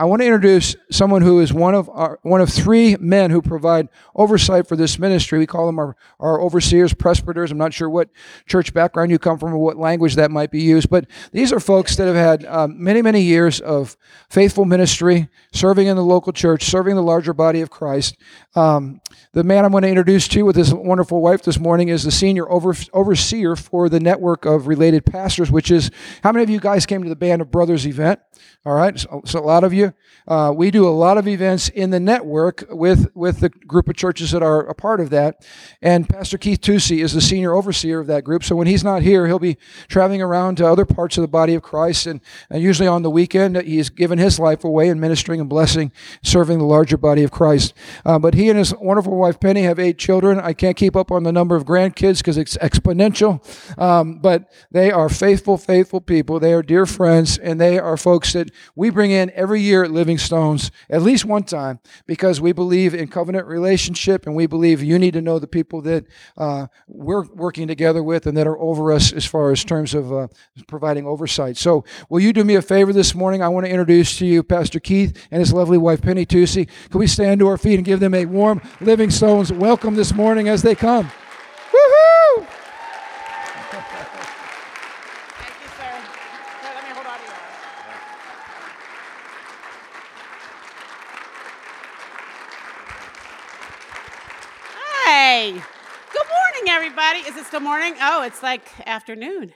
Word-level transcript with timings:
I 0.00 0.04
want 0.04 0.22
to 0.22 0.26
introduce 0.26 0.76
someone 0.90 1.20
who 1.20 1.40
is 1.40 1.52
one 1.52 1.74
of 1.74 1.90
our, 1.90 2.18
one 2.22 2.40
of 2.40 2.48
three 2.48 2.96
men 2.96 3.30
who 3.30 3.42
provide 3.42 3.90
oversight 4.14 4.66
for 4.66 4.74
this 4.74 4.98
ministry. 4.98 5.38
We 5.38 5.46
call 5.46 5.66
them 5.66 5.78
our, 5.78 5.94
our 6.18 6.40
overseers, 6.40 6.94
presbyters. 6.94 7.50
I'm 7.50 7.58
not 7.58 7.74
sure 7.74 7.90
what 7.90 8.08
church 8.46 8.72
background 8.72 9.10
you 9.10 9.18
come 9.18 9.38
from 9.38 9.52
or 9.52 9.58
what 9.58 9.76
language 9.76 10.14
that 10.14 10.30
might 10.30 10.50
be 10.50 10.62
used, 10.62 10.88
but 10.88 11.04
these 11.32 11.52
are 11.52 11.60
folks 11.60 11.96
that 11.96 12.06
have 12.06 12.16
had 12.16 12.46
um, 12.46 12.82
many, 12.82 13.02
many 13.02 13.20
years 13.20 13.60
of 13.60 13.98
faithful 14.30 14.64
ministry, 14.64 15.28
serving 15.52 15.86
in 15.86 15.96
the 15.96 16.02
local 16.02 16.32
church, 16.32 16.64
serving 16.64 16.96
the 16.96 17.02
larger 17.02 17.34
body 17.34 17.60
of 17.60 17.68
Christ. 17.68 18.16
Um, 18.54 19.02
the 19.34 19.44
man 19.44 19.66
I'm 19.66 19.70
going 19.70 19.82
to 19.82 19.88
introduce 19.90 20.28
to 20.28 20.38
you 20.38 20.46
with 20.46 20.56
his 20.56 20.72
wonderful 20.72 21.20
wife 21.20 21.42
this 21.42 21.58
morning 21.58 21.90
is 21.90 22.04
the 22.04 22.10
senior 22.10 22.50
over, 22.50 22.74
overseer 22.94 23.54
for 23.54 23.90
the 23.90 24.00
network 24.00 24.46
of 24.46 24.66
related 24.66 25.04
pastors, 25.04 25.50
which 25.50 25.70
is 25.70 25.90
how 26.22 26.32
many 26.32 26.42
of 26.42 26.48
you 26.48 26.58
guys 26.58 26.86
came 26.86 27.02
to 27.02 27.10
the 27.10 27.16
Band 27.16 27.42
of 27.42 27.50
Brothers 27.50 27.86
event? 27.86 28.18
All 28.64 28.74
right, 28.74 28.98
so, 28.98 29.20
so 29.26 29.38
a 29.38 29.44
lot 29.44 29.62
of 29.62 29.74
you. 29.74 29.89
Uh, 30.26 30.52
we 30.54 30.70
do 30.70 30.86
a 30.86 30.90
lot 30.90 31.18
of 31.18 31.26
events 31.26 31.68
in 31.68 31.90
the 31.90 32.00
network 32.00 32.64
with 32.70 33.14
with 33.14 33.40
the 33.40 33.48
group 33.48 33.88
of 33.88 33.96
churches 33.96 34.30
that 34.30 34.42
are 34.42 34.60
a 34.66 34.74
part 34.74 35.00
of 35.00 35.10
that. 35.10 35.44
And 35.82 36.08
Pastor 36.08 36.38
Keith 36.38 36.60
Tucci 36.60 37.02
is 37.02 37.12
the 37.12 37.20
senior 37.20 37.54
overseer 37.54 38.00
of 38.00 38.06
that 38.06 38.24
group. 38.24 38.44
So 38.44 38.56
when 38.56 38.66
he's 38.66 38.84
not 38.84 39.02
here, 39.02 39.26
he'll 39.26 39.38
be 39.38 39.58
traveling 39.88 40.22
around 40.22 40.56
to 40.56 40.66
other 40.66 40.84
parts 40.84 41.16
of 41.18 41.22
the 41.22 41.28
body 41.28 41.54
of 41.54 41.62
Christ, 41.62 42.06
and, 42.06 42.20
and 42.48 42.62
usually 42.62 42.88
on 42.88 43.02
the 43.02 43.10
weekend 43.10 43.56
he's 43.62 43.90
given 43.90 44.18
his 44.18 44.38
life 44.38 44.64
away 44.64 44.88
in 44.88 45.00
ministering 45.00 45.40
and 45.40 45.48
blessing, 45.48 45.92
serving 46.22 46.58
the 46.58 46.64
larger 46.64 46.96
body 46.96 47.22
of 47.24 47.30
Christ. 47.30 47.74
Uh, 48.04 48.18
but 48.18 48.34
he 48.34 48.48
and 48.48 48.58
his 48.58 48.74
wonderful 48.74 49.16
wife 49.16 49.40
Penny 49.40 49.62
have 49.62 49.78
eight 49.78 49.98
children. 49.98 50.38
I 50.40 50.52
can't 50.52 50.76
keep 50.76 50.96
up 50.96 51.10
on 51.10 51.22
the 51.22 51.32
number 51.32 51.56
of 51.56 51.64
grandkids 51.64 52.18
because 52.18 52.36
it's 52.36 52.56
exponential. 52.58 53.40
Um, 53.78 54.18
but 54.18 54.52
they 54.70 54.90
are 54.90 55.08
faithful, 55.08 55.56
faithful 55.56 56.00
people. 56.00 56.38
They 56.40 56.52
are 56.52 56.62
dear 56.62 56.86
friends, 56.86 57.38
and 57.38 57.60
they 57.60 57.78
are 57.78 57.96
folks 57.96 58.32
that 58.32 58.50
we 58.74 58.90
bring 58.90 59.10
in 59.10 59.30
every 59.34 59.60
year 59.60 59.79
at 59.84 59.90
Living 59.90 60.18
Stones 60.18 60.70
at 60.88 61.02
least 61.02 61.24
one 61.24 61.42
time 61.42 61.80
because 62.06 62.40
we 62.40 62.52
believe 62.52 62.94
in 62.94 63.08
covenant 63.08 63.46
relationship, 63.46 64.26
and 64.26 64.34
we 64.34 64.46
believe 64.46 64.82
you 64.82 64.98
need 64.98 65.12
to 65.14 65.20
know 65.20 65.38
the 65.38 65.46
people 65.46 65.80
that 65.82 66.04
uh, 66.36 66.66
we're 66.86 67.24
working 67.34 67.66
together 67.66 68.02
with 68.02 68.26
and 68.26 68.36
that 68.36 68.46
are 68.46 68.58
over 68.58 68.92
us 68.92 69.12
as 69.12 69.24
far 69.24 69.50
as 69.50 69.64
terms 69.64 69.94
of 69.94 70.12
uh, 70.12 70.28
providing 70.66 71.06
oversight. 71.06 71.56
So, 71.56 71.84
will 72.08 72.20
you 72.20 72.32
do 72.32 72.44
me 72.44 72.54
a 72.54 72.62
favor 72.62 72.92
this 72.92 73.14
morning? 73.14 73.42
I 73.42 73.48
want 73.48 73.66
to 73.66 73.70
introduce 73.70 74.18
to 74.18 74.26
you 74.26 74.42
Pastor 74.42 74.80
Keith 74.80 75.26
and 75.30 75.40
his 75.40 75.52
lovely 75.52 75.78
wife 75.78 76.02
Penny 76.02 76.26
Tucci. 76.26 76.68
Can 76.90 76.98
we 77.00 77.06
stand 77.06 77.40
to 77.40 77.48
our 77.48 77.58
feet 77.58 77.76
and 77.76 77.84
give 77.84 78.00
them 78.00 78.14
a 78.14 78.24
warm 78.26 78.60
Living 78.80 79.10
Stones 79.10 79.52
welcome 79.52 79.94
this 79.94 80.14
morning 80.14 80.48
as 80.48 80.62
they 80.62 80.74
come? 80.74 81.06
Woohoo! 81.72 82.46
Thank 85.38 85.54
you, 85.60 85.68
sir. 85.76 85.90
Here, 86.62 86.72
let 86.74 86.84
me 86.84 86.90
hold 86.90 87.06
on 87.06 87.18
to 87.18 87.24
yours. 87.24 87.36
Hey, 95.06 95.52
good 96.12 96.26
morning, 96.60 96.74
everybody. 96.74 97.20
Is 97.20 97.36
it 97.36 97.46
still 97.46 97.60
morning? 97.60 97.94
Oh, 98.02 98.22
it's 98.22 98.42
like 98.42 98.62
afternoon. 98.86 99.52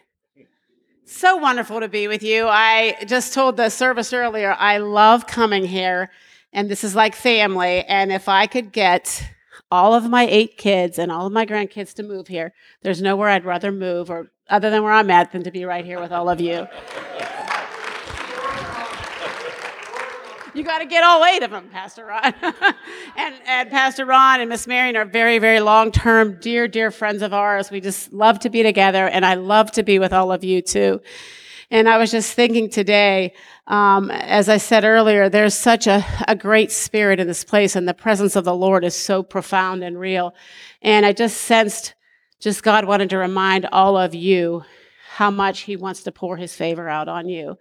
So 1.05 1.37
wonderful 1.37 1.81
to 1.81 1.89
be 1.89 2.09
with 2.09 2.23
you. 2.23 2.47
I 2.49 2.97
just 3.07 3.35
told 3.35 3.59
the 3.59 3.69
service 3.69 4.15
earlier, 4.15 4.57
I 4.59 4.79
love 4.79 5.27
coming 5.27 5.67
here, 5.67 6.11
and 6.53 6.71
this 6.71 6.83
is 6.83 6.95
like 6.95 7.15
family. 7.15 7.85
And 7.85 8.11
if 8.11 8.27
I 8.27 8.47
could 8.47 8.73
get 8.73 9.23
all 9.71 9.93
of 9.93 10.09
my 10.09 10.27
eight 10.27 10.57
kids 10.57 10.99
and 10.99 11.13
all 11.13 11.27
of 11.27 11.33
my 11.33 11.45
grandkids 11.45 11.93
to 11.95 12.03
move 12.03 12.29
here, 12.29 12.55
there's 12.83 13.03
nowhere 13.03 13.29
I'd 13.29 13.45
rather 13.45 13.71
move 13.71 14.09
or 14.09 14.31
other 14.49 14.71
than 14.71 14.83
where 14.83 14.93
I'm 14.93 15.11
at 15.11 15.33
than 15.33 15.43
to 15.43 15.51
be 15.51 15.67
right 15.67 15.85
here 15.85 16.01
with 16.01 16.13
all 16.13 16.31
of 16.31 16.41
you. 16.41 16.67
You 20.55 20.63
got 20.63 20.79
to 20.79 20.87
get 20.87 21.03
all 21.03 21.25
eight 21.25 21.43
of 21.43 21.51
them, 21.51 21.69
Pastor 21.69 22.07
Ron. 22.07 22.33
and, 23.17 23.35
and 23.45 23.71
Pastor 23.71 24.07
Ron 24.07 24.41
and 24.41 24.49
Miss 24.49 24.69
Marion 24.69 24.95
are 24.95 25.05
very, 25.05 25.41
very 25.41 25.59
long 25.59 25.91
term, 25.91 26.39
dear, 26.41 26.69
dear 26.69 26.93
friends 26.93 27.23
of 27.23 27.35
ours. 27.35 27.73
We 27.73 27.81
just 27.81 28.13
love 28.13 28.39
to 28.41 28.51
be 28.51 28.63
together, 28.63 29.09
and 29.09 29.27
I 29.27 29.35
love 29.35 29.73
to 29.73 29.83
be 29.83 29.99
with 29.99 30.13
all 30.13 30.31
of 30.31 30.45
you 30.45 30.63
too. 30.63 31.03
And 31.73 31.89
I 31.89 31.99
was 31.99 32.13
just 32.13 32.35
thinking 32.35 32.71
today, 32.71 33.35
um, 33.67 34.13
as 34.13 34.49
I 34.49 34.59
said 34.59 34.85
earlier, 34.85 35.29
there's 35.29 35.55
such 35.55 35.89
a, 35.89 36.07
a 36.29 36.37
great 36.37 36.71
spirit 36.71 37.19
in 37.19 37.27
this 37.27 37.43
place, 37.43 37.75
and 37.75 37.89
the 37.89 37.93
presence 37.93 38.37
of 38.37 38.45
the 38.45 38.55
Lord 38.55 38.85
is 38.85 38.95
so 38.95 39.25
profound 39.25 39.83
and 39.83 39.99
real. 39.99 40.37
And 40.83 41.05
I 41.05 41.13
just 41.13 41.39
sensed, 41.39 41.95
just 42.39 42.63
God 42.63 42.85
wanted 42.85 43.11
to 43.11 43.19
remind 43.19 43.67
all 43.73 43.97
of 43.97 44.15
you 44.15 44.63
how 45.15 45.31
much 45.31 45.61
he 45.61 45.77
wants 45.77 46.03
to 46.03 46.11
pour 46.11 46.37
his 46.37 46.57
favor 46.57 46.89
out 46.89 47.07
on 47.07 47.29
you. 47.29 47.57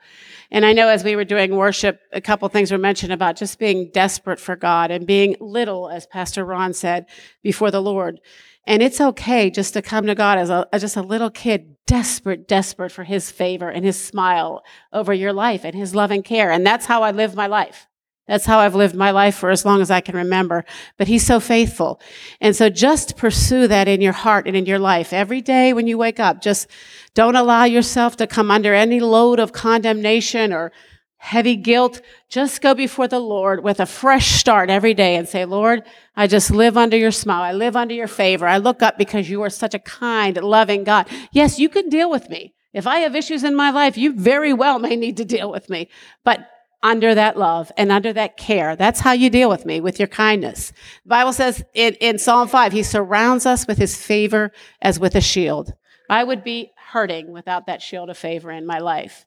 And 0.49 0.65
I 0.65 0.73
know 0.73 0.87
as 0.87 1.03
we 1.03 1.15
were 1.15 1.23
doing 1.23 1.55
worship, 1.55 1.99
a 2.11 2.19
couple 2.19 2.49
things 2.49 2.71
were 2.71 2.79
mentioned 2.79 3.13
about 3.13 3.35
just 3.35 3.59
being 3.59 3.91
desperate 3.93 4.39
for 4.39 4.55
God 4.55 4.89
and 4.89 5.05
being 5.05 5.35
little, 5.39 5.87
as 5.87 6.07
Pastor 6.07 6.43
Ron 6.45 6.73
said, 6.73 7.05
before 7.43 7.69
the 7.69 7.79
Lord. 7.79 8.19
And 8.65 8.81
it's 8.81 8.99
okay 8.99 9.51
just 9.51 9.73
to 9.73 9.83
come 9.83 10.07
to 10.07 10.15
God 10.15 10.39
as, 10.39 10.49
a, 10.49 10.67
as 10.73 10.81
just 10.81 10.97
a 10.97 11.03
little 11.03 11.29
kid, 11.29 11.75
desperate, 11.85 12.47
desperate 12.47 12.91
for 12.91 13.03
his 13.03 13.29
favor 13.29 13.69
and 13.69 13.85
his 13.85 14.03
smile 14.03 14.63
over 14.91 15.13
your 15.13 15.31
life 15.31 15.63
and 15.63 15.75
his 15.75 15.93
love 15.93 16.09
and 16.09 16.25
care. 16.25 16.49
And 16.49 16.65
that's 16.65 16.87
how 16.87 17.03
I 17.03 17.11
live 17.11 17.35
my 17.35 17.45
life. 17.45 17.87
That's 18.27 18.45
how 18.45 18.59
I've 18.59 18.75
lived 18.75 18.95
my 18.95 19.11
life 19.11 19.35
for 19.35 19.49
as 19.49 19.65
long 19.65 19.81
as 19.81 19.91
I 19.91 19.99
can 19.99 20.15
remember. 20.15 20.63
But 20.97 21.07
he's 21.07 21.25
so 21.25 21.39
faithful. 21.41 21.99
And 22.39 22.55
so 22.55 22.69
just 22.69 23.17
pursue 23.17 23.67
that 23.67 23.89
in 23.89 23.99
your 23.99 24.13
heart 24.13 24.47
and 24.47 24.55
in 24.55 24.65
your 24.65 24.79
life. 24.79 25.11
Every 25.11 25.41
day 25.41 25.73
when 25.73 25.87
you 25.87 25.97
wake 25.97 26.21
up, 26.21 26.41
just 26.41 26.67
don't 27.13 27.35
allow 27.35 27.65
yourself 27.65 28.15
to 28.17 28.27
come 28.27 28.49
under 28.49 28.73
any 28.73 29.01
load 29.01 29.39
of 29.39 29.51
condemnation 29.51 30.53
or 30.53 30.71
heavy 31.17 31.57
guilt. 31.57 32.01
Just 32.29 32.61
go 32.61 32.73
before 32.73 33.09
the 33.09 33.19
Lord 33.19 33.61
with 33.63 33.81
a 33.81 33.85
fresh 33.85 34.31
start 34.39 34.69
every 34.69 34.93
day 34.93 35.15
and 35.15 35.27
say, 35.27 35.43
Lord, 35.43 35.83
I 36.15 36.27
just 36.27 36.49
live 36.49 36.77
under 36.77 36.97
your 36.97 37.11
smile. 37.11 37.43
I 37.43 37.51
live 37.51 37.75
under 37.75 37.93
your 37.93 38.07
favor. 38.07 38.47
I 38.47 38.57
look 38.57 38.81
up 38.81 38.97
because 38.97 39.29
you 39.29 39.41
are 39.41 39.49
such 39.49 39.73
a 39.73 39.79
kind, 39.79 40.35
loving 40.41 40.85
God. 40.85 41.07
Yes, 41.33 41.59
you 41.59 41.67
can 41.67 41.89
deal 41.89 42.09
with 42.09 42.29
me. 42.29 42.53
If 42.73 42.87
I 42.87 42.99
have 42.99 43.15
issues 43.15 43.43
in 43.43 43.55
my 43.55 43.69
life, 43.69 43.97
you 43.97 44.13
very 44.13 44.51
well 44.51 44.79
may 44.79 44.95
need 44.95 45.17
to 45.17 45.25
deal 45.25 45.51
with 45.51 45.69
me. 45.69 45.89
But 46.23 46.47
under 46.83 47.15
that 47.15 47.37
love 47.37 47.71
and 47.77 47.91
under 47.91 48.13
that 48.13 48.37
care. 48.37 48.75
That's 48.75 48.99
how 48.99 49.13
you 49.13 49.29
deal 49.29 49.49
with 49.49 49.65
me, 49.65 49.79
with 49.81 49.97
your 49.97 50.09
kindness. 50.09 50.73
The 51.03 51.09
Bible 51.09 51.33
says 51.33 51.63
in, 51.73 51.95
in 51.95 52.19
Psalm 52.19 52.47
5, 52.47 52.73
he 52.73 52.83
surrounds 52.83 53.45
us 53.45 53.65
with 53.65 53.77
his 53.77 53.95
favor 53.95 54.51
as 54.81 54.99
with 54.99 55.15
a 55.15 55.21
shield. 55.21 55.73
I 56.09 56.23
would 56.23 56.43
be 56.43 56.73
hurting 56.91 57.31
without 57.31 57.65
that 57.67 57.81
shield 57.81 58.09
of 58.09 58.17
favor 58.17 58.51
in 58.51 58.65
my 58.65 58.79
life. 58.79 59.25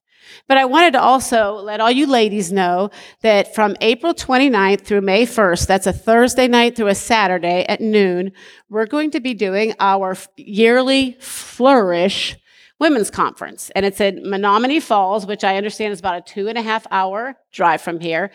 But 0.49 0.59
I 0.59 0.65
wanted 0.65 0.93
to 0.93 1.01
also 1.01 1.55
let 1.55 1.81
all 1.81 1.91
you 1.91 2.07
ladies 2.07 2.53
know 2.53 2.91
that 3.23 3.55
from 3.55 3.77
April 3.81 4.15
29th 4.15 4.83
through 4.83 5.01
May 5.03 5.25
1st, 5.25 5.67
that's 5.67 5.87
a 5.87 5.93
Thursday 5.93 6.49
night 6.49 6.77
through 6.77 6.89
a 6.89 6.95
Saturday 6.95 7.65
at 7.69 7.81
noon, 7.81 8.33
we're 8.69 8.87
going 8.87 9.11
to 9.13 9.21
be 9.21 9.35
doing 9.35 9.75
our 9.79 10.17
yearly 10.37 11.17
Flourish 11.21 12.37
women's 12.79 13.11
conference. 13.11 13.71
And 13.75 13.87
it's 13.87 14.01
in 14.01 14.23
Menomonee 14.25 14.83
Falls, 14.83 15.27
which 15.27 15.45
I 15.45 15.57
understand 15.57 15.93
is 15.93 15.99
about 15.99 16.19
a 16.19 16.21
two 16.21 16.49
and 16.49 16.59
a 16.59 16.63
half 16.63 16.87
hour 16.91 17.37
drive 17.53 17.81
from 17.81 18.01
here. 18.01 18.31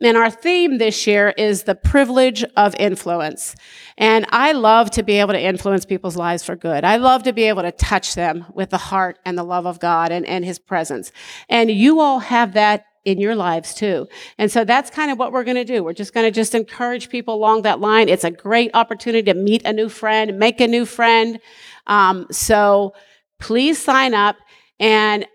And 0.00 0.16
our 0.16 0.30
theme 0.30 0.78
this 0.78 1.06
year 1.06 1.32
is 1.38 1.62
the 1.62 1.74
privilege 1.74 2.44
of 2.56 2.74
influence. 2.76 3.56
And 3.96 4.26
I 4.30 4.52
love 4.52 4.90
to 4.92 5.02
be 5.02 5.14
able 5.14 5.32
to 5.32 5.40
influence 5.40 5.86
people's 5.86 6.16
lives 6.16 6.44
for 6.44 6.56
good. 6.56 6.84
I 6.84 6.96
love 6.96 7.22
to 7.22 7.32
be 7.32 7.44
able 7.44 7.62
to 7.62 7.72
touch 7.72 8.14
them 8.14 8.44
with 8.52 8.70
the 8.70 8.78
heart 8.78 9.18
and 9.24 9.38
the 9.38 9.44
love 9.44 9.66
of 9.66 9.80
God 9.80 10.12
and, 10.12 10.26
and 10.26 10.44
his 10.44 10.58
presence. 10.58 11.10
And 11.48 11.70
you 11.70 12.00
all 12.00 12.18
have 12.18 12.52
that 12.52 12.84
in 13.06 13.20
your 13.20 13.36
lives 13.36 13.72
too. 13.72 14.08
And 14.36 14.50
so 14.50 14.64
that's 14.64 14.90
kind 14.90 15.10
of 15.10 15.18
what 15.18 15.32
we're 15.32 15.44
going 15.44 15.56
to 15.56 15.64
do. 15.64 15.82
We're 15.82 15.94
just 15.94 16.12
going 16.12 16.26
to 16.26 16.32
just 16.32 16.54
encourage 16.54 17.08
people 17.08 17.34
along 17.34 17.62
that 17.62 17.80
line. 17.80 18.08
It's 18.08 18.24
a 18.24 18.32
great 18.32 18.72
opportunity 18.74 19.22
to 19.32 19.34
meet 19.34 19.64
a 19.64 19.72
new 19.72 19.88
friend, 19.88 20.38
make 20.38 20.60
a 20.60 20.66
new 20.66 20.84
friend. 20.84 21.38
Um, 21.86 22.26
so 22.32 22.94
please 23.38 23.82
sign 23.82 24.14
up. 24.14 24.36
And 24.78 25.26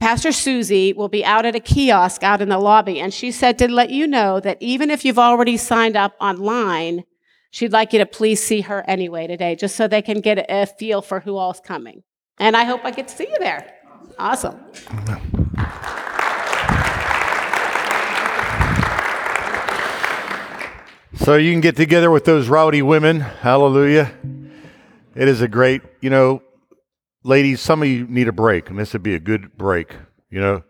Pastor 0.00 0.32
Susie 0.32 0.92
will 0.92 1.08
be 1.08 1.24
out 1.24 1.46
at 1.46 1.54
a 1.54 1.60
kiosk 1.60 2.22
out 2.22 2.42
in 2.42 2.48
the 2.48 2.58
lobby. 2.58 2.98
And 2.98 3.14
she 3.14 3.30
said 3.30 3.58
to 3.58 3.68
let 3.68 3.90
you 3.90 4.06
know 4.06 4.40
that 4.40 4.58
even 4.60 4.90
if 4.90 5.04
you've 5.04 5.18
already 5.18 5.56
signed 5.56 5.96
up 5.96 6.14
online, 6.20 7.04
she'd 7.50 7.72
like 7.72 7.92
you 7.92 8.00
to 8.00 8.06
please 8.06 8.42
see 8.42 8.62
her 8.62 8.84
anyway 8.88 9.26
today, 9.26 9.54
just 9.54 9.76
so 9.76 9.86
they 9.86 10.02
can 10.02 10.20
get 10.20 10.44
a 10.48 10.66
feel 10.66 11.02
for 11.02 11.20
who 11.20 11.36
all's 11.36 11.60
coming. 11.60 12.02
And 12.38 12.56
I 12.56 12.64
hope 12.64 12.84
I 12.84 12.90
get 12.90 13.08
to 13.08 13.14
see 13.14 13.28
you 13.30 13.38
there. 13.38 13.74
Awesome. 14.18 14.58
So 21.14 21.36
you 21.36 21.52
can 21.52 21.60
get 21.60 21.76
together 21.76 22.10
with 22.10 22.24
those 22.24 22.48
rowdy 22.48 22.82
women. 22.82 23.20
Hallelujah. 23.20 24.12
It 25.14 25.28
is 25.28 25.40
a 25.40 25.46
great, 25.46 25.82
you 26.00 26.10
know, 26.10 26.42
ladies, 27.24 27.60
some 27.60 27.82
of 27.82 27.88
you 27.88 28.06
need 28.06 28.28
a 28.28 28.32
break, 28.32 28.70
and 28.70 28.78
this 28.78 28.92
would 28.92 29.02
be 29.02 29.14
a 29.14 29.20
good 29.20 29.56
break. 29.56 29.94
You 30.30 30.40
know, 30.40 30.62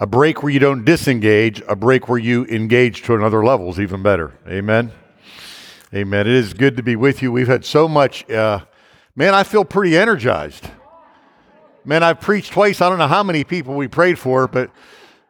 a 0.00 0.06
break 0.06 0.42
where 0.42 0.52
you 0.52 0.58
don't 0.58 0.84
disengage, 0.84 1.62
a 1.68 1.74
break 1.74 2.08
where 2.08 2.18
you 2.18 2.44
engage 2.46 3.02
to 3.02 3.14
another 3.14 3.44
level 3.44 3.70
is 3.70 3.80
even 3.80 4.02
better. 4.02 4.34
Amen. 4.46 4.92
Amen. 5.94 6.26
It 6.26 6.34
is 6.34 6.52
good 6.52 6.76
to 6.76 6.82
be 6.82 6.96
with 6.96 7.22
you. 7.22 7.32
We've 7.32 7.48
had 7.48 7.64
so 7.64 7.88
much. 7.88 8.28
Uh, 8.30 8.60
man, 9.16 9.34
I 9.34 9.42
feel 9.42 9.64
pretty 9.64 9.96
energized. 9.96 10.68
Man, 11.84 12.02
I've 12.02 12.20
preached 12.20 12.52
twice. 12.52 12.82
I 12.82 12.88
don't 12.90 12.98
know 12.98 13.08
how 13.08 13.22
many 13.22 13.44
people 13.44 13.74
we 13.74 13.88
prayed 13.88 14.18
for, 14.18 14.46
but 14.46 14.70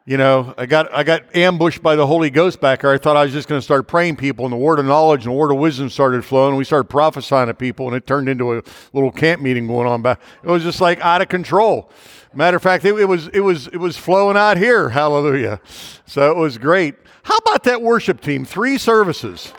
you 0.09 0.17
know, 0.17 0.55
I 0.57 0.65
got 0.65 0.91
I 0.91 1.03
got 1.03 1.35
ambushed 1.35 1.83
by 1.83 1.95
the 1.95 2.07
Holy 2.07 2.31
Ghost 2.31 2.59
back 2.59 2.81
there. 2.81 2.91
I 2.91 2.97
thought 2.97 3.15
I 3.15 3.25
was 3.25 3.31
just 3.31 3.47
going 3.47 3.59
to 3.59 3.63
start 3.63 3.87
praying 3.87 4.15
people, 4.15 4.43
and 4.43 4.51
the 4.51 4.57
word 4.57 4.79
of 4.79 4.85
knowledge 4.85 5.23
and 5.23 5.35
the 5.35 5.37
word 5.37 5.51
of 5.51 5.59
wisdom 5.59 5.87
started 5.87 6.25
flowing. 6.25 6.49
And 6.49 6.57
we 6.57 6.63
started 6.63 6.89
prophesying 6.89 7.45
to 7.45 7.53
people, 7.53 7.85
and 7.85 7.95
it 7.95 8.07
turned 8.07 8.27
into 8.27 8.57
a 8.57 8.63
little 8.91 9.11
camp 9.11 9.39
meeting 9.39 9.67
going 9.67 9.85
on. 9.85 10.01
Back, 10.01 10.19
it 10.41 10.47
was 10.47 10.63
just 10.63 10.81
like 10.81 10.99
out 11.01 11.21
of 11.21 11.29
control. 11.29 11.91
Matter 12.33 12.57
of 12.57 12.63
fact, 12.63 12.85
it, 12.85 12.95
it 12.95 13.05
was 13.05 13.27
it 13.27 13.41
was 13.41 13.67
it 13.67 13.77
was 13.77 13.97
flowing 13.97 14.35
out 14.35 14.57
here. 14.57 14.89
Hallelujah! 14.89 15.61
So 16.07 16.31
it 16.31 16.37
was 16.37 16.57
great. 16.57 16.95
How 17.21 17.37
about 17.37 17.63
that 17.65 17.83
worship 17.83 18.19
team? 18.19 18.45
Three 18.45 18.79
services. 18.79 19.53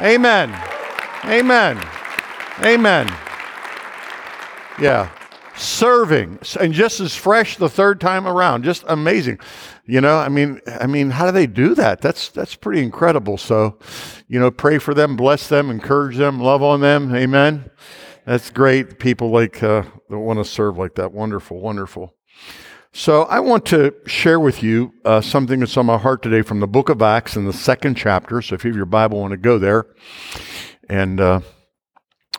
Amen. 0.00 0.50
Amen. 1.26 1.80
Amen. 2.64 3.06
Yeah. 4.80 5.10
Serving 5.56 6.38
and 6.58 6.72
just 6.72 7.00
as 7.00 7.14
fresh 7.14 7.56
the 7.56 7.68
third 7.68 8.00
time 8.00 8.26
around. 8.26 8.62
Just 8.62 8.84
amazing. 8.86 9.38
You 9.84 10.00
know, 10.00 10.18
I 10.18 10.28
mean, 10.28 10.60
I 10.66 10.86
mean, 10.86 11.10
how 11.10 11.26
do 11.26 11.32
they 11.32 11.46
do 11.46 11.74
that? 11.74 12.00
That's 12.00 12.28
that's 12.28 12.54
pretty 12.54 12.82
incredible. 12.82 13.36
So, 13.36 13.78
you 14.28 14.38
know, 14.38 14.50
pray 14.50 14.78
for 14.78 14.94
them, 14.94 15.16
bless 15.16 15.48
them, 15.48 15.70
encourage 15.70 16.16
them, 16.16 16.40
love 16.40 16.62
on 16.62 16.80
them. 16.80 17.14
Amen. 17.14 17.70
That's 18.24 18.50
great. 18.50 18.98
People 18.98 19.30
like 19.30 19.62
uh, 19.62 19.82
that 20.08 20.18
want 20.18 20.38
to 20.38 20.44
serve 20.44 20.78
like 20.78 20.94
that. 20.94 21.12
Wonderful, 21.12 21.60
wonderful. 21.60 22.14
So 22.92 23.22
I 23.22 23.40
want 23.40 23.66
to 23.66 23.94
share 24.06 24.40
with 24.40 24.62
you 24.62 24.92
uh, 25.04 25.20
something 25.20 25.60
that's 25.60 25.76
on 25.76 25.86
my 25.86 25.98
heart 25.98 26.22
today 26.22 26.42
from 26.42 26.60
the 26.60 26.66
book 26.66 26.88
of 26.88 27.00
Acts 27.02 27.36
in 27.36 27.44
the 27.44 27.52
second 27.52 27.96
chapter. 27.96 28.42
So 28.42 28.54
if 28.54 28.64
you 28.64 28.70
have 28.70 28.76
your 28.76 28.86
Bible, 28.86 29.20
want 29.20 29.30
to 29.32 29.36
go 29.36 29.58
there, 29.58 29.86
and 30.88 31.20
uh, 31.20 31.40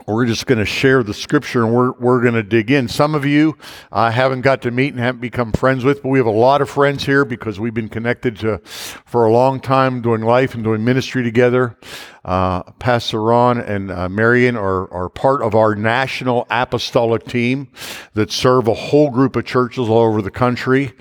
we're 0.08 0.26
just 0.26 0.46
going 0.46 0.60
to 0.60 0.66
share 0.66 1.04
the 1.04 1.14
scripture 1.14 1.64
and 1.64 1.74
we're, 1.74 1.92
we're 1.94 2.22
going 2.22 2.34
to 2.34 2.44
dig 2.44 2.72
in. 2.72 2.88
Some 2.88 3.16
of 3.16 3.26
you 3.26 3.58
I 3.92 4.08
uh, 4.08 4.12
haven't 4.12 4.42
got 4.42 4.62
to 4.64 4.72
meet 4.72 4.94
and 4.94 5.00
haven't 5.00 5.22
become 5.22 5.52
friends 5.52 5.84
with, 5.84 6.02
but 6.02 6.10
we 6.10 6.20
have 6.20 6.28
a 6.28 6.32
lot 6.32 6.62
of 6.62 6.70
friends 6.70 7.06
here 7.06 7.26
because 7.26 7.60
we've 7.60 7.74
been 7.74 7.90
connected 7.90 8.38
to, 8.40 8.60
for 8.60 9.26
a 9.26 9.32
long 9.32 9.60
time 9.60 10.02
doing 10.02 10.22
life 10.22 10.54
and 10.54 10.64
doing 10.64 10.84
ministry 10.84 11.24
together. 11.24 11.78
Uh, 12.24 12.62
Pastor 12.74 13.20
Ron 13.20 13.60
and 13.60 13.90
uh, 13.90 14.08
Marion 14.08 14.56
are, 14.56 14.92
are 14.94 15.10
part 15.10 15.42
of 15.42 15.56
our 15.56 15.74
national 15.74 16.46
apostolic 16.52 17.26
team 17.26 17.68
that 18.14 18.32
serve 18.32 18.68
a 18.68 18.74
whole 18.76 19.10
group 19.10 19.36
of 19.36 19.46
churches 19.46 19.90
all 19.90 19.98
over 19.98 20.22
the 20.22 20.30
country. 20.30 20.94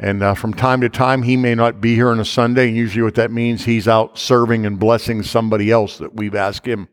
And 0.00 0.22
uh, 0.22 0.34
from 0.34 0.52
time 0.52 0.80
to 0.80 0.88
time, 0.88 1.22
he 1.22 1.36
may 1.36 1.54
not 1.54 1.80
be 1.80 1.94
here 1.94 2.08
on 2.08 2.18
a 2.18 2.24
Sunday. 2.24 2.68
And 2.68 2.76
usually, 2.76 3.02
what 3.02 3.14
that 3.14 3.30
means, 3.30 3.64
he's 3.64 3.86
out 3.86 4.18
serving 4.18 4.66
and 4.66 4.78
blessing 4.78 5.22
somebody 5.22 5.70
else 5.70 5.98
that 5.98 6.14
we've 6.14 6.34
asked 6.34 6.66
him 6.66 6.88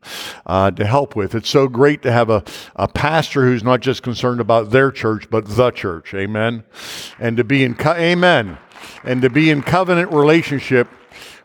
uh, 0.46 0.70
to 0.72 0.86
help 0.86 1.16
with. 1.16 1.34
It's 1.34 1.50
so 1.50 1.68
great 1.68 2.04
to 2.04 2.12
have 2.12 2.30
a, 2.30 2.44
a 2.76 2.88
pastor 2.88 3.46
who's 3.46 3.64
not 3.64 3.80
just 3.80 4.04
concerned 4.04 4.40
about 4.40 4.70
their 4.70 4.92
church, 4.92 5.28
but 5.32 5.48
the 5.48 5.72
church. 5.72 6.14
Amen. 6.14 6.64
And 7.20 7.36
to 7.38 7.44
be 7.44 7.64
in, 7.64 7.74
co- 7.74 7.94
amen. 7.94 8.60
And 9.04 9.24
to 9.24 9.30
be 9.30 9.50
in 9.50 9.64
covenant 9.64 10.12
relationship 10.12 10.88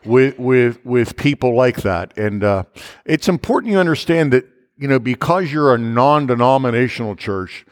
with 0.07 0.39
with 0.39 0.83
with 0.85 1.15
people 1.15 1.55
like 1.55 1.81
that. 1.81 2.17
And 2.17 2.43
uh, 2.43 2.63
it's 3.05 3.27
important 3.27 3.71
you 3.71 3.79
understand 3.79 4.33
that 4.33 4.45
you 4.77 4.87
know 4.87 4.99
because 4.99 5.51
you're 5.51 5.73
a 5.73 5.77
non-denominational 5.77 7.15
church 7.15 7.65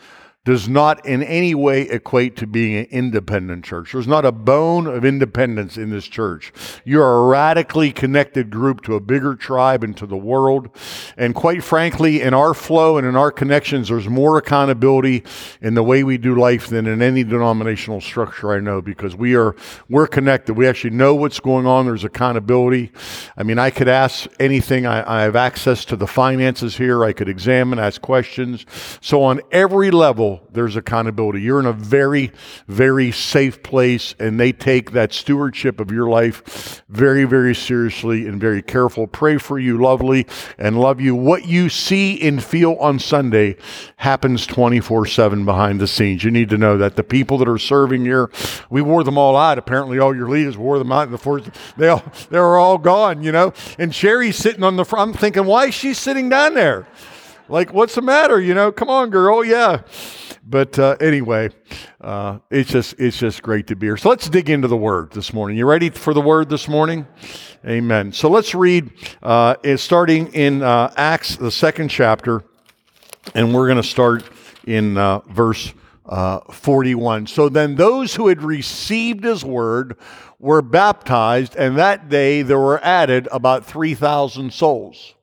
does 0.45 0.69
not 0.69 1.03
in 1.05 1.23
any 1.23 1.55
way 1.55 1.81
equate 1.81 2.35
to 2.37 2.45
being 2.45 2.77
an 2.77 2.85
independent 2.91 3.65
church. 3.65 3.91
There's 3.91 4.07
not 4.07 4.25
a 4.25 4.31
bone 4.31 4.85
of 4.85 5.03
independence 5.03 5.75
in 5.75 5.89
this 5.89 6.05
church. 6.05 6.53
You're 6.85 7.17
a 7.17 7.27
radically 7.27 7.91
connected 7.91 8.51
group 8.51 8.81
to 8.83 8.93
a 8.93 8.99
bigger 8.99 9.35
tribe 9.35 9.83
and 9.83 9.97
to 9.97 10.05
the 10.05 10.15
world. 10.15 10.69
And 11.17 11.33
quite 11.33 11.63
frankly, 11.63 12.21
in 12.21 12.35
our 12.35 12.53
flow 12.53 12.97
and 12.97 13.07
in 13.07 13.15
our 13.15 13.31
connections, 13.31 13.89
there's 13.89 14.07
more 14.07 14.37
accountability 14.37 15.23
in 15.61 15.73
the 15.73 15.83
way 15.83 16.03
we 16.03 16.19
do 16.19 16.35
life 16.35 16.67
than 16.67 16.85
in 16.85 17.01
any 17.01 17.23
denominational 17.23 17.99
structure 17.99 18.53
I 18.53 18.59
know 18.59 18.83
because 18.83 19.15
we 19.15 19.35
are 19.35 19.55
we're 19.89 20.07
connected. 20.07 20.53
We 20.53 20.67
actually 20.67 20.91
know 20.91 21.15
what's 21.15 21.39
going 21.39 21.65
on. 21.65 21.87
There's 21.87 22.03
accountability. 22.03 22.91
I 23.35 23.41
mean, 23.41 23.57
I 23.57 23.71
could 23.71 23.87
ask 23.87 24.27
anything. 24.39 24.85
I, 24.85 25.21
I 25.21 25.23
have 25.23 25.35
access 25.35 25.85
to 25.85 25.95
the 25.95 26.05
finances 26.05 26.77
here. 26.77 27.03
I 27.03 27.13
could 27.13 27.29
examine, 27.29 27.79
ask 27.79 27.99
questions. 27.99 28.67
So 29.01 29.23
on 29.23 29.41
every 29.51 29.89
level, 29.89 30.34
there's 30.51 30.75
accountability. 30.75 31.41
You're 31.41 31.59
in 31.59 31.65
a 31.65 31.73
very, 31.73 32.31
very 32.67 33.11
safe 33.11 33.63
place, 33.63 34.15
and 34.19 34.39
they 34.39 34.51
take 34.51 34.91
that 34.91 35.13
stewardship 35.13 35.79
of 35.79 35.91
your 35.91 36.07
life 36.07 36.83
very, 36.89 37.25
very 37.25 37.55
seriously 37.55 38.27
and 38.27 38.39
very 38.39 38.61
careful. 38.61 39.07
Pray 39.07 39.37
for 39.37 39.59
you, 39.59 39.81
lovely, 39.81 40.25
and 40.57 40.79
love 40.79 41.01
you. 41.01 41.15
What 41.15 41.45
you 41.45 41.69
see 41.69 42.21
and 42.21 42.43
feel 42.43 42.73
on 42.75 42.99
Sunday 42.99 43.57
happens 43.97 44.45
24 44.47 45.05
7 45.05 45.45
behind 45.45 45.79
the 45.79 45.87
scenes. 45.87 46.23
You 46.23 46.31
need 46.31 46.49
to 46.49 46.57
know 46.57 46.77
that 46.77 46.95
the 46.95 47.03
people 47.03 47.37
that 47.39 47.49
are 47.49 47.57
serving 47.57 48.05
here, 48.05 48.29
we 48.69 48.81
wore 48.81 49.03
them 49.03 49.17
all 49.17 49.35
out. 49.35 49.57
Apparently, 49.57 49.99
all 49.99 50.15
your 50.15 50.29
leaders 50.29 50.57
wore 50.57 50.79
them 50.79 50.91
out 50.91 51.07
in 51.07 51.11
the 51.11 51.17
first, 51.17 51.49
they, 51.77 51.87
all, 51.87 52.03
they 52.29 52.39
were 52.39 52.57
all 52.57 52.77
gone, 52.77 53.23
you 53.23 53.31
know. 53.31 53.53
And 53.77 53.93
Sherry's 53.93 54.37
sitting 54.37 54.63
on 54.63 54.75
the 54.75 54.85
front. 54.85 55.09
I'm 55.09 55.17
thinking, 55.17 55.45
why 55.45 55.67
is 55.67 55.73
she 55.73 55.93
sitting 55.93 56.29
down 56.29 56.53
there? 56.53 56.87
Like, 57.47 57.73
what's 57.73 57.95
the 57.95 58.01
matter? 58.01 58.41
You 58.41 58.53
know, 58.53 58.71
come 58.71 58.89
on, 58.89 59.09
girl. 59.09 59.45
Yeah. 59.45 59.81
But 60.47 60.77
uh, 60.77 60.95
anyway, 61.01 61.49
uh, 62.01 62.37
it's 62.51 62.69
just 62.69 62.99
it's 62.99 63.17
just 63.17 63.41
great 63.41 63.65
to 63.67 63.75
be 63.75 63.87
here. 63.87 63.97
So 63.97 64.09
let's 64.09 64.29
dig 64.29 64.49
into 64.51 64.67
the 64.67 64.77
word 64.77 65.11
this 65.11 65.33
morning. 65.33 65.57
You 65.57 65.65
ready 65.65 65.89
for 65.89 66.13
the 66.13 66.21
word 66.21 66.49
this 66.49 66.67
morning? 66.67 67.07
Amen. 67.65 68.11
So 68.11 68.29
let's 68.29 68.53
read, 68.53 68.91
uh, 69.23 69.55
starting 69.75 70.31
in 70.33 70.61
uh, 70.61 70.93
Acts, 70.97 71.35
the 71.35 71.49
second 71.49 71.89
chapter, 71.89 72.43
and 73.33 73.55
we're 73.55 73.65
going 73.65 73.81
to 73.81 73.87
start 73.87 74.23
in 74.67 74.99
uh, 74.99 75.19
verse 75.29 75.73
uh, 76.05 76.41
41. 76.51 77.25
So 77.25 77.49
then 77.49 77.73
those 77.73 78.13
who 78.13 78.27
had 78.27 78.43
received 78.43 79.23
his 79.23 79.43
word 79.43 79.97
were 80.37 80.61
baptized, 80.61 81.55
and 81.55 81.75
that 81.79 82.07
day 82.07 82.43
there 82.43 82.59
were 82.59 82.83
added 82.83 83.27
about 83.31 83.65
3,000 83.65 84.53
souls. 84.53 85.15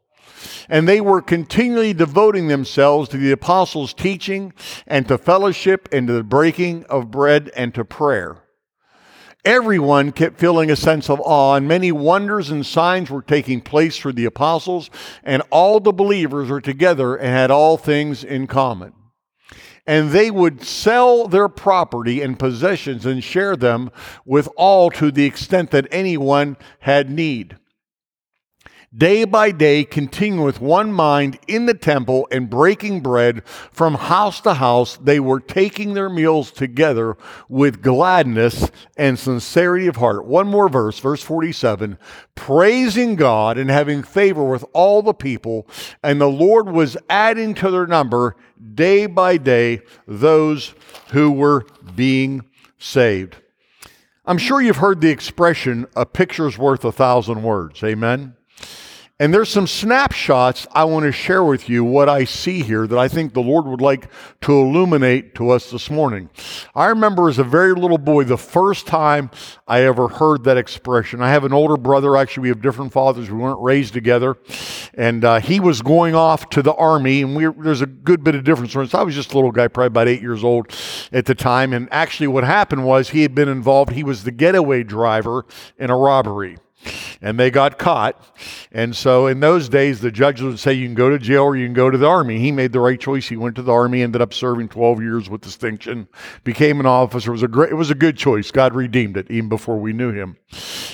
And 0.68 0.88
they 0.88 1.00
were 1.00 1.22
continually 1.22 1.92
devoting 1.92 2.48
themselves 2.48 3.08
to 3.10 3.16
the 3.16 3.32
apostles' 3.32 3.94
teaching 3.94 4.52
and 4.86 5.06
to 5.08 5.18
fellowship 5.18 5.88
and 5.92 6.06
to 6.06 6.12
the 6.12 6.22
breaking 6.22 6.84
of 6.84 7.10
bread 7.10 7.50
and 7.56 7.74
to 7.74 7.84
prayer. 7.84 8.42
Everyone 9.44 10.12
kept 10.12 10.38
feeling 10.38 10.70
a 10.70 10.76
sense 10.76 11.10
of 11.10 11.20
awe, 11.20 11.54
and 11.56 11.66
many 11.66 11.90
wonders 11.90 12.50
and 12.50 12.64
signs 12.64 13.10
were 13.10 13.22
taking 13.22 13.60
place 13.60 13.98
through 13.98 14.12
the 14.12 14.24
apostles, 14.24 14.88
and 15.24 15.42
all 15.50 15.80
the 15.80 15.92
believers 15.92 16.48
were 16.48 16.60
together 16.60 17.16
and 17.16 17.28
had 17.28 17.50
all 17.50 17.76
things 17.76 18.22
in 18.22 18.46
common. 18.46 18.92
And 19.84 20.10
they 20.10 20.30
would 20.30 20.62
sell 20.62 21.26
their 21.26 21.48
property 21.48 22.22
and 22.22 22.38
possessions 22.38 23.04
and 23.04 23.24
share 23.24 23.56
them 23.56 23.90
with 24.24 24.48
all 24.56 24.90
to 24.92 25.10
the 25.10 25.24
extent 25.24 25.72
that 25.72 25.88
anyone 25.90 26.56
had 26.78 27.10
need 27.10 27.56
day 28.96 29.24
by 29.24 29.50
day, 29.50 29.84
continuing 29.84 30.44
with 30.44 30.60
one 30.60 30.92
mind 30.92 31.38
in 31.46 31.66
the 31.66 31.74
temple 31.74 32.28
and 32.30 32.50
breaking 32.50 33.00
bread 33.00 33.42
from 33.46 33.94
house 33.94 34.40
to 34.42 34.54
house. 34.54 34.96
They 34.96 35.20
were 35.20 35.40
taking 35.40 35.94
their 35.94 36.10
meals 36.10 36.50
together 36.50 37.16
with 37.48 37.82
gladness 37.82 38.70
and 38.96 39.18
sincerity 39.18 39.86
of 39.86 39.96
heart. 39.96 40.26
One 40.26 40.48
more 40.48 40.68
verse, 40.68 40.98
verse 40.98 41.22
47 41.22 41.98
praising 42.34 43.14
God 43.16 43.58
and 43.58 43.70
having 43.70 44.02
favor 44.02 44.44
with 44.44 44.64
all 44.72 45.02
the 45.02 45.14
people. 45.14 45.66
And 46.02 46.20
the 46.20 46.28
Lord 46.28 46.68
was 46.68 46.96
adding 47.08 47.54
to 47.54 47.70
their 47.70 47.86
number 47.86 48.36
day 48.74 49.06
by 49.06 49.36
day 49.36 49.80
those 50.06 50.74
who 51.12 51.30
were 51.30 51.66
being 51.94 52.42
saved. 52.78 53.36
I'm 54.24 54.38
sure 54.38 54.62
you've 54.62 54.76
heard 54.76 55.00
the 55.00 55.10
expression, 55.10 55.86
a 55.96 56.06
picture's 56.06 56.56
worth 56.56 56.84
a 56.84 56.92
thousand 56.92 57.42
words. 57.42 57.82
Amen. 57.82 58.36
And 59.22 59.32
there's 59.32 59.50
some 59.50 59.68
snapshots 59.68 60.66
I 60.72 60.82
want 60.82 61.04
to 61.04 61.12
share 61.12 61.44
with 61.44 61.68
you 61.68 61.84
what 61.84 62.08
I 62.08 62.24
see 62.24 62.60
here 62.60 62.88
that 62.88 62.98
I 62.98 63.06
think 63.06 63.34
the 63.34 63.40
Lord 63.40 63.66
would 63.66 63.80
like 63.80 64.08
to 64.40 64.52
illuminate 64.52 65.36
to 65.36 65.50
us 65.50 65.70
this 65.70 65.90
morning. 65.90 66.28
I 66.74 66.86
remember 66.86 67.28
as 67.28 67.38
a 67.38 67.44
very 67.44 67.72
little 67.72 67.98
boy 67.98 68.24
the 68.24 68.36
first 68.36 68.88
time 68.88 69.30
I 69.68 69.82
ever 69.82 70.08
heard 70.08 70.42
that 70.42 70.56
expression. 70.56 71.22
I 71.22 71.30
have 71.30 71.44
an 71.44 71.52
older 71.52 71.76
brother, 71.76 72.16
actually, 72.16 72.40
we 72.40 72.48
have 72.48 72.60
different 72.60 72.92
fathers, 72.92 73.30
we 73.30 73.38
weren't 73.38 73.60
raised 73.60 73.94
together. 73.94 74.38
And 74.94 75.24
uh, 75.24 75.38
he 75.38 75.60
was 75.60 75.82
going 75.82 76.16
off 76.16 76.50
to 76.50 76.60
the 76.60 76.74
army, 76.74 77.22
and 77.22 77.36
we, 77.36 77.46
there's 77.62 77.80
a 77.80 77.86
good 77.86 78.24
bit 78.24 78.34
of 78.34 78.42
difference. 78.42 78.72
So 78.72 78.98
I 78.98 79.04
was 79.04 79.14
just 79.14 79.34
a 79.34 79.36
little 79.36 79.52
guy, 79.52 79.68
probably 79.68 79.86
about 79.86 80.08
eight 80.08 80.20
years 80.20 80.42
old 80.42 80.76
at 81.12 81.26
the 81.26 81.36
time. 81.36 81.72
And 81.72 81.88
actually, 81.92 82.26
what 82.26 82.42
happened 82.42 82.84
was 82.84 83.10
he 83.10 83.22
had 83.22 83.36
been 83.36 83.48
involved, 83.48 83.92
he 83.92 84.02
was 84.02 84.24
the 84.24 84.32
getaway 84.32 84.82
driver 84.82 85.46
in 85.78 85.90
a 85.90 85.96
robbery. 85.96 86.58
And 87.20 87.38
they 87.38 87.50
got 87.50 87.78
caught. 87.78 88.20
And 88.72 88.94
so 88.94 89.26
in 89.26 89.40
those 89.40 89.68
days, 89.68 90.00
the 90.00 90.10
judges 90.10 90.44
would 90.44 90.58
say 90.58 90.72
you 90.72 90.86
can 90.86 90.94
go 90.94 91.10
to 91.10 91.18
jail 91.18 91.44
or 91.44 91.56
you 91.56 91.66
can 91.66 91.74
go 91.74 91.90
to 91.90 91.98
the 91.98 92.06
army. 92.06 92.38
He 92.38 92.52
made 92.52 92.72
the 92.72 92.80
right 92.80 93.00
choice. 93.00 93.28
He 93.28 93.36
went 93.36 93.56
to 93.56 93.62
the 93.62 93.72
army, 93.72 94.02
ended 94.02 94.20
up 94.20 94.34
serving 94.34 94.68
12 94.68 95.00
years 95.00 95.30
with 95.30 95.40
distinction, 95.40 96.08
became 96.44 96.80
an 96.80 96.86
officer. 96.86 97.30
It 97.30 97.32
was 97.32 97.42
a 97.42 97.48
great, 97.48 97.70
it 97.70 97.76
was 97.76 97.90
a 97.90 97.94
good 97.94 98.16
choice. 98.16 98.50
God 98.50 98.74
redeemed 98.74 99.16
it 99.16 99.30
even 99.30 99.48
before 99.48 99.78
we 99.78 99.92
knew 99.92 100.12
him. 100.12 100.36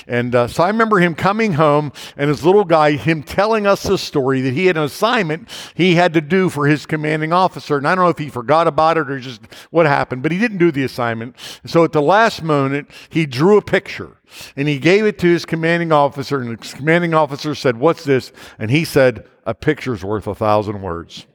And 0.07 0.33
uh, 0.35 0.47
so 0.47 0.63
I 0.63 0.67
remember 0.67 0.99
him 0.99 1.15
coming 1.15 1.53
home 1.53 1.91
and 2.15 2.29
his 2.29 2.45
little 2.45 2.65
guy, 2.65 2.93
him 2.93 3.23
telling 3.23 3.65
us 3.67 3.83
the 3.83 3.97
story 3.97 4.41
that 4.41 4.53
he 4.53 4.67
had 4.67 4.77
an 4.77 4.83
assignment 4.83 5.49
he 5.75 5.95
had 5.95 6.13
to 6.13 6.21
do 6.21 6.49
for 6.49 6.67
his 6.67 6.85
commanding 6.85 7.33
officer. 7.33 7.77
And 7.77 7.87
I 7.87 7.95
don't 7.95 8.05
know 8.05 8.09
if 8.09 8.17
he 8.17 8.29
forgot 8.29 8.67
about 8.67 8.97
it 8.97 9.09
or 9.09 9.19
just 9.19 9.41
what 9.71 9.85
happened, 9.85 10.23
but 10.23 10.31
he 10.31 10.37
didn't 10.37 10.57
do 10.57 10.71
the 10.71 10.83
assignment. 10.83 11.35
So 11.65 11.83
at 11.83 11.91
the 11.91 12.01
last 12.01 12.43
moment, 12.43 12.89
he 13.09 13.25
drew 13.25 13.57
a 13.57 13.61
picture 13.61 14.18
and 14.55 14.67
he 14.67 14.79
gave 14.79 15.05
it 15.05 15.19
to 15.19 15.27
his 15.27 15.45
commanding 15.45 15.91
officer. 15.91 16.39
And 16.41 16.57
the 16.57 16.75
commanding 16.75 17.13
officer 17.13 17.55
said, 17.55 17.77
What's 17.77 18.03
this? 18.03 18.31
And 18.57 18.71
he 18.71 18.85
said, 18.85 19.27
A 19.45 19.53
picture's 19.53 20.03
worth 20.03 20.27
a 20.27 20.35
thousand 20.35 20.81
words. 20.81 21.25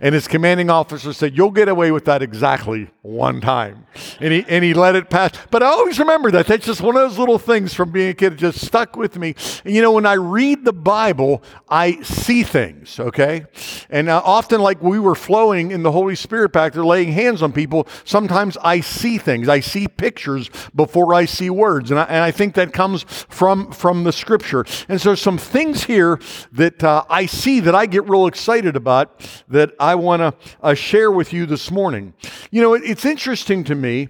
And 0.00 0.14
his 0.14 0.28
commanding 0.28 0.70
officer 0.70 1.12
said, 1.12 1.36
You'll 1.36 1.50
get 1.50 1.68
away 1.68 1.90
with 1.90 2.04
that 2.04 2.22
exactly 2.22 2.90
one 3.02 3.40
time. 3.40 3.86
And 4.20 4.32
he, 4.32 4.44
and 4.48 4.62
he 4.64 4.74
let 4.74 4.94
it 4.94 5.10
pass. 5.10 5.32
But 5.50 5.62
I 5.62 5.66
always 5.66 5.98
remember 5.98 6.30
that. 6.32 6.46
That's 6.46 6.66
just 6.66 6.80
one 6.80 6.96
of 6.96 7.02
those 7.02 7.18
little 7.18 7.38
things 7.38 7.74
from 7.74 7.90
being 7.90 8.10
a 8.10 8.14
kid 8.14 8.34
that 8.34 8.38
just 8.38 8.64
stuck 8.64 8.96
with 8.96 9.16
me. 9.16 9.34
And 9.64 9.74
you 9.74 9.82
know, 9.82 9.92
when 9.92 10.06
I 10.06 10.14
read 10.14 10.64
the 10.64 10.72
Bible, 10.72 11.42
I 11.68 12.00
see 12.02 12.42
things, 12.42 13.00
okay? 13.00 13.46
And 13.90 14.08
uh, 14.08 14.22
often, 14.24 14.60
like 14.60 14.80
we 14.82 14.98
were 15.00 15.14
flowing 15.14 15.72
in 15.72 15.82
the 15.82 15.92
Holy 15.92 16.14
Spirit 16.14 16.52
back 16.52 16.74
there, 16.74 16.84
laying 16.84 17.12
hands 17.12 17.42
on 17.42 17.52
people, 17.52 17.88
sometimes 18.04 18.56
I 18.62 18.80
see 18.80 19.18
things. 19.18 19.48
I 19.48 19.60
see 19.60 19.88
pictures 19.88 20.50
before 20.74 21.12
I 21.12 21.24
see 21.24 21.50
words. 21.50 21.90
And 21.90 21.98
I, 21.98 22.04
and 22.04 22.22
I 22.22 22.30
think 22.30 22.54
that 22.54 22.72
comes 22.72 23.02
from, 23.02 23.72
from 23.72 24.04
the 24.04 24.12
scripture. 24.12 24.64
And 24.88 25.00
so, 25.00 25.14
some 25.16 25.38
things 25.38 25.84
here 25.84 26.20
that 26.52 26.84
uh, 26.84 27.04
I 27.10 27.26
see 27.26 27.60
that 27.60 27.74
I 27.74 27.86
get 27.86 28.08
real 28.08 28.26
excited 28.26 28.76
about 28.76 29.27
that 29.48 29.72
I 29.78 29.94
want 29.94 30.20
to 30.20 30.34
uh, 30.62 30.74
share 30.74 31.10
with 31.10 31.32
you 31.32 31.46
this 31.46 31.70
morning. 31.70 32.14
You 32.50 32.62
know, 32.62 32.74
it, 32.74 32.82
it's 32.84 33.04
interesting 33.04 33.64
to 33.64 33.74
me 33.74 34.08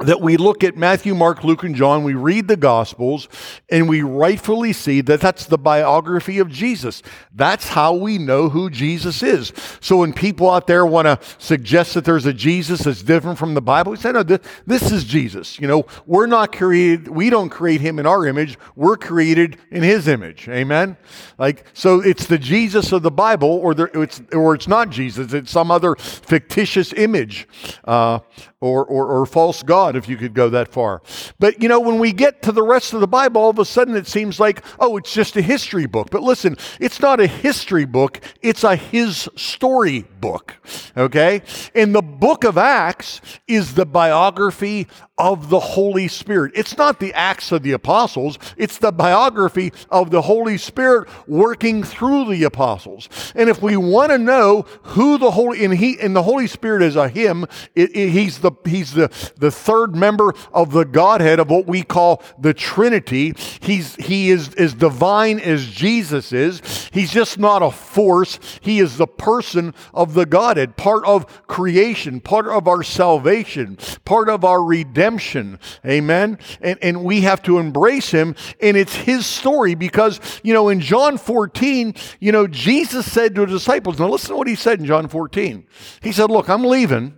that 0.00 0.20
we 0.20 0.36
look 0.36 0.62
at 0.62 0.76
Matthew, 0.76 1.14
Mark, 1.14 1.42
Luke, 1.42 1.64
and 1.64 1.74
John, 1.74 2.04
we 2.04 2.14
read 2.14 2.46
the 2.46 2.56
Gospels, 2.56 3.28
and 3.68 3.88
we 3.88 4.02
rightfully 4.02 4.72
see 4.72 5.00
that 5.00 5.20
that's 5.20 5.46
the 5.46 5.58
biography 5.58 6.38
of 6.38 6.48
Jesus. 6.48 7.02
That's 7.34 7.68
how 7.68 7.94
we 7.94 8.16
know 8.16 8.48
who 8.48 8.70
Jesus 8.70 9.22
is. 9.22 9.52
So 9.80 9.98
when 9.98 10.12
people 10.12 10.50
out 10.50 10.68
there 10.68 10.86
want 10.86 11.06
to 11.06 11.18
suggest 11.38 11.94
that 11.94 12.04
there's 12.04 12.26
a 12.26 12.32
Jesus 12.32 12.80
that's 12.80 13.02
different 13.02 13.38
from 13.38 13.54
the 13.54 13.60
Bible, 13.60 13.90
we 13.92 13.98
say, 13.98 14.12
no, 14.12 14.22
this, 14.22 14.40
this 14.66 14.92
is 14.92 15.04
Jesus. 15.04 15.58
You 15.58 15.66
know, 15.66 15.86
we're 16.06 16.26
not 16.26 16.52
created, 16.52 17.08
we 17.08 17.28
don't 17.28 17.50
create 17.50 17.80
him 17.80 17.98
in 17.98 18.06
our 18.06 18.24
image, 18.24 18.56
we're 18.76 18.96
created 18.96 19.58
in 19.70 19.82
his 19.82 20.06
image. 20.06 20.48
Amen? 20.48 20.96
Like, 21.38 21.64
so 21.72 22.00
it's 22.00 22.26
the 22.26 22.38
Jesus 22.38 22.92
of 22.92 23.02
the 23.02 23.10
Bible, 23.10 23.48
or, 23.48 23.74
the, 23.74 23.84
it's, 24.00 24.22
or 24.32 24.54
it's 24.54 24.68
not 24.68 24.90
Jesus, 24.90 25.32
it's 25.32 25.50
some 25.50 25.72
other 25.72 25.96
fictitious 25.96 26.92
image. 26.92 27.48
Uh, 27.84 28.20
or, 28.60 28.84
or, 28.84 29.06
or 29.06 29.26
false 29.26 29.62
God, 29.62 29.87
if 29.96 30.08
you 30.08 30.16
could 30.16 30.34
go 30.34 30.48
that 30.50 30.68
far. 30.68 31.02
But 31.38 31.62
you 31.62 31.68
know, 31.68 31.80
when 31.80 31.98
we 31.98 32.12
get 32.12 32.42
to 32.42 32.52
the 32.52 32.62
rest 32.62 32.92
of 32.92 33.00
the 33.00 33.08
Bible, 33.08 33.42
all 33.42 33.50
of 33.50 33.58
a 33.58 33.64
sudden 33.64 33.96
it 33.96 34.06
seems 34.06 34.40
like, 34.40 34.64
oh, 34.78 34.96
it's 34.96 35.12
just 35.12 35.36
a 35.36 35.42
history 35.42 35.86
book. 35.86 36.08
But 36.10 36.22
listen, 36.22 36.56
it's 36.80 37.00
not 37.00 37.20
a 37.20 37.26
history 37.26 37.84
book, 37.84 38.20
it's 38.42 38.64
a 38.64 38.76
his 38.76 39.28
story 39.36 40.04
book. 40.20 40.56
Okay? 40.96 41.42
And 41.74 41.94
the 41.94 42.02
book 42.02 42.44
of 42.44 42.58
Acts 42.58 43.20
is 43.46 43.74
the 43.74 43.86
biography 43.86 44.86
of 45.18 45.50
the 45.50 45.58
Holy 45.58 46.08
Spirit. 46.08 46.52
It's 46.54 46.78
not 46.78 47.00
the 47.00 47.12
Acts 47.12 47.50
of 47.52 47.62
the 47.62 47.72
Apostles, 47.72 48.38
it's 48.56 48.78
the 48.78 48.92
biography 48.92 49.72
of 49.90 50.10
the 50.10 50.22
Holy 50.22 50.56
Spirit 50.56 51.08
working 51.26 51.82
through 51.82 52.30
the 52.30 52.44
apostles. 52.44 53.08
And 53.34 53.48
if 53.48 53.60
we 53.60 53.76
want 53.76 54.12
to 54.12 54.18
know 54.18 54.62
who 54.82 55.18
the 55.18 55.32
Holy 55.32 55.64
and 55.64 55.74
he 55.74 55.98
and 56.00 56.14
the 56.14 56.22
Holy 56.22 56.46
Spirit 56.46 56.82
is 56.82 56.96
a 56.96 57.08
him, 57.08 57.44
it, 57.74 57.94
it, 57.96 58.10
he's 58.10 58.38
the 58.38 58.52
he's 58.64 58.92
the 58.92 59.08
the 59.36 59.50
third 59.50 59.96
member 59.96 60.32
of 60.52 60.72
the 60.72 60.84
Godhead 60.84 61.40
of 61.40 61.50
what 61.50 61.66
we 61.66 61.82
call 61.82 62.22
the 62.38 62.54
Trinity. 62.54 63.34
He's 63.60 63.96
he 63.96 64.30
is 64.30 64.54
as 64.54 64.74
divine 64.74 65.40
as 65.40 65.66
Jesus 65.66 66.32
is. 66.32 66.90
He's 66.92 67.10
just 67.10 67.38
not 67.38 67.62
a 67.62 67.70
force. 67.70 68.38
He 68.60 68.78
is 68.78 68.96
the 68.96 69.06
person 69.06 69.74
of 69.92 70.14
the 70.14 70.26
Godhead, 70.26 70.76
part 70.76 71.04
of 71.04 71.46
creation, 71.46 72.20
part 72.20 72.46
of 72.46 72.68
our 72.68 72.82
salvation, 72.82 73.78
part 74.04 74.28
of 74.28 74.44
our 74.44 74.62
redemption 74.62 75.07
redemption. 75.08 75.58
Amen. 75.86 76.38
And, 76.60 76.78
and 76.82 77.04
we 77.04 77.22
have 77.22 77.42
to 77.42 77.58
embrace 77.58 78.10
him. 78.10 78.34
And 78.60 78.76
it's 78.76 78.94
his 78.94 79.26
story 79.26 79.74
because, 79.74 80.20
you 80.42 80.52
know, 80.52 80.68
in 80.68 80.80
John 80.80 81.18
14, 81.18 81.94
you 82.20 82.32
know, 82.32 82.46
Jesus 82.46 83.10
said 83.10 83.34
to 83.34 83.42
the 83.42 83.46
disciples, 83.46 83.98
now 83.98 84.08
listen 84.08 84.30
to 84.30 84.36
what 84.36 84.48
he 84.48 84.54
said 84.54 84.80
in 84.80 84.86
John 84.86 85.08
14. 85.08 85.66
He 86.02 86.12
said, 86.12 86.30
Look, 86.30 86.48
I'm 86.48 86.64
leaving, 86.64 87.16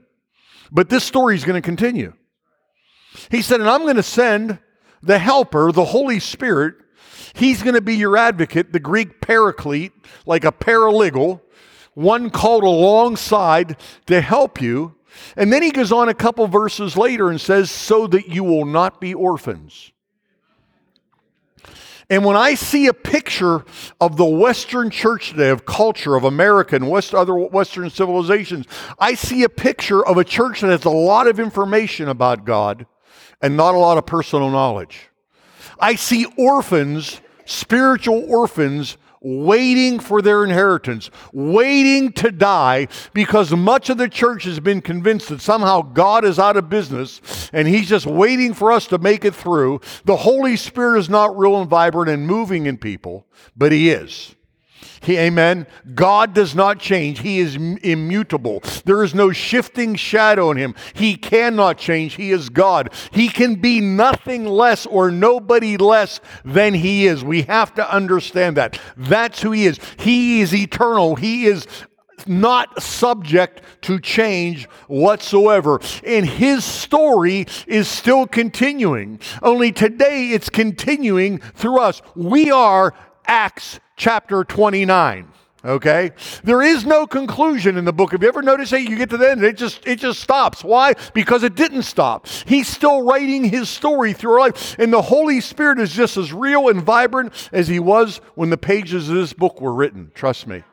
but 0.70 0.88
this 0.88 1.04
story 1.04 1.34
is 1.34 1.44
going 1.44 1.60
to 1.60 1.66
continue. 1.66 2.12
He 3.30 3.42
said, 3.42 3.60
and 3.60 3.68
I'm 3.68 3.82
going 3.82 3.96
to 3.96 4.02
send 4.04 4.60
the 5.02 5.18
helper, 5.18 5.72
the 5.72 5.86
Holy 5.86 6.20
Spirit. 6.20 6.76
He's 7.34 7.62
going 7.62 7.74
to 7.74 7.80
be 7.80 7.96
your 7.96 8.16
advocate, 8.16 8.72
the 8.72 8.78
Greek 8.78 9.20
paraclete, 9.20 9.92
like 10.26 10.44
a 10.44 10.52
paralegal, 10.52 11.40
one 11.94 12.30
called 12.30 12.62
alongside 12.62 13.76
to 14.06 14.20
help 14.20 14.62
you. 14.62 14.94
And 15.36 15.52
then 15.52 15.62
he 15.62 15.70
goes 15.70 15.92
on 15.92 16.08
a 16.08 16.14
couple 16.14 16.46
verses 16.46 16.96
later 16.96 17.30
and 17.30 17.40
says, 17.40 17.70
So 17.70 18.06
that 18.08 18.28
you 18.28 18.44
will 18.44 18.64
not 18.64 19.00
be 19.00 19.14
orphans. 19.14 19.92
And 22.10 22.24
when 22.24 22.36
I 22.36 22.54
see 22.54 22.88
a 22.88 22.92
picture 22.92 23.64
of 24.00 24.16
the 24.16 24.24
Western 24.24 24.90
church 24.90 25.30
today, 25.30 25.50
of 25.50 25.64
culture, 25.64 26.16
of 26.16 26.24
America 26.24 26.74
and 26.74 26.90
West, 26.90 27.14
other 27.14 27.36
Western 27.36 27.88
civilizations, 27.88 28.66
I 28.98 29.14
see 29.14 29.44
a 29.44 29.48
picture 29.48 30.04
of 30.04 30.18
a 30.18 30.24
church 30.24 30.60
that 30.60 30.70
has 30.70 30.84
a 30.84 30.90
lot 30.90 31.28
of 31.28 31.38
information 31.38 32.08
about 32.08 32.44
God 32.44 32.86
and 33.40 33.56
not 33.56 33.76
a 33.76 33.78
lot 33.78 33.96
of 33.96 34.06
personal 34.06 34.50
knowledge. 34.50 35.08
I 35.78 35.94
see 35.94 36.26
orphans, 36.36 37.20
spiritual 37.44 38.24
orphans, 38.28 38.96
waiting 39.20 40.00
for 40.00 40.22
their 40.22 40.44
inheritance, 40.44 41.10
waiting 41.32 42.12
to 42.12 42.30
die 42.30 42.88
because 43.12 43.50
much 43.52 43.90
of 43.90 43.98
the 43.98 44.08
church 44.08 44.44
has 44.44 44.60
been 44.60 44.80
convinced 44.80 45.28
that 45.28 45.40
somehow 45.40 45.82
God 45.82 46.24
is 46.24 46.38
out 46.38 46.56
of 46.56 46.68
business 46.68 47.50
and 47.52 47.68
he's 47.68 47.88
just 47.88 48.06
waiting 48.06 48.54
for 48.54 48.72
us 48.72 48.86
to 48.88 48.98
make 48.98 49.24
it 49.24 49.34
through. 49.34 49.80
The 50.04 50.16
Holy 50.16 50.56
Spirit 50.56 50.98
is 50.98 51.10
not 51.10 51.36
real 51.36 51.60
and 51.60 51.68
vibrant 51.68 52.10
and 52.10 52.26
moving 52.26 52.66
in 52.66 52.78
people, 52.78 53.26
but 53.56 53.72
he 53.72 53.90
is. 53.90 54.34
He, 55.02 55.16
amen. 55.16 55.66
God 55.94 56.34
does 56.34 56.54
not 56.54 56.78
change. 56.78 57.20
He 57.20 57.38
is 57.38 57.56
immutable. 57.56 58.62
There 58.84 59.02
is 59.02 59.14
no 59.14 59.32
shifting 59.32 59.94
shadow 59.94 60.50
in 60.50 60.56
him. 60.56 60.74
He 60.94 61.16
cannot 61.16 61.78
change. 61.78 62.14
He 62.14 62.30
is 62.30 62.48
God. 62.48 62.92
He 63.10 63.28
can 63.28 63.56
be 63.56 63.80
nothing 63.80 64.46
less 64.46 64.86
or 64.86 65.10
nobody 65.10 65.76
less 65.76 66.20
than 66.44 66.74
he 66.74 67.06
is. 67.06 67.24
We 67.24 67.42
have 67.42 67.74
to 67.74 67.94
understand 67.94 68.56
that. 68.56 68.78
That's 68.96 69.40
who 69.40 69.52
he 69.52 69.66
is. 69.66 69.78
He 69.98 70.40
is 70.40 70.54
eternal. 70.54 71.16
He 71.16 71.46
is 71.46 71.66
not 72.26 72.82
subject 72.82 73.62
to 73.82 73.98
change 73.98 74.66
whatsoever. 74.88 75.80
And 76.04 76.26
his 76.26 76.64
story 76.64 77.46
is 77.66 77.88
still 77.88 78.26
continuing. 78.26 79.20
Only 79.42 79.72
today 79.72 80.30
it's 80.30 80.50
continuing 80.50 81.38
through 81.38 81.80
us. 81.80 82.02
We 82.14 82.50
are 82.50 82.94
Acts 83.26 83.80
chapter 84.00 84.42
29. 84.44 85.30
Okay? 85.62 86.12
There 86.42 86.62
is 86.62 86.86
no 86.86 87.06
conclusion 87.06 87.76
in 87.76 87.84
the 87.84 87.92
book. 87.92 88.12
Have 88.12 88.22
you 88.22 88.28
ever 88.28 88.40
noticed 88.40 88.70
that 88.70 88.80
you 88.80 88.96
get 88.96 89.10
to 89.10 89.18
the 89.18 89.30
end, 89.30 89.44
it 89.44 89.58
just 89.58 89.86
it 89.86 89.98
just 89.98 90.20
stops. 90.20 90.64
Why? 90.64 90.94
Because 91.12 91.42
it 91.42 91.54
didn't 91.54 91.82
stop. 91.82 92.26
He's 92.46 92.66
still 92.66 93.02
writing 93.02 93.44
his 93.44 93.68
story 93.68 94.14
through 94.14 94.32
our 94.32 94.40
life. 94.40 94.78
And 94.78 94.90
the 94.90 95.02
Holy 95.02 95.42
Spirit 95.42 95.78
is 95.78 95.92
just 95.92 96.16
as 96.16 96.32
real 96.32 96.68
and 96.68 96.82
vibrant 96.82 97.34
as 97.52 97.68
he 97.68 97.78
was 97.78 98.22
when 98.34 98.48
the 98.48 98.56
pages 98.56 99.10
of 99.10 99.16
this 99.16 99.34
book 99.34 99.60
were 99.60 99.74
written. 99.74 100.12
Trust 100.14 100.46
me. 100.46 100.64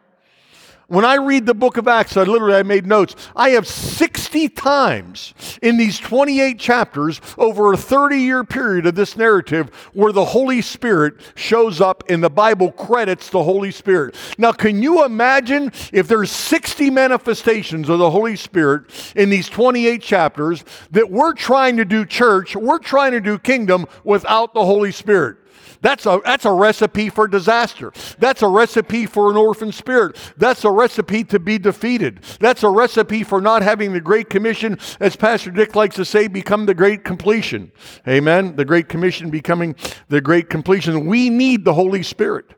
When 0.89 1.03
I 1.03 1.15
read 1.15 1.45
the 1.45 1.53
book 1.53 1.75
of 1.75 1.89
Acts, 1.89 2.15
I 2.15 2.23
literally 2.23 2.55
I 2.55 2.63
made 2.63 2.87
notes. 2.87 3.13
I 3.35 3.49
have 3.49 3.67
60 3.67 4.47
times 4.47 5.33
in 5.61 5.75
these 5.75 5.99
28 5.99 6.57
chapters 6.57 7.19
over 7.37 7.73
a 7.73 7.77
30 7.77 8.19
year 8.19 8.45
period 8.45 8.85
of 8.85 8.95
this 8.95 9.17
narrative 9.17 9.67
where 9.91 10.13
the 10.13 10.23
Holy 10.23 10.61
Spirit 10.61 11.15
shows 11.35 11.81
up 11.81 12.05
and 12.07 12.23
the 12.23 12.29
Bible 12.29 12.71
credits 12.71 13.29
the 13.29 13.43
Holy 13.43 13.71
Spirit. 13.71 14.15
Now, 14.37 14.53
can 14.53 14.81
you 14.81 15.03
imagine 15.03 15.73
if 15.91 16.07
there's 16.07 16.31
60 16.31 16.89
manifestations 16.89 17.89
of 17.89 17.99
the 17.99 18.09
Holy 18.09 18.37
Spirit 18.37 18.85
in 19.13 19.29
these 19.29 19.49
28 19.49 20.01
chapters 20.01 20.63
that 20.91 21.11
we're 21.11 21.33
trying 21.33 21.75
to 21.77 21.85
do 21.85 22.05
church, 22.05 22.55
we're 22.55 22.79
trying 22.79 23.11
to 23.11 23.19
do 23.19 23.37
kingdom 23.37 23.87
without 24.05 24.53
the 24.53 24.63
Holy 24.63 24.93
Spirit? 24.93 25.35
That's 25.81 26.05
a, 26.05 26.19
that's 26.23 26.45
a 26.45 26.51
recipe 26.51 27.09
for 27.09 27.27
disaster. 27.27 27.91
That's 28.19 28.41
a 28.41 28.47
recipe 28.47 29.05
for 29.05 29.29
an 29.29 29.37
orphan 29.37 29.71
spirit. 29.71 30.17
That's 30.37 30.65
a 30.65 30.71
recipe 30.71 31.23
to 31.25 31.39
be 31.39 31.57
defeated. 31.57 32.21
That's 32.39 32.63
a 32.63 32.69
recipe 32.69 33.23
for 33.23 33.41
not 33.41 33.61
having 33.61 33.93
the 33.93 34.01
Great 34.01 34.29
Commission, 34.29 34.79
as 34.99 35.15
Pastor 35.15 35.51
Dick 35.51 35.75
likes 35.75 35.95
to 35.95 36.05
say, 36.05 36.27
become 36.27 36.65
the 36.65 36.73
Great 36.73 37.03
Completion. 37.03 37.71
Amen. 38.07 38.55
The 38.55 38.65
Great 38.65 38.89
Commission 38.89 39.29
becoming 39.29 39.75
the 40.09 40.21
Great 40.21 40.49
Completion. 40.49 41.05
We 41.05 41.29
need 41.29 41.65
the 41.65 41.73
Holy 41.73 42.03
Spirit. 42.03 42.56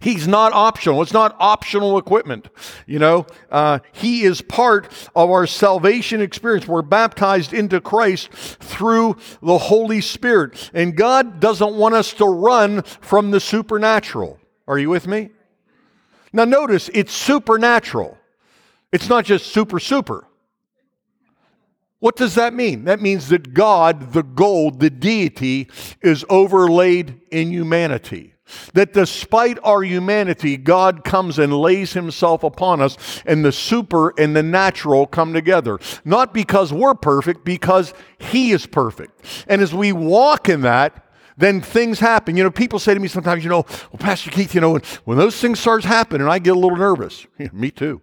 He's 0.00 0.26
not 0.28 0.52
optional. 0.52 1.02
It's 1.02 1.12
not 1.12 1.36
optional 1.38 1.98
equipment. 1.98 2.48
You 2.86 2.98
know, 2.98 3.26
uh, 3.50 3.80
He 3.92 4.22
is 4.22 4.40
part 4.40 4.92
of 5.14 5.30
our 5.30 5.46
salvation 5.46 6.20
experience. 6.20 6.66
We're 6.66 6.82
baptized 6.82 7.52
into 7.52 7.80
Christ 7.80 8.30
through 8.32 9.16
the 9.42 9.58
Holy 9.58 10.00
Spirit. 10.00 10.70
And 10.74 10.96
God 10.96 11.40
doesn't 11.40 11.74
want 11.74 11.94
us 11.94 12.12
to 12.14 12.26
run 12.26 12.82
from 12.82 13.30
the 13.30 13.40
supernatural. 13.40 14.38
Are 14.66 14.78
you 14.78 14.90
with 14.90 15.06
me? 15.06 15.30
Now, 16.32 16.44
notice 16.44 16.88
it's 16.94 17.12
supernatural, 17.12 18.16
it's 18.90 19.08
not 19.08 19.24
just 19.24 19.52
super, 19.52 19.78
super. 19.78 20.26
What 21.98 22.16
does 22.16 22.34
that 22.34 22.52
mean? 22.52 22.86
That 22.86 23.00
means 23.00 23.28
that 23.28 23.54
God, 23.54 24.12
the 24.12 24.24
gold, 24.24 24.80
the 24.80 24.90
deity, 24.90 25.68
is 26.00 26.24
overlaid 26.28 27.20
in 27.30 27.52
humanity. 27.52 28.31
That 28.74 28.92
despite 28.92 29.58
our 29.62 29.82
humanity, 29.82 30.56
God 30.56 31.04
comes 31.04 31.38
and 31.38 31.52
lays 31.52 31.92
himself 31.92 32.42
upon 32.42 32.80
us, 32.80 33.22
and 33.24 33.44
the 33.44 33.52
super 33.52 34.12
and 34.18 34.34
the 34.34 34.42
natural 34.42 35.06
come 35.06 35.32
together. 35.32 35.78
Not 36.04 36.34
because 36.34 36.72
we're 36.72 36.94
perfect, 36.94 37.44
because 37.44 37.94
he 38.18 38.52
is 38.52 38.66
perfect. 38.66 39.44
And 39.48 39.62
as 39.62 39.72
we 39.72 39.92
walk 39.92 40.48
in 40.48 40.62
that, 40.62 41.06
then 41.36 41.60
things 41.60 41.98
happen. 41.98 42.36
You 42.36 42.44
know, 42.44 42.50
people 42.50 42.78
say 42.78 42.94
to 42.94 43.00
me 43.00 43.08
sometimes, 43.08 43.42
you 43.42 43.50
know, 43.50 43.64
well, 43.90 43.98
Pastor 43.98 44.30
Keith, 44.30 44.54
you 44.54 44.60
know, 44.60 44.72
when, 44.72 44.82
when 45.04 45.18
those 45.18 45.40
things 45.40 45.60
start 45.60 45.84
happening, 45.84 46.28
I 46.28 46.38
get 46.38 46.50
a 46.50 46.58
little 46.58 46.76
nervous. 46.76 47.26
Yeah, 47.38 47.48
me 47.52 47.70
too. 47.70 48.00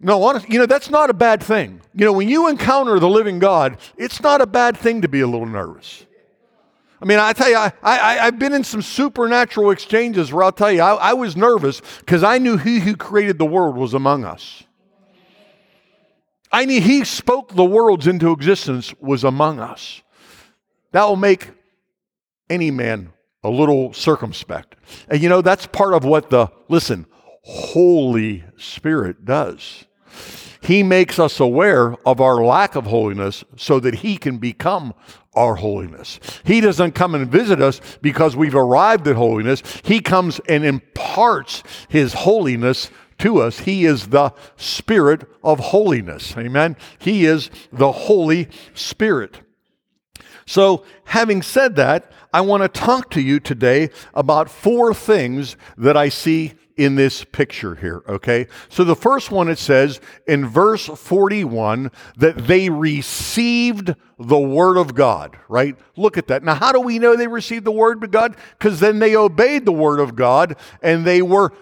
No, 0.00 0.22
honestly, 0.22 0.50
you 0.52 0.58
know, 0.58 0.66
that's 0.66 0.90
not 0.90 1.10
a 1.10 1.14
bad 1.14 1.42
thing. 1.42 1.80
You 1.92 2.04
know, 2.04 2.12
when 2.12 2.28
you 2.28 2.48
encounter 2.48 3.00
the 3.00 3.08
living 3.08 3.40
God, 3.40 3.78
it's 3.96 4.22
not 4.22 4.40
a 4.40 4.46
bad 4.46 4.76
thing 4.76 5.02
to 5.02 5.08
be 5.08 5.20
a 5.20 5.26
little 5.26 5.46
nervous. 5.46 6.06
I 7.00 7.04
mean, 7.04 7.18
I 7.18 7.32
tell 7.32 7.48
you, 7.48 7.56
I, 7.56 7.72
I, 7.82 8.18
I've 8.26 8.38
been 8.38 8.52
in 8.52 8.64
some 8.64 8.82
supernatural 8.82 9.70
exchanges 9.70 10.32
where 10.32 10.42
I'll 10.42 10.52
tell 10.52 10.72
you, 10.72 10.82
I, 10.82 10.94
I 10.94 11.12
was 11.12 11.36
nervous 11.36 11.80
because 12.00 12.24
I 12.24 12.38
knew 12.38 12.56
he 12.56 12.80
who 12.80 12.96
created 12.96 13.38
the 13.38 13.46
world 13.46 13.76
was 13.76 13.94
among 13.94 14.24
us. 14.24 14.64
I 16.50 16.64
knew 16.64 16.80
he 16.80 17.04
spoke 17.04 17.54
the 17.54 17.64
worlds 17.64 18.06
into 18.06 18.32
existence 18.32 18.94
was 19.00 19.22
among 19.22 19.60
us. 19.60 20.02
That 20.92 21.04
will 21.04 21.16
make 21.16 21.50
any 22.50 22.70
man 22.70 23.12
a 23.44 23.50
little 23.50 23.92
circumspect. 23.92 24.74
And 25.08 25.22
you 25.22 25.28
know, 25.28 25.42
that's 25.42 25.66
part 25.66 25.94
of 25.94 26.04
what 26.04 26.30
the, 26.30 26.48
listen, 26.68 27.06
Holy 27.42 28.44
Spirit 28.56 29.24
does. 29.24 29.84
He 30.60 30.82
makes 30.82 31.18
us 31.18 31.38
aware 31.38 31.94
of 32.06 32.20
our 32.20 32.44
lack 32.44 32.74
of 32.74 32.86
holiness 32.86 33.44
so 33.56 33.78
that 33.80 33.96
He 33.96 34.16
can 34.16 34.38
become 34.38 34.94
our 35.38 35.54
holiness. 35.54 36.18
He 36.44 36.60
doesn't 36.60 36.96
come 36.96 37.14
and 37.14 37.30
visit 37.30 37.62
us 37.62 37.80
because 38.02 38.34
we've 38.34 38.56
arrived 38.56 39.06
at 39.06 39.14
holiness. 39.14 39.62
He 39.84 40.00
comes 40.00 40.40
and 40.48 40.64
imparts 40.64 41.62
His 41.88 42.12
holiness 42.12 42.90
to 43.18 43.40
us. 43.40 43.60
He 43.60 43.84
is 43.84 44.08
the 44.08 44.32
Spirit 44.56 45.26
of 45.44 45.60
holiness. 45.60 46.36
Amen. 46.36 46.76
He 46.98 47.24
is 47.24 47.50
the 47.72 47.92
Holy 47.92 48.48
Spirit. 48.74 49.40
So, 50.44 50.84
having 51.04 51.42
said 51.42 51.76
that, 51.76 52.10
I 52.32 52.40
want 52.40 52.62
to 52.62 52.68
talk 52.68 53.10
to 53.10 53.20
you 53.20 53.38
today 53.38 53.90
about 54.14 54.50
four 54.50 54.92
things 54.92 55.56
that 55.76 55.96
I 55.96 56.08
see 56.08 56.54
in 56.78 56.94
this 56.94 57.24
picture 57.24 57.74
here, 57.74 58.02
okay? 58.08 58.46
So 58.68 58.84
the 58.84 58.96
first 58.96 59.32
one 59.32 59.48
it 59.48 59.58
says 59.58 60.00
in 60.26 60.46
verse 60.46 60.86
41 60.86 61.90
that 62.16 62.38
they 62.46 62.70
received 62.70 63.94
the 64.18 64.38
word 64.38 64.76
of 64.76 64.94
God, 64.94 65.36
right? 65.48 65.76
Look 65.96 66.16
at 66.16 66.28
that. 66.28 66.44
Now, 66.44 66.54
how 66.54 66.70
do 66.70 66.80
we 66.80 67.00
know 67.00 67.16
they 67.16 67.26
received 67.26 67.64
the 67.64 67.72
word 67.72 68.02
of 68.02 68.10
God? 68.12 68.36
Because 68.58 68.78
then 68.78 69.00
they 69.00 69.16
obeyed 69.16 69.64
the 69.64 69.72
word 69.72 69.98
of 69.98 70.14
God 70.14 70.56
and 70.80 71.04
they 71.04 71.20
were 71.20 71.52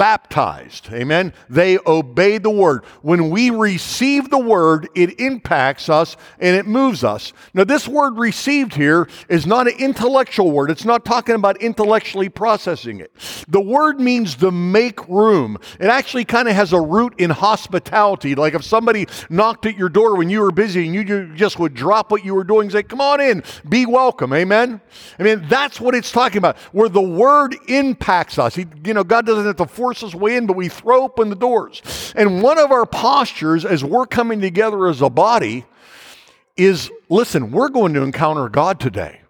baptized. 0.00 0.88
Amen. 0.94 1.34
They 1.50 1.78
obeyed 1.86 2.42
the 2.42 2.48
word. 2.48 2.86
When 3.02 3.28
we 3.28 3.50
receive 3.50 4.30
the 4.30 4.38
word, 4.38 4.88
it 4.94 5.20
impacts 5.20 5.90
us 5.90 6.16
and 6.38 6.56
it 6.56 6.66
moves 6.66 7.04
us. 7.04 7.34
Now, 7.52 7.64
this 7.64 7.86
word 7.86 8.16
received 8.16 8.72
here 8.72 9.10
is 9.28 9.44
not 9.44 9.68
an 9.68 9.74
intellectual 9.78 10.52
word. 10.52 10.70
It's 10.70 10.86
not 10.86 11.04
talking 11.04 11.34
about 11.34 11.60
intellectually 11.60 12.30
processing 12.30 13.00
it. 13.00 13.12
The 13.46 13.60
word 13.60 14.00
means 14.00 14.36
to 14.36 14.50
make 14.50 15.06
room. 15.06 15.58
It 15.78 15.88
actually 15.88 16.24
kind 16.24 16.48
of 16.48 16.54
has 16.54 16.72
a 16.72 16.80
root 16.80 17.12
in 17.18 17.28
hospitality. 17.28 18.34
Like 18.34 18.54
if 18.54 18.64
somebody 18.64 19.06
knocked 19.28 19.66
at 19.66 19.76
your 19.76 19.90
door 19.90 20.16
when 20.16 20.30
you 20.30 20.40
were 20.40 20.50
busy 20.50 20.86
and 20.86 20.94
you 20.94 21.34
just 21.34 21.58
would 21.58 21.74
drop 21.74 22.10
what 22.10 22.24
you 22.24 22.34
were 22.34 22.44
doing 22.44 22.62
and 22.62 22.72
say, 22.72 22.82
Come 22.82 23.02
on 23.02 23.20
in, 23.20 23.42
be 23.68 23.84
welcome. 23.84 24.32
Amen. 24.32 24.80
I 25.18 25.24
mean, 25.24 25.44
that's 25.46 25.78
what 25.78 25.94
it's 25.94 26.10
talking 26.10 26.38
about, 26.38 26.56
where 26.72 26.88
the 26.88 27.02
word 27.02 27.54
impacts 27.68 28.38
us. 28.38 28.56
You 28.56 28.94
know, 28.94 29.04
God 29.04 29.26
doesn't 29.26 29.44
have 29.44 29.56
to 29.56 29.66
force 29.66 29.89
force 29.90 30.04
us 30.04 30.14
way 30.14 30.36
in, 30.36 30.46
but 30.46 30.54
we 30.54 30.68
throw 30.68 31.02
open 31.02 31.30
the 31.30 31.34
doors. 31.34 32.12
And 32.14 32.42
one 32.42 32.60
of 32.60 32.70
our 32.70 32.86
postures 32.86 33.64
as 33.64 33.82
we're 33.82 34.06
coming 34.06 34.40
together 34.40 34.86
as 34.86 35.02
a 35.02 35.10
body 35.10 35.64
is 36.56 36.92
listen, 37.08 37.50
we're 37.50 37.70
going 37.70 37.94
to 37.94 38.02
encounter 38.02 38.48
God 38.48 38.78
today. 38.78 39.20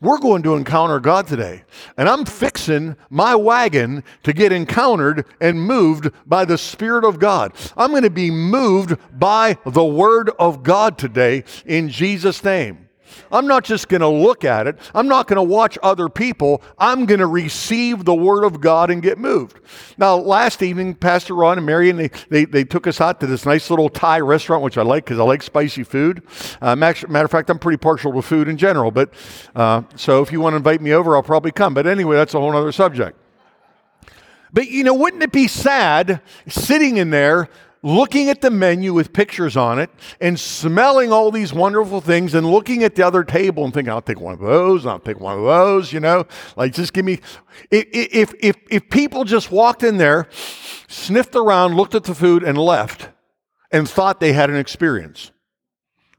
We're 0.00 0.18
going 0.18 0.42
to 0.42 0.56
encounter 0.56 0.98
God 0.98 1.28
today. 1.28 1.62
And 1.96 2.08
I'm 2.08 2.24
fixing 2.24 2.96
my 3.08 3.36
wagon 3.36 4.02
to 4.24 4.32
get 4.32 4.50
encountered 4.50 5.26
and 5.40 5.62
moved 5.62 6.10
by 6.26 6.44
the 6.44 6.58
Spirit 6.58 7.04
of 7.04 7.20
God. 7.20 7.52
I'm 7.76 7.90
going 7.90 8.02
to 8.02 8.10
be 8.10 8.32
moved 8.32 8.96
by 9.16 9.58
the 9.64 9.84
Word 9.84 10.30
of 10.40 10.64
God 10.64 10.98
today 10.98 11.44
in 11.64 11.88
Jesus' 11.88 12.42
name. 12.42 12.81
I'm 13.30 13.46
not 13.46 13.64
just 13.64 13.88
going 13.88 14.00
to 14.00 14.08
look 14.08 14.44
at 14.44 14.66
it. 14.66 14.78
I'm 14.94 15.08
not 15.08 15.26
going 15.26 15.36
to 15.36 15.42
watch 15.42 15.78
other 15.82 16.08
people. 16.08 16.62
I'm 16.78 17.06
going 17.06 17.20
to 17.20 17.26
receive 17.26 18.04
the 18.04 18.14
Word 18.14 18.44
of 18.44 18.60
God 18.60 18.90
and 18.90 19.02
get 19.02 19.18
moved. 19.18 19.60
Now, 19.98 20.16
last 20.16 20.62
evening, 20.62 20.94
Pastor 20.94 21.34
Ron 21.34 21.58
and 21.58 21.66
Marion, 21.66 21.96
they, 21.96 22.10
they, 22.28 22.44
they 22.44 22.64
took 22.64 22.86
us 22.86 23.00
out 23.00 23.20
to 23.20 23.26
this 23.26 23.46
nice 23.46 23.70
little 23.70 23.88
Thai 23.88 24.20
restaurant, 24.20 24.62
which 24.62 24.78
I 24.78 24.82
like 24.82 25.04
because 25.04 25.18
I 25.18 25.24
like 25.24 25.42
spicy 25.42 25.84
food. 25.84 26.22
Uh, 26.60 26.76
matter 26.76 27.06
of 27.06 27.30
fact, 27.30 27.50
I'm 27.50 27.58
pretty 27.58 27.78
partial 27.78 28.12
to 28.12 28.22
food 28.22 28.48
in 28.48 28.56
general. 28.56 28.90
But 28.90 29.12
uh, 29.54 29.82
so 29.96 30.22
if 30.22 30.32
you 30.32 30.40
want 30.40 30.54
to 30.54 30.58
invite 30.58 30.80
me 30.80 30.92
over, 30.92 31.16
I'll 31.16 31.22
probably 31.22 31.52
come. 31.52 31.74
But 31.74 31.86
anyway, 31.86 32.16
that's 32.16 32.34
a 32.34 32.40
whole 32.40 32.54
other 32.56 32.72
subject. 32.72 33.18
But 34.52 34.68
you 34.68 34.84
know, 34.84 34.94
wouldn't 34.94 35.22
it 35.22 35.32
be 35.32 35.48
sad 35.48 36.20
sitting 36.46 36.98
in 36.98 37.10
there 37.10 37.48
looking 37.82 38.28
at 38.28 38.40
the 38.40 38.50
menu 38.50 38.92
with 38.94 39.12
pictures 39.12 39.56
on 39.56 39.78
it 39.78 39.90
and 40.20 40.38
smelling 40.38 41.12
all 41.12 41.30
these 41.30 41.52
wonderful 41.52 42.00
things 42.00 42.34
and 42.34 42.48
looking 42.48 42.84
at 42.84 42.94
the 42.94 43.02
other 43.02 43.24
table 43.24 43.64
and 43.64 43.74
thinking, 43.74 43.92
I'll 43.92 44.00
take 44.00 44.20
one 44.20 44.34
of 44.34 44.40
those, 44.40 44.86
I'll 44.86 45.00
take 45.00 45.18
one 45.18 45.38
of 45.38 45.44
those, 45.44 45.92
you 45.92 46.00
know, 46.00 46.26
like 46.56 46.72
just 46.72 46.92
give 46.92 47.04
me. 47.04 47.20
If, 47.70 48.34
if, 48.40 48.56
if 48.70 48.88
people 48.88 49.24
just 49.24 49.50
walked 49.50 49.82
in 49.82 49.96
there, 49.96 50.28
sniffed 50.88 51.34
around, 51.34 51.74
looked 51.74 51.94
at 51.94 52.04
the 52.04 52.14
food, 52.14 52.44
and 52.44 52.56
left 52.56 53.08
and 53.72 53.88
thought 53.88 54.20
they 54.20 54.32
had 54.32 54.50
an 54.50 54.56
experience. 54.56 55.32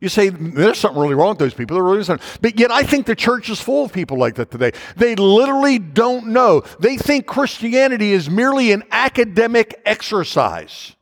You 0.01 0.09
say, 0.09 0.27
there's 0.27 0.79
something 0.79 1.01
really 1.01 1.15
wrong 1.15 1.29
with 1.29 1.37
those 1.37 1.53
people. 1.53 1.75
There 1.75 1.83
really 1.83 2.01
isn't. 2.01 2.21
But 2.41 2.59
yet, 2.59 2.71
I 2.71 2.83
think 2.83 3.05
the 3.05 3.15
church 3.15 3.49
is 3.49 3.61
full 3.61 3.85
of 3.85 3.93
people 3.93 4.17
like 4.17 4.35
that 4.35 4.51
today. 4.51 4.73
They 4.97 5.15
literally 5.15 5.79
don't 5.79 6.27
know. 6.27 6.63
They 6.79 6.97
think 6.97 7.25
Christianity 7.25 8.11
is 8.11 8.29
merely 8.29 8.73
an 8.73 8.83
academic 8.91 9.81
exercise 9.85 10.97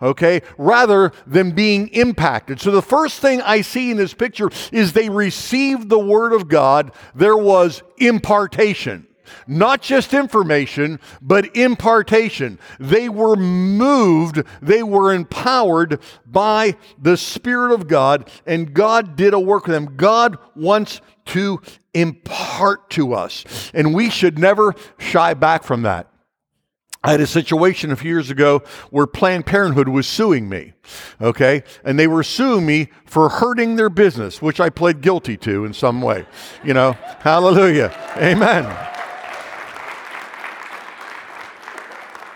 okay, 0.00 0.42
rather 0.58 1.12
than 1.26 1.52
being 1.52 1.88
impacted. 1.88 2.60
So 2.60 2.70
the 2.70 2.82
first 2.82 3.20
thing 3.20 3.40
I 3.42 3.60
see 3.60 3.90
in 3.90 3.96
this 3.96 4.14
picture 4.14 4.50
is 4.72 4.92
they 4.92 5.08
received 5.08 5.88
the 5.88 5.98
word 5.98 6.32
of 6.32 6.48
God. 6.48 6.92
There 7.14 7.36
was 7.36 7.82
impartation. 7.98 9.06
Not 9.46 9.82
just 9.82 10.14
information, 10.14 11.00
but 11.20 11.56
impartation. 11.56 12.58
They 12.78 13.08
were 13.08 13.36
moved, 13.36 14.42
they 14.62 14.82
were 14.82 15.12
empowered 15.12 16.00
by 16.24 16.76
the 17.00 17.16
Spirit 17.16 17.72
of 17.72 17.88
God, 17.88 18.30
and 18.46 18.72
God 18.72 19.16
did 19.16 19.34
a 19.34 19.40
work 19.40 19.66
with 19.66 19.74
them. 19.74 19.96
God 19.96 20.38
wants 20.54 21.00
to 21.26 21.60
impart 21.92 22.90
to 22.90 23.14
us, 23.14 23.70
and 23.74 23.94
we 23.94 24.10
should 24.10 24.38
never 24.38 24.74
shy 24.98 25.34
back 25.34 25.64
from 25.64 25.82
that. 25.82 26.08
I 27.06 27.12
had 27.12 27.20
a 27.20 27.26
situation 27.26 27.92
a 27.92 27.96
few 27.96 28.10
years 28.10 28.30
ago 28.30 28.64
where 28.90 29.06
Planned 29.06 29.46
Parenthood 29.46 29.88
was 29.88 30.08
suing 30.08 30.48
me, 30.48 30.72
okay? 31.20 31.62
And 31.84 32.00
they 32.00 32.08
were 32.08 32.24
suing 32.24 32.66
me 32.66 32.88
for 33.04 33.28
hurting 33.28 33.76
their 33.76 33.88
business, 33.88 34.42
which 34.42 34.58
I 34.58 34.70
pled 34.70 35.02
guilty 35.02 35.36
to 35.36 35.64
in 35.64 35.72
some 35.72 36.02
way. 36.02 36.26
You 36.64 36.74
know, 36.74 36.92
hallelujah. 37.20 37.94
Amen. 38.16 38.64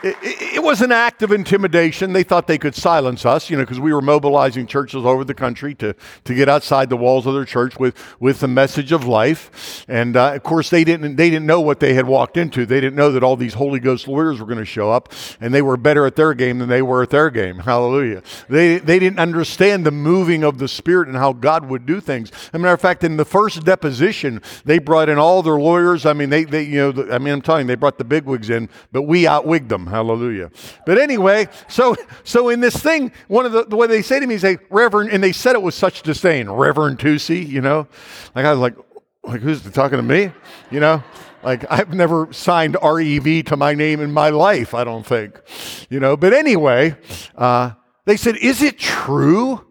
It, 0.03 0.17
it, 0.55 0.63
was 0.63 0.81
an 0.81 0.93
act 0.93 1.23
of 1.23 1.33
intimidation. 1.33 2.13
They 2.13 2.23
thought 2.23 2.47
they 2.47 2.59
could 2.59 2.75
silence 2.75 3.27
us, 3.27 3.51
you 3.51 3.57
know, 3.57 3.63
because 3.63 3.81
we 3.81 3.93
were 3.93 4.01
mobilizing 4.01 4.67
churches 4.67 5.05
all 5.05 5.09
over 5.09 5.25
the 5.25 5.35
country 5.35 5.75
to, 5.77 5.95
to 6.25 6.35
get 6.35 6.49
outside 6.49 6.89
the 6.89 6.97
walls 6.97 7.27
of 7.27 7.35
their 7.35 7.45
church 7.45 7.79
with, 7.79 7.97
with 8.19 8.41
the 8.41 8.49
message 8.49 8.93
of 8.93 9.07
life. 9.07 9.85
And 9.89 10.17
uh, 10.17 10.35
of 10.35 10.43
course, 10.43 10.71
they 10.71 10.85
didn't, 10.85 11.17
they 11.17 11.31
didn't 11.31 11.47
know 11.47 11.61
what 11.61 11.81
they 11.81 11.95
had 11.95 12.07
walked 12.07 12.37
into. 12.37 12.65
They 12.67 12.81
didn't 12.81 12.97
know 12.97 13.13
that 13.13 13.23
all 13.23 13.37
these 13.37 13.55
Holy 13.55 13.81
Ghost 13.81 14.09
lawyers 14.09 14.41
were 14.41 14.47
going 14.47 14.59
to 14.59 14.65
show 14.65 14.91
up, 14.91 15.13
and 15.41 15.53
they 15.53 15.63
were 15.63 15.77
better 15.77 16.07
at 16.07 16.17
their 16.17 16.35
game 16.35 16.59
than 16.59 16.69
they 16.69 16.83
were 16.83 17.03
at 17.03 17.11
their 17.11 17.31
game. 17.31 17.59
Hallelujah. 17.71 18.23
They, 18.49 18.79
they 18.79 18.99
didn't 18.99 19.19
understand 19.19 19.85
the 19.85 19.91
moving 19.91 20.45
of 20.45 20.59
the 20.59 20.69
Spirit 20.69 21.09
and 21.09 21.17
how 21.17 21.33
God 21.33 21.69
would 21.69 21.85
do 21.85 22.01
things. 22.01 22.31
As 22.31 22.51
a 22.55 22.59
matter 22.59 22.75
of 22.75 22.81
fact, 22.81 23.05
in 23.05 23.17
the 23.17 23.25
first 23.25 23.65
deposition, 23.65 24.41
they 24.65 24.79
brought 24.79 25.09
in 25.09 25.19
all 25.19 25.43
their 25.43 25.61
lawyers. 25.61 26.07
I 26.07 26.13
mean, 26.13 26.31
they, 26.31 26.45
they 26.45 26.63
you 26.63 26.93
know, 26.93 27.09
I 27.13 27.19
mean, 27.19 27.35
I'm 27.35 27.43
telling 27.43 27.67
you, 27.67 27.69
they 27.69 27.75
brought 27.75 27.99
the 27.99 28.05
bigwigs 28.05 28.51
in, 28.51 28.69
but 28.93 29.03
we 29.03 29.25
outwigged 29.25 29.69
them. 29.69 29.90
Hallelujah. 29.91 30.51
But 30.87 30.99
anyway, 30.99 31.49
so 31.69 31.97
so 32.25 32.49
in 32.49 32.61
this 32.61 32.77
thing, 32.77 33.13
one 33.29 33.47
of 33.47 33.53
the, 33.53 33.65
the 33.65 33.77
way 33.77 33.87
they 33.87 34.03
say 34.03 34.21
to 34.21 34.27
me, 34.27 34.39
say, 34.39 34.59
Reverend, 34.71 35.11
and 35.11 35.23
they 35.23 35.33
said 35.33 35.57
it 35.57 35.63
with 35.63 35.75
such 35.75 36.03
disdain, 36.03 36.49
Reverend 36.49 36.99
Tucci, 36.99 37.47
you 37.47 37.61
know? 37.61 37.89
Like 38.35 38.45
I 38.45 38.51
was 38.53 38.61
like, 38.61 38.77
like 39.23 39.41
who's 39.41 39.63
talking 39.73 39.99
to 39.99 40.03
me? 40.03 40.33
You 40.71 40.81
know? 40.81 41.03
Like 41.43 41.65
I've 41.71 41.95
never 41.95 42.33
signed 42.33 42.77
REV 42.83 43.45
to 43.47 43.57
my 43.57 43.75
name 43.75 44.01
in 44.01 44.13
my 44.13 44.31
life, 44.31 44.75
I 44.75 44.85
don't 44.85 45.07
think. 45.07 45.41
You 45.89 46.01
know, 46.01 46.17
but 46.17 46.33
anyway, 46.33 46.97
uh, 47.37 47.73
they 48.05 48.17
said, 48.17 48.37
Is 48.37 48.63
it 48.63 48.79
true 48.79 49.67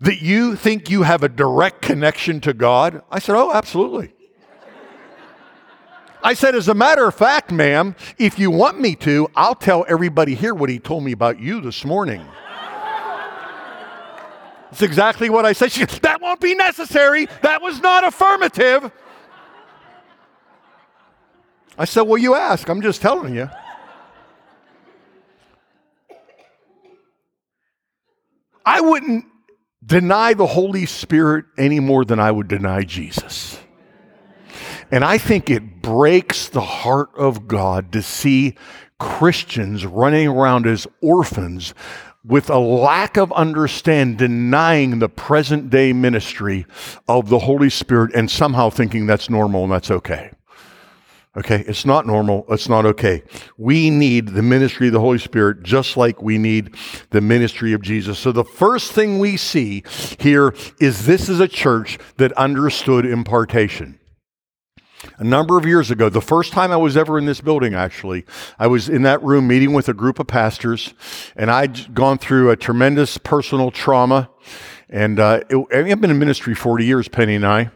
that 0.00 0.22
you 0.22 0.56
think 0.56 0.90
you 0.90 1.02
have 1.02 1.22
a 1.22 1.28
direct 1.28 1.82
connection 1.82 2.40
to 2.42 2.52
God? 2.52 3.02
I 3.10 3.18
said, 3.18 3.34
Oh, 3.36 3.52
absolutely. 3.52 4.12
I 6.22 6.34
said, 6.34 6.54
as 6.54 6.68
a 6.68 6.74
matter 6.74 7.06
of 7.06 7.14
fact, 7.14 7.50
ma'am, 7.50 7.96
if 8.18 8.38
you 8.38 8.50
want 8.50 8.78
me 8.78 8.94
to, 8.96 9.28
I'll 9.34 9.54
tell 9.54 9.84
everybody 9.88 10.34
here 10.34 10.54
what 10.54 10.68
he 10.68 10.78
told 10.78 11.04
me 11.04 11.12
about 11.12 11.40
you 11.40 11.60
this 11.60 11.84
morning. 11.84 12.24
That's 14.70 14.82
exactly 14.82 15.30
what 15.30 15.44
I 15.44 15.52
said. 15.52 15.72
She, 15.72 15.84
that 15.84 16.20
won't 16.20 16.40
be 16.40 16.54
necessary. 16.54 17.26
That 17.42 17.60
was 17.60 17.80
not 17.80 18.04
affirmative. 18.06 18.92
I 21.76 21.84
said, 21.86 22.02
Well, 22.02 22.18
you 22.18 22.34
ask. 22.34 22.68
I'm 22.68 22.82
just 22.82 23.00
telling 23.02 23.34
you. 23.34 23.50
I 28.64 28.80
wouldn't 28.80 29.24
deny 29.84 30.34
the 30.34 30.46
Holy 30.46 30.86
Spirit 30.86 31.46
any 31.58 31.80
more 31.80 32.04
than 32.04 32.20
I 32.20 32.30
would 32.30 32.46
deny 32.46 32.82
Jesus. 32.82 33.58
And 34.92 35.04
I 35.04 35.18
think 35.18 35.50
it 35.50 35.82
breaks 35.82 36.48
the 36.48 36.60
heart 36.60 37.10
of 37.16 37.46
God 37.46 37.92
to 37.92 38.02
see 38.02 38.56
Christians 38.98 39.86
running 39.86 40.26
around 40.26 40.66
as 40.66 40.86
orphans 41.00 41.74
with 42.24 42.50
a 42.50 42.58
lack 42.58 43.16
of 43.16 43.32
understanding, 43.32 44.16
denying 44.16 44.98
the 44.98 45.08
present 45.08 45.70
day 45.70 45.92
ministry 45.92 46.66
of 47.08 47.28
the 47.28 47.38
Holy 47.38 47.70
Spirit 47.70 48.14
and 48.14 48.30
somehow 48.30 48.68
thinking 48.68 49.06
that's 49.06 49.30
normal 49.30 49.64
and 49.64 49.72
that's 49.72 49.90
okay. 49.90 50.32
Okay, 51.36 51.64
it's 51.68 51.86
not 51.86 52.08
normal. 52.08 52.44
It's 52.48 52.68
not 52.68 52.84
okay. 52.84 53.22
We 53.56 53.88
need 53.88 54.30
the 54.30 54.42
ministry 54.42 54.88
of 54.88 54.92
the 54.92 55.00
Holy 55.00 55.18
Spirit 55.18 55.62
just 55.62 55.96
like 55.96 56.20
we 56.20 56.38
need 56.38 56.74
the 57.10 57.20
ministry 57.20 57.72
of 57.72 57.82
Jesus. 57.82 58.18
So 58.18 58.32
the 58.32 58.44
first 58.44 58.90
thing 58.90 59.20
we 59.20 59.36
see 59.36 59.84
here 60.18 60.52
is 60.80 61.06
this 61.06 61.28
is 61.28 61.38
a 61.38 61.46
church 61.46 62.00
that 62.16 62.32
understood 62.32 63.06
impartation. 63.06 63.99
A 65.18 65.24
number 65.24 65.56
of 65.56 65.64
years 65.64 65.90
ago, 65.90 66.08
the 66.08 66.20
first 66.20 66.52
time 66.52 66.70
I 66.70 66.76
was 66.76 66.96
ever 66.96 67.18
in 67.18 67.24
this 67.24 67.40
building, 67.40 67.74
actually, 67.74 68.24
I 68.58 68.66
was 68.66 68.88
in 68.88 69.02
that 69.02 69.22
room 69.22 69.48
meeting 69.48 69.72
with 69.72 69.88
a 69.88 69.94
group 69.94 70.18
of 70.18 70.26
pastors, 70.26 70.92
and 71.36 71.50
I'd 71.50 71.94
gone 71.94 72.18
through 72.18 72.50
a 72.50 72.56
tremendous 72.56 73.16
personal 73.16 73.70
trauma. 73.70 74.28
And 74.90 75.18
uh, 75.18 75.40
it, 75.48 75.66
I've 75.74 76.00
been 76.00 76.10
in 76.10 76.18
ministry 76.18 76.54
40 76.54 76.84
years, 76.84 77.08
Penny 77.08 77.36
and 77.36 77.46
I. 77.46 77.70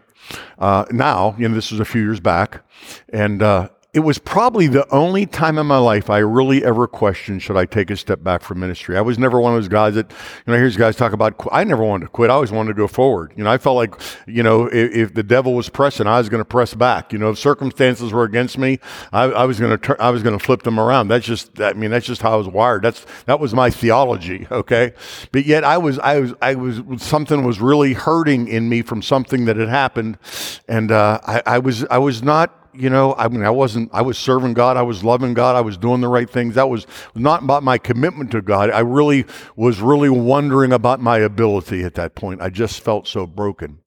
Uh, 0.59 0.85
now, 0.91 1.35
you 1.39 1.49
know, 1.49 1.55
this 1.55 1.71
was 1.71 1.81
a 1.81 1.85
few 1.85 2.03
years 2.03 2.21
back. 2.21 2.63
And 3.11 3.43
uh, 3.43 3.69
it 3.95 4.01
was 4.01 4.19
probably 4.19 4.67
the 4.67 4.93
only 4.93 5.25
time 5.25 5.57
in 5.57 5.67
my 5.67 5.79
life 5.79 6.11
I 6.11 6.19
really 6.19 6.65
ever 6.65 6.89
questioned 6.89 7.43
should 7.43 7.57
I 7.57 7.65
take 7.65 7.91
a 7.91 7.97
step 7.97 8.25
back 8.25 8.43
from 8.43 8.59
ministry. 8.59 8.99
I 8.99 9.01
was 9.01 9.21
never 9.21 9.41
one 9.41 9.55
of 9.55 9.59
those 9.59 9.69
guys 9.69 9.95
that, 9.95 10.11
you 10.11 10.53
know, 10.53 10.59
hear 10.59 10.69
guys 10.71 10.97
talk 10.97 11.13
about, 11.13 11.41
I 11.53 11.63
never 11.63 11.85
wanted 11.85 12.07
to 12.07 12.11
quit. 12.11 12.29
I 12.29 12.35
always 12.35 12.51
wanted 12.51 12.71
to 12.71 12.75
go 12.75 12.89
forward. 12.89 13.33
You 13.37 13.45
know, 13.45 13.51
I 13.53 13.59
felt 13.59 13.77
like, 13.77 13.95
you 14.27 14.43
know, 14.43 14.67
if, 14.67 14.93
if 14.93 15.15
the 15.15 15.23
devil 15.23 15.55
was 15.55 15.69
pressing, 15.69 16.09
I 16.09 16.19
was 16.19 16.29
going 16.29 16.41
to 16.41 16.45
press 16.45 16.75
back. 16.75 17.13
You 17.13 17.21
know, 17.21 17.31
if 17.31 17.39
circumstances 17.39 18.13
were 18.13 18.25
against 18.25 18.59
me, 18.59 18.81
I, 19.13 19.25
I 19.25 19.45
was 19.45 19.61
going 19.61 19.79
to, 19.79 20.03
I 20.03 20.11
was 20.11 20.25
going 20.25 20.37
to 20.37 20.45
flip 20.45 20.65
them 20.65 20.81
around. 20.81 21.07
That's 21.07 21.25
just, 21.25 21.61
I 21.61 21.75
mean, 21.75 21.93
that's 21.93 22.07
just 22.07 22.21
how 22.21 22.33
I 22.33 22.37
was 22.37 22.49
wired. 22.49 22.83
That's, 22.83 23.07
that 23.27 23.39
was 23.39 23.55
my 23.55 23.71
theology. 23.71 24.49
Okay. 24.51 24.93
But 25.31 25.47
yet 25.47 25.63
I 25.63 25.79
was, 25.79 26.01
I 26.01 26.19
was, 26.19 26.35
I 26.43 26.57
was, 26.57 26.83
something 27.01 27.45
was 27.45 27.61
really 27.61 27.93
hurting 27.93 28.49
in 28.49 28.69
me 28.69 28.83
from 28.83 29.03
something 29.03 29.45
that 29.45 29.57
had 29.57 29.69
happened. 29.69 30.19
And, 30.67 30.91
uh, 30.91 31.21
I, 31.25 31.43
I 31.47 31.59
was, 31.61 31.85
I 31.85 31.99
was 31.99 32.25
not, 32.25 32.61
you 32.75 32.91
know, 32.91 33.15
I 33.15 33.29
mean, 33.29 33.45
I 33.45 33.51
wasn't, 33.51 33.91
I 33.93 34.03
was 34.03 34.19
serving 34.19 34.55
God, 34.55 34.77
I 34.77 34.83
was 34.83 35.05
loving 35.05 35.35
God, 35.35 35.57
I 35.57 35.61
was 35.61 35.77
doing 35.77 36.01
the 36.01 36.09
right 36.09 36.29
things. 36.29 36.55
That 36.55 36.69
was 36.69 36.87
not 37.15 37.43
about 37.43 37.63
my 37.63 37.79
commitment 37.79 38.31
to 38.33 38.43
God. 38.43 38.71
I 38.71 38.81
really 38.81 39.25
was 39.57 39.81
really 39.81 40.11
wondering 40.11 40.73
about 40.73 41.01
my 41.01 41.19
ability 41.19 41.83
at 41.85 41.95
that 41.95 42.15
point. 42.15 42.41
I 42.41 42.51
just 42.51 42.81
felt 42.81 43.07
so 43.07 43.27
broken. 43.27 43.79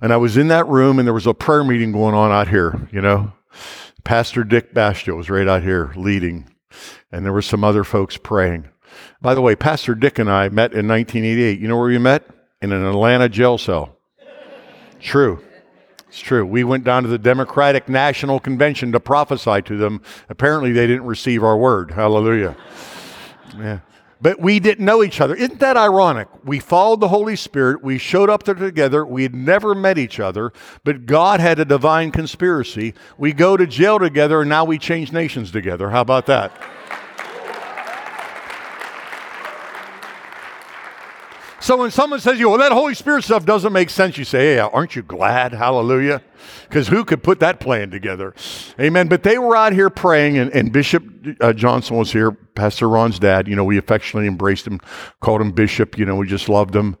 And 0.00 0.12
I 0.12 0.16
was 0.16 0.36
in 0.36 0.48
that 0.48 0.66
room 0.68 0.98
and 0.98 1.06
there 1.06 1.14
was 1.14 1.26
a 1.26 1.34
prayer 1.34 1.64
meeting 1.64 1.92
going 1.92 2.14
on 2.14 2.30
out 2.30 2.48
here, 2.48 2.88
you 2.92 3.00
know. 3.00 3.32
Pastor 4.04 4.44
Dick 4.44 4.72
Bastio 4.72 5.16
was 5.16 5.28
right 5.28 5.48
out 5.48 5.62
here 5.62 5.92
leading, 5.96 6.48
and 7.12 7.24
there 7.24 7.32
were 7.32 7.42
some 7.42 7.64
other 7.64 7.84
folks 7.84 8.16
praying. 8.16 8.68
By 9.20 9.34
the 9.34 9.42
way, 9.42 9.54
Pastor 9.54 9.94
Dick 9.94 10.18
and 10.18 10.30
I 10.30 10.48
met 10.48 10.72
in 10.72 10.88
1988. 10.88 11.58
You 11.58 11.68
know 11.68 11.76
where 11.76 11.88
we 11.88 11.98
met? 11.98 12.24
In 12.62 12.72
an 12.72 12.84
Atlanta 12.84 13.28
jail 13.28 13.58
cell. 13.58 13.98
True. 15.00 15.42
It's 16.08 16.20
true. 16.20 16.46
We 16.46 16.64
went 16.64 16.84
down 16.84 17.02
to 17.02 17.08
the 17.08 17.18
Democratic 17.18 17.88
National 17.88 18.40
Convention 18.40 18.92
to 18.92 19.00
prophesy 19.00 19.62
to 19.62 19.76
them. 19.76 20.00
Apparently, 20.28 20.72
they 20.72 20.86
didn't 20.86 21.06
receive 21.06 21.44
our 21.44 21.56
word. 21.56 21.90
Hallelujah. 21.90 22.56
Yeah. 23.56 23.80
But 24.20 24.40
we 24.40 24.58
didn't 24.58 24.84
know 24.84 25.04
each 25.04 25.20
other. 25.20 25.34
Isn't 25.34 25.60
that 25.60 25.76
ironic? 25.76 26.26
We 26.44 26.58
followed 26.58 27.00
the 27.00 27.08
Holy 27.08 27.36
Spirit. 27.36 27.84
We 27.84 27.98
showed 27.98 28.28
up 28.28 28.42
there 28.42 28.54
together. 28.54 29.04
We 29.04 29.22
had 29.22 29.34
never 29.34 29.74
met 29.76 29.96
each 29.96 30.18
other, 30.18 30.52
but 30.82 31.06
God 31.06 31.38
had 31.38 31.60
a 31.60 31.64
divine 31.64 32.10
conspiracy. 32.10 32.94
We 33.16 33.32
go 33.32 33.56
to 33.56 33.66
jail 33.66 33.98
together, 34.00 34.40
and 34.40 34.48
now 34.48 34.64
we 34.64 34.78
change 34.78 35.12
nations 35.12 35.52
together. 35.52 35.90
How 35.90 36.00
about 36.00 36.26
that? 36.26 36.50
So 41.60 41.76
when 41.76 41.90
someone 41.90 42.20
says 42.20 42.38
you, 42.38 42.48
well, 42.48 42.58
that 42.58 42.72
Holy 42.72 42.94
Spirit 42.94 43.24
stuff 43.24 43.44
doesn't 43.44 43.72
make 43.72 43.90
sense, 43.90 44.16
you 44.16 44.24
say, 44.24 44.56
yeah, 44.56 44.66
aren't 44.66 44.94
you 44.94 45.02
glad? 45.02 45.52
Hallelujah. 45.52 46.22
Because 46.68 46.88
who 46.88 47.04
could 47.04 47.22
put 47.22 47.40
that 47.40 47.60
plan 47.60 47.90
together? 47.90 48.34
Amen. 48.80 49.08
But 49.08 49.22
they 49.22 49.38
were 49.38 49.56
out 49.56 49.72
here 49.72 49.90
praying, 49.90 50.38
and, 50.38 50.52
and 50.52 50.72
Bishop 50.72 51.02
uh, 51.40 51.52
Johnson 51.52 51.96
was 51.96 52.12
here, 52.12 52.32
Pastor 52.32 52.88
Ron's 52.88 53.18
dad. 53.18 53.48
You 53.48 53.56
know, 53.56 53.64
we 53.64 53.78
affectionately 53.78 54.26
embraced 54.26 54.66
him, 54.66 54.80
called 55.20 55.40
him 55.40 55.52
Bishop. 55.52 55.98
You 55.98 56.04
know, 56.04 56.16
we 56.16 56.26
just 56.26 56.48
loved 56.48 56.74
him, 56.74 56.96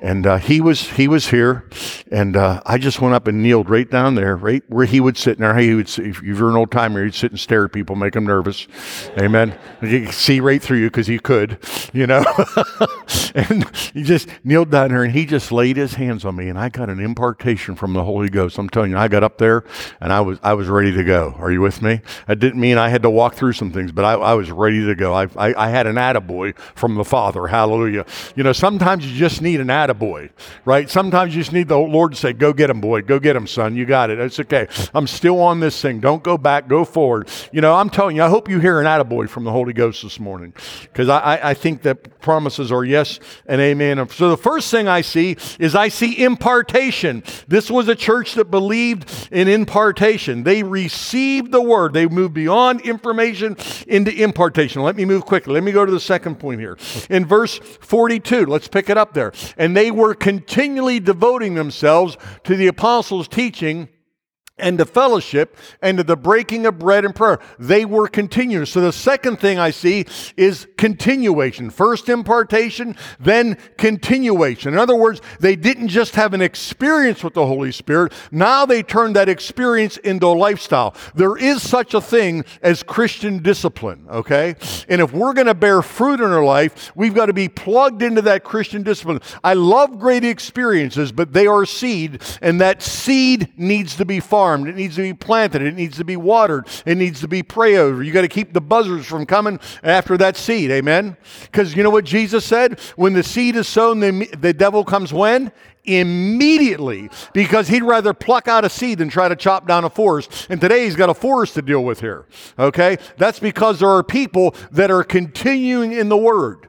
and 0.00 0.26
uh, 0.26 0.38
he 0.38 0.60
was 0.60 0.90
he 0.90 1.08
was 1.08 1.28
here, 1.28 1.68
and 2.10 2.36
uh, 2.36 2.62
I 2.66 2.78
just 2.78 3.00
went 3.00 3.14
up 3.14 3.26
and 3.26 3.42
kneeled 3.42 3.70
right 3.70 3.88
down 3.88 4.14
there, 4.14 4.36
right 4.36 4.62
where 4.68 4.86
he 4.86 5.00
would 5.00 5.16
sit. 5.16 5.38
There, 5.38 5.56
he 5.56 5.74
would, 5.74 5.88
if 5.98 6.22
you're 6.22 6.50
an 6.50 6.56
old 6.56 6.70
timer, 6.70 7.04
he'd 7.04 7.14
sit 7.14 7.30
and 7.30 7.40
stare 7.40 7.64
at 7.64 7.72
people, 7.72 7.96
make 7.96 8.14
them 8.14 8.24
nervous. 8.24 8.66
Amen. 9.18 9.58
He 9.80 10.06
could 10.06 10.14
see 10.14 10.40
right 10.40 10.62
through 10.62 10.78
you 10.78 10.88
because 10.88 11.06
he 11.06 11.18
could, 11.18 11.58
you 11.92 12.06
know. 12.06 12.24
and 13.34 13.68
he 13.94 14.02
just 14.02 14.28
kneeled 14.44 14.70
down 14.70 14.90
there, 14.90 15.04
and 15.04 15.12
he 15.12 15.26
just 15.26 15.52
laid 15.52 15.76
his 15.76 15.94
hands 15.94 16.24
on 16.24 16.36
me, 16.36 16.48
and 16.48 16.58
I 16.58 16.68
got 16.68 16.88
an 16.88 17.00
impartation 17.00 17.76
from 17.76 17.92
the 17.92 18.04
Holy 18.04 18.28
Ghost. 18.28 18.58
I'm 18.58 18.68
telling 18.68 18.81
you, 18.90 18.98
I 18.98 19.08
got 19.08 19.22
up 19.22 19.38
there, 19.38 19.64
and 20.00 20.12
I 20.12 20.20
was 20.20 20.38
I 20.42 20.54
was 20.54 20.68
ready 20.68 20.92
to 20.92 21.04
go. 21.04 21.34
Are 21.38 21.50
you 21.50 21.60
with 21.60 21.82
me? 21.82 22.00
That 22.26 22.38
didn't 22.38 22.60
mean 22.60 22.78
I 22.78 22.88
had 22.88 23.02
to 23.02 23.10
walk 23.10 23.34
through 23.34 23.52
some 23.52 23.72
things, 23.72 23.92
but 23.92 24.04
I, 24.04 24.14
I 24.14 24.34
was 24.34 24.50
ready 24.50 24.84
to 24.86 24.94
go. 24.94 25.14
I, 25.14 25.28
I, 25.36 25.66
I 25.66 25.68
had 25.68 25.86
an 25.86 25.96
attaboy 25.96 26.56
from 26.74 26.94
the 26.94 27.04
Father. 27.04 27.46
Hallelujah. 27.46 28.04
You 28.36 28.42
know, 28.42 28.52
sometimes 28.52 29.10
you 29.10 29.16
just 29.16 29.42
need 29.42 29.60
an 29.60 29.68
attaboy, 29.68 30.30
right? 30.64 30.88
Sometimes 30.90 31.34
you 31.34 31.40
just 31.40 31.52
need 31.52 31.68
the 31.68 31.78
Lord 31.78 32.12
to 32.12 32.18
say, 32.18 32.32
go 32.32 32.52
get 32.52 32.70
him, 32.70 32.80
boy. 32.80 33.02
Go 33.02 33.18
get 33.18 33.36
him, 33.36 33.46
son. 33.46 33.76
You 33.76 33.84
got 33.84 34.10
it. 34.10 34.18
It's 34.18 34.40
okay. 34.40 34.68
I'm 34.94 35.06
still 35.06 35.40
on 35.40 35.60
this 35.60 35.80
thing. 35.80 36.00
Don't 36.00 36.22
go 36.22 36.36
back. 36.36 36.68
Go 36.68 36.84
forward. 36.84 37.28
You 37.52 37.60
know, 37.60 37.74
I'm 37.74 37.90
telling 37.90 38.16
you, 38.16 38.22
I 38.22 38.28
hope 38.28 38.48
you 38.48 38.60
hear 38.60 38.80
an 38.80 38.86
attaboy 38.86 39.28
from 39.28 39.44
the 39.44 39.52
Holy 39.52 39.72
Ghost 39.72 40.02
this 40.02 40.18
morning 40.18 40.54
because 40.82 41.08
I, 41.08 41.50
I 41.50 41.54
think 41.54 41.82
that 41.82 42.20
promises 42.20 42.72
are 42.72 42.84
yes 42.84 43.20
and 43.46 43.60
amen. 43.60 44.08
So 44.08 44.30
the 44.30 44.36
first 44.36 44.70
thing 44.70 44.88
I 44.88 45.00
see 45.00 45.36
is 45.58 45.74
I 45.74 45.88
see 45.88 46.22
impartation. 46.22 47.22
This 47.48 47.70
was 47.70 47.88
a 47.88 47.94
church 47.94 48.34
that 48.34 48.50
believed 48.50 48.71
in 48.72 49.48
impartation. 49.48 50.44
They 50.44 50.62
received 50.62 51.52
the 51.52 51.62
word. 51.62 51.92
They 51.92 52.06
moved 52.06 52.34
beyond 52.34 52.80
information 52.82 53.56
into 53.86 54.12
impartation. 54.12 54.82
Let 54.82 54.96
me 54.96 55.04
move 55.04 55.24
quickly. 55.24 55.54
Let 55.54 55.62
me 55.62 55.72
go 55.72 55.84
to 55.84 55.92
the 55.92 56.00
second 56.00 56.36
point 56.36 56.60
here. 56.60 56.76
In 57.10 57.26
verse 57.26 57.58
42, 57.58 58.46
let's 58.46 58.68
pick 58.68 58.90
it 58.90 58.98
up 58.98 59.14
there. 59.14 59.32
And 59.56 59.76
they 59.76 59.90
were 59.90 60.14
continually 60.14 61.00
devoting 61.00 61.54
themselves 61.54 62.16
to 62.44 62.56
the 62.56 62.66
apostles' 62.66 63.28
teaching 63.28 63.88
and 64.58 64.78
to 64.78 64.84
fellowship 64.84 65.56
and 65.80 65.98
to 65.98 66.04
the 66.04 66.16
breaking 66.16 66.66
of 66.66 66.78
bread 66.78 67.04
and 67.04 67.14
prayer. 67.14 67.38
They 67.58 67.84
were 67.84 68.06
continuous. 68.06 68.70
So 68.70 68.80
the 68.80 68.92
second 68.92 69.38
thing 69.38 69.58
I 69.58 69.70
see 69.70 70.04
is 70.36 70.66
continuation. 70.76 71.70
First 71.70 72.08
impartation, 72.08 72.96
then 73.18 73.56
continuation. 73.78 74.74
In 74.74 74.78
other 74.78 74.94
words, 74.94 75.20
they 75.40 75.56
didn't 75.56 75.88
just 75.88 76.14
have 76.16 76.34
an 76.34 76.42
experience 76.42 77.24
with 77.24 77.34
the 77.34 77.46
Holy 77.46 77.72
Spirit. 77.72 78.12
Now 78.30 78.66
they 78.66 78.82
turned 78.82 79.16
that 79.16 79.28
experience 79.28 79.96
into 79.96 80.26
a 80.26 80.28
lifestyle. 80.28 80.94
There 81.14 81.36
is 81.36 81.66
such 81.66 81.94
a 81.94 82.00
thing 82.00 82.44
as 82.62 82.82
Christian 82.82 83.42
discipline, 83.42 84.06
okay? 84.10 84.54
And 84.88 85.00
if 85.00 85.12
we're 85.12 85.32
going 85.32 85.46
to 85.46 85.54
bear 85.54 85.80
fruit 85.80 86.20
in 86.20 86.30
our 86.30 86.44
life, 86.44 86.92
we've 86.94 87.14
got 87.14 87.26
to 87.26 87.32
be 87.32 87.48
plugged 87.48 88.02
into 88.02 88.22
that 88.22 88.44
Christian 88.44 88.82
discipline. 88.82 89.20
I 89.42 89.54
love 89.54 89.98
great 89.98 90.24
experiences, 90.24 91.10
but 91.10 91.32
they 91.32 91.46
are 91.46 91.64
seed, 91.64 92.22
and 92.42 92.60
that 92.60 92.82
seed 92.82 93.52
needs 93.56 93.96
to 93.96 94.04
be 94.04 94.20
farmed 94.20 94.41
farmed. 94.42 94.66
It 94.66 94.74
needs 94.74 94.96
to 94.96 95.02
be 95.02 95.14
planted. 95.14 95.62
It 95.62 95.76
needs 95.76 95.96
to 95.98 96.04
be 96.04 96.16
watered. 96.16 96.66
It 96.84 96.96
needs 96.96 97.20
to 97.20 97.28
be 97.28 97.44
prayed 97.44 97.76
over. 97.76 98.02
You 98.02 98.10
got 98.10 98.22
to 98.22 98.28
keep 98.28 98.52
the 98.52 98.60
buzzards 98.60 99.06
from 99.06 99.24
coming 99.24 99.60
after 99.84 100.18
that 100.18 100.36
seed. 100.36 100.72
Amen. 100.72 101.16
Because 101.42 101.76
you 101.76 101.84
know 101.84 101.90
what 101.90 102.04
Jesus 102.04 102.44
said? 102.44 102.80
When 102.96 103.12
the 103.12 103.22
seed 103.22 103.54
is 103.54 103.68
sown, 103.68 104.00
the, 104.00 104.26
the 104.36 104.52
devil 104.52 104.84
comes 104.84 105.12
when? 105.12 105.52
Immediately 105.84 107.10
because 107.32 107.68
he'd 107.68 107.82
rather 107.82 108.14
pluck 108.14 108.48
out 108.48 108.64
a 108.64 108.68
seed 108.68 108.98
than 108.98 109.08
try 109.08 109.28
to 109.28 109.36
chop 109.36 109.66
down 109.66 109.84
a 109.84 109.90
forest. 109.90 110.46
And 110.48 110.60
today 110.60 110.84
he's 110.84 110.96
got 110.96 111.10
a 111.10 111.14
forest 111.14 111.54
to 111.54 111.62
deal 111.62 111.84
with 111.84 112.00
here. 112.00 112.26
Okay? 112.58 112.98
That's 113.16 113.38
because 113.38 113.80
there 113.80 113.88
are 113.88 114.02
people 114.02 114.54
that 114.70 114.90
are 114.90 115.04
continuing 115.04 115.92
in 115.92 116.08
the 116.08 116.16
word. 116.16 116.68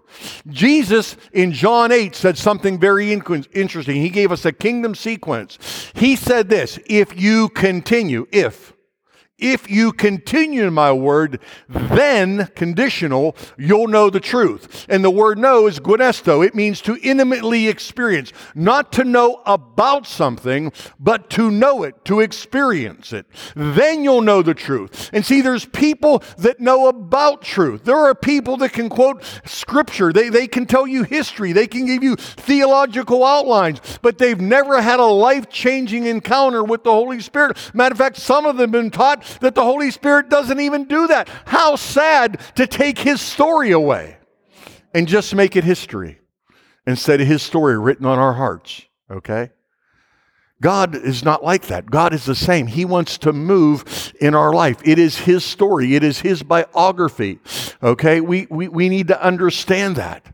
Jesus 0.50 1.16
in 1.32 1.52
John 1.52 1.92
8 1.92 2.16
said 2.16 2.38
something 2.38 2.80
very 2.80 3.12
interesting. 3.12 3.96
He 3.96 4.10
gave 4.10 4.32
us 4.32 4.46
a 4.46 4.52
kingdom 4.52 4.96
sequence. 4.96 5.92
He 5.96 6.16
said 6.16 6.50
this 6.50 6.80
if 6.86 7.20
you 7.20 7.50
continue, 7.50 8.28
if, 8.32 8.73
if 9.40 9.70
you 9.70 9.92
continue 9.92 10.64
in 10.64 10.74
my 10.74 10.94
word, 10.94 11.40
then, 11.68 12.48
conditional, 12.56 13.36
you'll 13.58 13.88
know 13.88 14.10
the 14.10 14.20
truth. 14.20 14.86
And 14.88 15.04
the 15.04 15.10
word 15.10 15.40
know 15.40 15.68
is 15.68 15.80
ginosko. 15.80 16.46
It 16.46 16.54
means 16.54 16.82
to 16.82 16.98
intimately 17.02 17.68
experience, 17.68 18.32
not 18.54 18.92
to 18.94 19.04
know 19.04 19.42
about 19.46 20.06
something, 20.06 20.72
but 21.00 21.32
to 21.32 21.50
know 21.50 21.84
it, 21.84 22.06
to 22.06 22.20
experience 22.20 23.12
it. 23.12 23.26
Then 23.56 24.04
you'll 24.04 24.22
know 24.22 24.44
the 24.44 24.54
truth. 24.54 25.10
And 25.12 25.26
see, 25.26 25.42
there's 25.42 25.66
people 25.66 26.24
that 26.38 26.60
know 26.60 26.88
about 26.88 27.42
truth. 27.42 27.86
There 27.86 27.98
are 27.98 28.16
people 28.16 28.58
that 28.58 28.74
can 28.74 28.88
quote 28.88 29.24
scripture. 29.46 30.14
They, 30.14 30.30
they 30.30 30.48
can 30.48 30.68
tell 30.68 30.86
you 30.86 31.04
history. 31.04 31.54
They 31.54 31.68
can 31.68 31.88
give 31.88 32.04
you 32.04 32.16
theological 32.16 33.26
outlines, 33.26 33.82
but 34.04 34.20
they've 34.20 34.40
never 34.40 34.80
had 34.82 35.00
a 35.00 35.06
life 35.06 35.50
changing 35.50 36.06
encounter 36.06 36.64
with 36.64 36.84
the 36.84 36.92
Holy 36.92 37.20
Spirit. 37.20 37.58
Matter 37.74 37.94
of 37.94 37.98
fact, 37.98 38.18
some 38.18 38.46
of 38.46 38.58
them 38.58 38.72
have 38.72 38.72
been 38.72 38.92
taught 38.92 39.23
that 39.40 39.56
the 39.56 39.64
Holy 39.64 39.92
Spirit 39.92 40.30
doesn't 40.30 40.60
even 40.60 40.86
do 40.86 41.08
that. 41.08 41.30
How 41.46 41.76
sad 41.76 42.40
to 42.56 42.68
take 42.68 43.00
his 43.00 43.22
story 43.22 43.72
away 43.72 44.18
and 44.94 45.08
just 45.08 45.34
make 45.36 45.56
it 45.56 45.64
history 45.64 46.20
instead 46.86 47.22
of 47.22 47.28
his 47.28 47.42
story 47.42 47.78
written 47.78 48.06
on 48.06 48.20
our 48.20 48.34
hearts, 48.34 48.84
okay? 49.10 49.50
God 50.64 50.96
is 50.96 51.26
not 51.26 51.44
like 51.44 51.68
that. 51.68 51.92
God 51.92 52.14
is 52.14 52.24
the 52.24 52.36
same. 52.36 52.68
He 52.68 52.86
wants 52.86 53.18
to 53.20 53.34
move 53.34 54.14
in 54.22 54.34
our 54.34 54.54
life. 54.54 54.78
It 54.86 54.98
is 54.98 55.18
His 55.18 55.44
story, 55.44 55.96
it 55.96 56.04
is 56.04 56.22
His 56.22 56.42
biography. 56.42 57.40
Okay? 57.84 58.22
We, 58.22 58.48
we, 58.50 58.70
we 58.70 58.88
need 58.88 59.10
to 59.10 59.22
understand 59.22 59.98
that. 59.98 60.26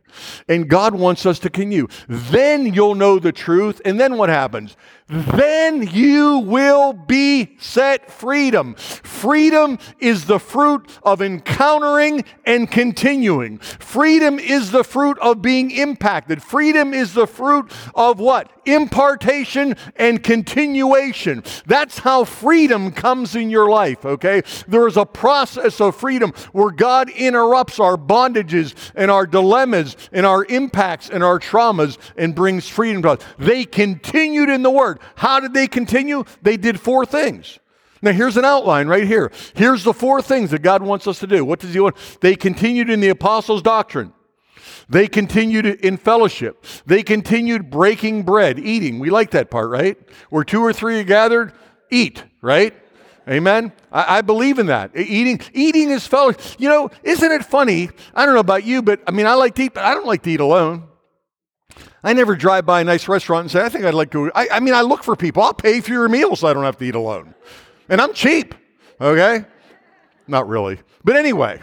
And 0.48 0.68
God 0.68 0.96
wants 0.96 1.26
us 1.26 1.40
to 1.40 1.50
continue. 1.50 1.88
Then 2.08 2.74
you'll 2.74 2.96
know 2.96 3.20
the 3.20 3.32
truth. 3.32 3.82
And 3.86 4.00
then 4.00 4.18
what 4.18 4.30
happens? 4.30 4.76
then 5.10 5.88
you 5.88 6.38
will 6.40 6.94
be 6.94 7.58
set 7.60 8.12
freedom. 8.12 8.76
Freedom 8.76 9.80
is 9.98 10.26
the 10.26 10.40
fruit 10.40 10.88
of 11.02 11.22
encountering 11.22 12.24
and 12.46 12.70
continuing. 12.70 13.58
Freedom 13.58 14.38
is 14.38 14.70
the 14.70 14.84
fruit 14.84 15.18
of 15.20 15.42
being 15.42 15.72
impacted. 15.72 16.44
Freedom 16.44 16.94
is 16.94 17.16
the 17.16 17.26
fruit 17.26 17.72
of 17.96 18.20
what? 18.20 18.52
Impartation 18.68 19.76
and 19.96 20.22
continuation. 20.22 21.44
That's 21.66 22.00
how 22.00 22.24
freedom 22.24 22.92
comes 22.92 23.36
in 23.36 23.50
your 23.50 23.68
life, 23.68 24.06
okay? 24.06 24.44
There 24.68 24.88
is 24.88 24.96
a 24.96 25.08
process 25.08 25.82
of 25.82 25.96
freedom 25.96 26.34
where 26.52 26.70
God 26.70 27.10
interrupts 27.10 27.80
our 27.80 27.98
bondages 27.98 28.76
and 28.94 29.10
our 29.10 29.26
dilemmas 29.26 29.98
and 30.12 30.26
our 30.26 30.46
impacts 30.46 31.10
and 31.10 31.24
our 31.24 31.40
traumas 31.40 31.98
and 32.18 32.36
brings 32.36 32.68
freedom 32.68 33.02
to 33.04 33.12
us. 33.12 33.20
They 33.38 33.66
continued 33.66 34.50
in 34.50 34.64
the 34.64 34.72
Word. 34.72 35.00
How 35.16 35.40
did 35.40 35.54
they 35.54 35.68
continue? 35.68 36.24
They 36.42 36.58
did 36.58 36.80
four 36.80 37.06
things. 37.06 37.60
Now, 38.02 38.12
here's 38.12 38.38
an 38.38 38.46
outline 38.46 38.88
right 38.88 39.06
here. 39.06 39.32
Here's 39.56 39.84
the 39.84 39.94
four 39.94 40.22
things 40.22 40.52
that 40.52 40.62
God 40.62 40.82
wants 40.82 41.06
us 41.06 41.20
to 41.20 41.28
do. 41.28 41.44
What 41.44 41.60
does 41.60 41.74
He 41.74 41.80
want? 41.80 41.98
They 42.22 42.36
continued 42.36 42.90
in 42.90 43.02
the 43.02 43.10
apostles' 43.10 43.62
doctrine. 43.62 44.14
They 44.88 45.08
continued 45.08 45.66
in 45.66 45.98
fellowship. 45.98 46.66
They 46.86 47.04
continued 47.04 47.70
breaking 47.70 48.24
bread, 48.24 48.58
eating. 48.58 49.00
We 49.00 49.10
like 49.10 49.32
that 49.32 49.52
part, 49.52 49.70
right? 49.70 49.98
Where 50.30 50.44
two 50.44 50.62
or 50.62 50.74
three 50.74 51.00
are 51.00 51.04
gathered, 51.04 51.54
eat, 51.92 52.24
right? 52.42 52.74
Amen. 53.30 53.72
I, 53.92 54.18
I, 54.18 54.22
believe 54.22 54.58
in 54.58 54.66
that. 54.68 54.92
Eating, 54.96 55.40
eating 55.54 55.92
is 55.92 56.08
fellowship. 56.08 56.42
You 56.58 56.68
know, 56.68 56.90
isn't 57.04 57.32
it 57.32 57.46
funny? 57.46 57.90
I 58.16 58.26
don't 58.26 58.34
know 58.34 58.40
about 58.40 58.64
you, 58.64 58.82
but 58.82 59.02
I 59.06 59.12
mean, 59.12 59.28
I 59.28 59.36
like 59.36 59.54
to 59.56 59.64
eat, 59.64 59.76
but 59.76 59.84
I 59.84 59.94
don't 59.94 60.08
like 60.08 60.24
to 60.24 60.32
eat 60.32 60.40
alone. 60.40 60.88
I 62.04 62.14
never 62.14 62.36
drive 62.36 62.66
by 62.66 62.82
a 62.82 62.84
nice 62.84 63.08
restaurant 63.08 63.42
and 63.44 63.52
say, 63.52 63.64
I 63.64 63.70
think 63.70 63.86
I'd 63.86 63.94
like 63.94 64.12
to. 64.12 64.32
I, 64.34 64.48
I 64.54 64.60
mean, 64.60 64.74
I 64.74 64.82
look 64.82 65.04
for 65.04 65.16
people. 65.16 65.44
I'll 65.44 65.54
pay 65.54 65.80
for 65.82 65.92
your 65.92 66.10
meal 66.10 66.36
so 66.36 66.48
I 66.48 66.54
don't 66.54 66.64
have 66.64 66.78
to 66.78 66.86
eat 66.86 66.96
alone. 66.96 67.36
And 67.88 68.02
I'm 68.02 68.14
cheap, 68.14 68.56
okay? 69.00 69.46
Not 70.28 70.48
really. 70.48 70.80
But 71.04 71.16
anyway, 71.16 71.62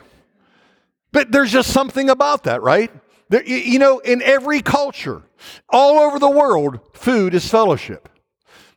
but 1.10 1.32
there's 1.32 1.50
just 1.50 1.70
something 1.72 2.10
about 2.10 2.44
that, 2.44 2.62
right? 2.62 2.92
There, 3.28 3.42
you 3.44 3.78
know, 3.80 3.98
in 3.98 4.22
every 4.22 4.60
culture, 4.62 5.22
all 5.68 5.98
over 5.98 6.18
the 6.18 6.30
world, 6.30 6.78
food 6.92 7.34
is 7.34 7.48
fellowship. 7.48 8.08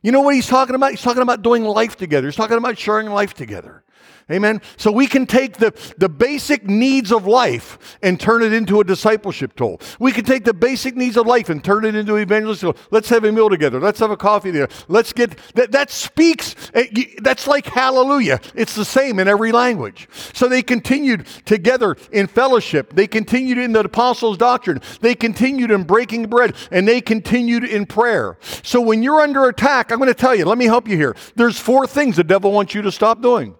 You 0.02 0.12
know 0.12 0.22
what 0.22 0.34
he's 0.34 0.46
talking 0.46 0.74
about? 0.74 0.92
He's 0.92 1.02
talking 1.02 1.22
about 1.22 1.42
doing 1.42 1.64
life 1.64 1.96
together. 1.96 2.26
He's 2.26 2.36
talking 2.36 2.56
about 2.56 2.78
sharing 2.78 3.10
life 3.10 3.34
together. 3.34 3.84
Amen. 4.30 4.62
So 4.76 4.92
we 4.92 5.06
can 5.06 5.26
take 5.26 5.56
the, 5.56 5.72
the 5.98 6.08
basic 6.08 6.64
needs 6.64 7.10
of 7.10 7.26
life 7.26 7.98
and 8.00 8.18
turn 8.18 8.42
it 8.42 8.52
into 8.52 8.80
a 8.80 8.84
discipleship 8.84 9.56
tool. 9.56 9.80
We 9.98 10.12
can 10.12 10.24
take 10.24 10.44
the 10.44 10.54
basic 10.54 10.94
needs 10.94 11.16
of 11.16 11.26
life 11.26 11.48
and 11.48 11.64
turn 11.64 11.84
it 11.84 11.96
into 11.96 12.16
evangelistic. 12.16 12.76
Let's 12.92 13.08
have 13.08 13.24
a 13.24 13.32
meal 13.32 13.50
together. 13.50 13.80
Let's 13.80 13.98
have 13.98 14.12
a 14.12 14.16
coffee 14.16 14.52
there. 14.52 14.68
Let's 14.86 15.12
get 15.12 15.36
that, 15.54 15.72
that 15.72 15.90
speaks. 15.90 16.54
Eh, 16.74 16.86
that's 17.22 17.48
like 17.48 17.66
hallelujah. 17.66 18.40
It's 18.54 18.76
the 18.76 18.84
same 18.84 19.18
in 19.18 19.26
every 19.26 19.50
language. 19.50 20.08
So 20.32 20.48
they 20.48 20.62
continued 20.62 21.26
together 21.44 21.96
in 22.12 22.28
fellowship. 22.28 22.94
They 22.94 23.08
continued 23.08 23.58
in 23.58 23.72
the 23.72 23.80
apostles' 23.80 24.38
doctrine. 24.38 24.80
They 25.00 25.16
continued 25.16 25.72
in 25.72 25.82
breaking 25.82 26.26
bread 26.26 26.54
and 26.70 26.86
they 26.86 27.00
continued 27.00 27.64
in 27.64 27.86
prayer. 27.86 28.38
So 28.62 28.80
when 28.80 29.02
you're 29.02 29.20
under 29.20 29.48
attack, 29.48 29.90
I'm 29.90 29.98
going 29.98 30.08
to 30.08 30.14
tell 30.14 30.36
you, 30.36 30.44
let 30.44 30.58
me 30.58 30.66
help 30.66 30.86
you 30.86 30.96
here. 30.96 31.16
There's 31.34 31.58
four 31.58 31.86
things 31.88 32.16
the 32.16 32.24
devil 32.24 32.52
wants 32.52 32.74
you 32.74 32.82
to 32.82 32.92
stop 32.92 33.20
doing. 33.20 33.56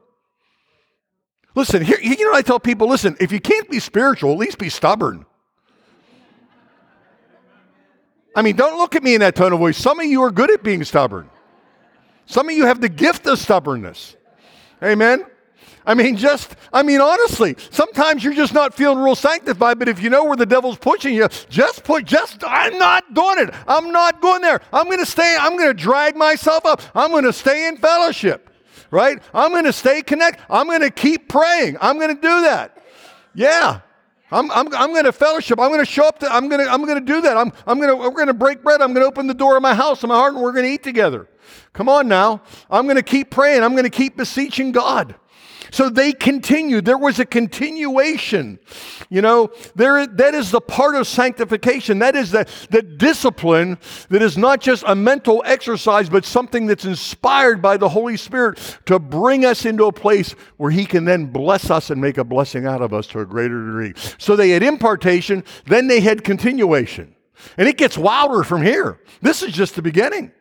Listen, 1.55 1.83
here, 1.83 1.99
you 2.01 2.17
know, 2.25 2.31
what 2.31 2.39
I 2.39 2.43
tell 2.43 2.61
people, 2.61 2.89
listen, 2.89 3.17
if 3.21 3.33
you 3.33 3.41
can't 3.41 3.69
be 3.69 3.81
spiritual, 3.81 4.33
at 4.33 4.39
least 4.39 4.59
be 4.59 4.69
stubborn. 4.69 5.27
I 8.37 8.43
mean, 8.43 8.55
don't 8.55 8.79
look 8.79 8.95
at 8.95 9.03
me 9.03 9.15
in 9.15 9.21
that 9.21 9.35
tone 9.35 9.53
of 9.53 9.59
voice. 9.59 9.77
Some 9.77 9.99
of 9.99 10.07
you 10.07 10.23
are 10.23 10.31
good 10.31 10.51
at 10.51 10.63
being 10.63 10.85
stubborn. 10.85 11.29
Some 12.27 12.49
of 12.49 12.55
you 12.55 12.67
have 12.67 12.81
the 12.81 12.89
gift 12.89 13.27
of 13.27 13.41
stubbornness. 13.41 14.17
Amen. 14.83 15.27
I 15.85 15.95
mean, 15.95 16.17
just, 16.17 16.55
I 16.73 16.85
mean, 16.85 17.01
honestly, 17.01 17.57
sometimes 17.71 18.23
you're 18.23 18.35
just 18.35 18.55
not 18.55 18.73
feeling 18.75 18.99
real 18.99 19.17
sanctified, 19.17 19.79
but 19.79 19.89
if 19.89 20.01
you 20.01 20.11
know 20.11 20.25
where 20.25 20.37
the 20.37 20.47
devil's 20.47 20.79
pushing 20.79 21.15
you, 21.15 21.27
just 21.49 21.83
put, 21.83 22.05
just, 22.05 22.45
I'm 22.47 22.79
not 22.79 23.13
doing 23.15 23.39
it. 23.39 23.55
I'm 23.67 23.91
not 23.91 24.21
going 24.21 24.43
there. 24.43 24.61
I'm 24.73 24.85
going 24.85 24.99
to 24.99 25.07
stay, 25.07 25.37
I'm 25.41 25.57
going 25.57 25.69
to 25.69 25.75
drag 25.75 26.17
myself 26.17 26.65
up. 26.67 26.83
I'm 26.95 27.11
going 27.11 27.25
to 27.25 27.33
stay 27.33 27.67
in 27.67 27.79
fellowship 27.79 28.50
right? 28.91 29.23
I'm 29.33 29.51
going 29.51 29.65
to 29.65 29.73
stay 29.73 30.03
connected. 30.03 30.43
I'm 30.49 30.67
going 30.67 30.81
to 30.81 30.91
keep 30.91 31.29
praying. 31.29 31.77
I'm 31.81 31.97
going 31.99 32.15
to 32.15 32.21
do 32.21 32.41
that. 32.43 32.83
Yeah. 33.35 33.81
I'm, 34.33 34.51
I'm, 34.53 34.73
I'm 34.75 34.93
going 34.93 35.05
to 35.05 35.13
fellowship. 35.13 35.59
I'm 35.59 35.69
going 35.69 35.81
to 35.81 35.91
show 35.91 36.07
up. 36.07 36.21
To, 36.21 36.33
I'm 36.33 36.49
going 36.49 36.65
to, 36.65 36.71
I'm 36.71 36.85
going 36.85 37.05
to 37.05 37.05
do 37.05 37.21
that. 37.23 37.37
I'm, 37.37 37.53
I'm 37.67 37.79
going 37.79 37.91
to, 37.91 37.97
we're 37.97 38.11
going 38.11 38.29
to 38.29 38.35
break 38.35 38.63
bread. 38.63 38.81
I'm 38.81 38.93
going 38.93 39.03
to 39.03 39.09
open 39.09 39.27
the 39.27 39.35
door 39.35 39.57
of 39.57 39.63
my 39.63 39.75
house 39.75 40.03
and 40.03 40.09
my 40.09 40.15
heart 40.15 40.35
and 40.35 40.43
we're 40.43 40.53
going 40.53 40.65
to 40.65 40.71
eat 40.71 40.83
together. 40.83 41.29
Come 41.73 41.89
on 41.89 42.09
now. 42.09 42.43
I'm 42.71 42.85
going 42.85 42.97
to 42.97 43.03
keep 43.03 43.31
praying. 43.31 43.63
I'm 43.63 43.73
going 43.73 43.85
to 43.85 43.91
keep 43.91 44.17
beseeching 44.17 44.73
God. 44.73 45.17
So 45.71 45.89
they 45.89 46.13
continued. 46.13 46.85
There 46.85 46.99
was 46.99 47.19
a 47.19 47.25
continuation. 47.25 48.59
You 49.09 49.23
know, 49.23 49.51
there, 49.75 50.07
that 50.07 50.35
is 50.35 50.51
the 50.51 50.61
part 50.61 50.95
of 50.95 51.07
sanctification. 51.07 51.99
That 51.99 52.17
is 52.17 52.31
the, 52.31 52.49
the 52.71 52.83
discipline 52.83 53.79
that 54.09 54.23
is 54.23 54.39
not 54.39 54.61
just 54.61 54.85
a 54.87 54.95
mental 54.95 55.43
exercise, 55.45 56.09
but 56.09 56.25
something 56.25 56.67
that's 56.67 56.85
inspired 56.85 57.61
by 57.61 57.77
the 57.77 57.89
Holy 57.89 58.17
Spirit 58.17 58.79
to 58.87 58.99
bring 58.99 59.45
us 59.45 59.65
into 59.65 59.85
a 59.85 59.93
place 59.93 60.33
where 60.57 60.71
He 60.71 60.87
can 60.87 61.05
then 61.05 61.27
bless 61.27 61.71
us 61.71 61.91
and 61.91 62.01
make 62.01 62.19
a 62.19 62.25
blessing 62.25 62.67
out 62.67 62.83
of 62.83 62.93
us 62.93 63.07
to 63.09 63.21
a 63.21 63.27
greater 63.27 63.65
degree. 63.65 63.93
So 64.19 64.37
they 64.37 64.51
had 64.51 64.63
impartation, 64.63 65.45
then 65.67 65.87
they 65.87 66.01
had 66.01 66.25
continuation. 66.25 67.15
And 67.57 67.69
it 67.69 67.77
gets 67.77 67.97
wilder 67.97 68.45
from 68.45 68.63
here. 68.63 69.01
This 69.23 69.43
is 69.43 69.53
just 69.53 69.75
the 69.75 69.83
beginning. 69.83 70.33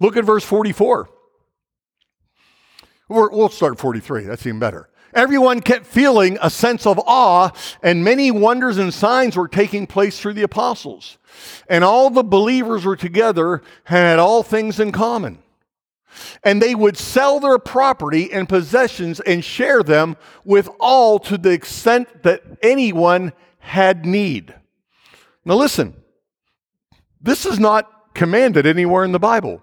Look 0.00 0.16
at 0.16 0.24
verse 0.24 0.44
44. 0.44 1.08
We're, 3.08 3.30
we'll 3.30 3.48
start 3.48 3.78
43. 3.78 4.24
That's 4.24 4.46
even 4.46 4.58
better. 4.58 4.88
Everyone 5.14 5.60
kept 5.60 5.86
feeling 5.86 6.38
a 6.42 6.50
sense 6.50 6.86
of 6.86 6.98
awe, 7.06 7.50
and 7.82 8.02
many 8.02 8.32
wonders 8.32 8.78
and 8.78 8.92
signs 8.92 9.36
were 9.36 9.46
taking 9.46 9.86
place 9.86 10.18
through 10.18 10.32
the 10.32 10.42
apostles. 10.42 11.18
And 11.68 11.84
all 11.84 12.10
the 12.10 12.24
believers 12.24 12.84
were 12.84 12.96
together 12.96 13.62
and 13.86 13.96
had 13.96 14.18
all 14.18 14.42
things 14.42 14.80
in 14.80 14.90
common. 14.90 15.38
And 16.42 16.60
they 16.60 16.74
would 16.74 16.96
sell 16.96 17.38
their 17.38 17.58
property 17.58 18.32
and 18.32 18.48
possessions 18.48 19.20
and 19.20 19.44
share 19.44 19.82
them 19.82 20.16
with 20.44 20.68
all 20.80 21.18
to 21.20 21.38
the 21.38 21.50
extent 21.50 22.22
that 22.24 22.42
anyone 22.62 23.32
had 23.58 24.04
need. 24.04 24.54
Now, 25.44 25.54
listen, 25.54 25.94
this 27.20 27.46
is 27.46 27.58
not 27.58 28.14
commanded 28.14 28.66
anywhere 28.66 29.04
in 29.04 29.12
the 29.12 29.18
Bible. 29.18 29.62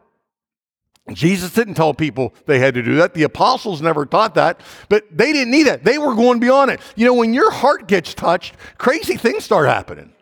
Jesus 1.16 1.54
didn't 1.54 1.76
tell 1.76 1.94
people 1.94 2.34
they 2.46 2.60
had 2.60 2.74
to 2.76 2.82
do 2.84 2.96
that. 2.96 3.14
The 3.14 3.24
apostles 3.24 3.82
never 3.82 4.06
taught 4.06 4.36
that, 4.36 4.62
but 4.90 5.06
they 5.12 5.34
didn't 5.34 5.52
need 5.52 5.68
it. 5.68 5.84
They 5.84 5.98
were 5.98 6.16
going 6.16 6.40
beyond 6.40 6.72
it. 6.72 6.80
You 6.96 7.06
know, 7.06 7.14
when 7.14 7.34
your 7.34 7.52
heart 7.52 7.88
gets 7.88 8.14
touched, 8.14 8.56
crazy 8.78 9.18
things 9.18 9.44
start 9.44 9.68
happening. 9.68 10.14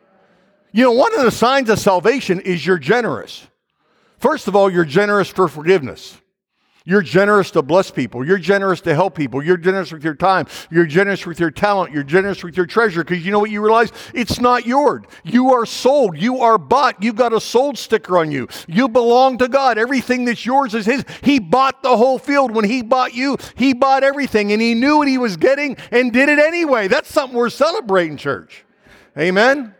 You 0.71 0.83
know, 0.83 0.91
one 0.91 1.17
of 1.17 1.23
the 1.23 1.31
signs 1.31 1.69
of 1.69 1.79
salvation 1.79 2.39
is 2.41 2.65
you're 2.65 2.77
generous. 2.77 3.47
First 4.19 4.47
of 4.47 4.55
all, 4.55 4.69
you're 4.69 4.85
generous 4.85 5.29
for 5.29 5.47
forgiveness. 5.47 6.19
You're 6.89 7.03
generous 7.03 7.51
to 7.51 7.61
bless 7.61 7.91
people. 7.91 8.25
You're 8.25 8.39
generous 8.39 8.81
to 8.81 8.95
help 8.95 9.13
people. 9.13 9.43
You're 9.43 9.57
generous 9.57 9.91
with 9.91 10.03
your 10.03 10.15
time. 10.15 10.47
You're 10.71 10.87
generous 10.87 11.23
with 11.23 11.39
your 11.39 11.51
talent. 11.51 11.93
You're 11.93 12.01
generous 12.01 12.43
with 12.43 12.57
your 12.57 12.65
treasure 12.65 13.03
because 13.03 13.23
you 13.23 13.31
know 13.31 13.37
what 13.37 13.51
you 13.51 13.63
realize? 13.63 13.91
It's 14.15 14.39
not 14.39 14.65
yours. 14.65 15.03
You 15.23 15.53
are 15.53 15.67
sold. 15.67 16.17
You 16.17 16.39
are 16.39 16.57
bought. 16.57 17.03
You've 17.03 17.15
got 17.15 17.31
a 17.31 17.39
sold 17.39 17.77
sticker 17.77 18.17
on 18.17 18.31
you. 18.31 18.47
You 18.67 18.89
belong 18.89 19.37
to 19.37 19.47
God. 19.47 19.77
Everything 19.77 20.25
that's 20.25 20.43
yours 20.43 20.73
is 20.73 20.87
His. 20.87 21.05
He 21.21 21.37
bought 21.37 21.83
the 21.83 21.95
whole 21.95 22.17
field. 22.17 22.55
When 22.55 22.65
He 22.65 22.81
bought 22.81 23.13
you, 23.13 23.37
He 23.53 23.75
bought 23.75 24.03
everything 24.03 24.51
and 24.51 24.59
He 24.59 24.73
knew 24.73 24.97
what 24.97 25.07
He 25.07 25.19
was 25.19 25.37
getting 25.37 25.77
and 25.91 26.11
did 26.11 26.27
it 26.27 26.39
anyway. 26.39 26.87
That's 26.87 27.13
something 27.13 27.37
we're 27.37 27.51
celebrating, 27.51 28.17
church. 28.17 28.65
Amen. 29.15 29.75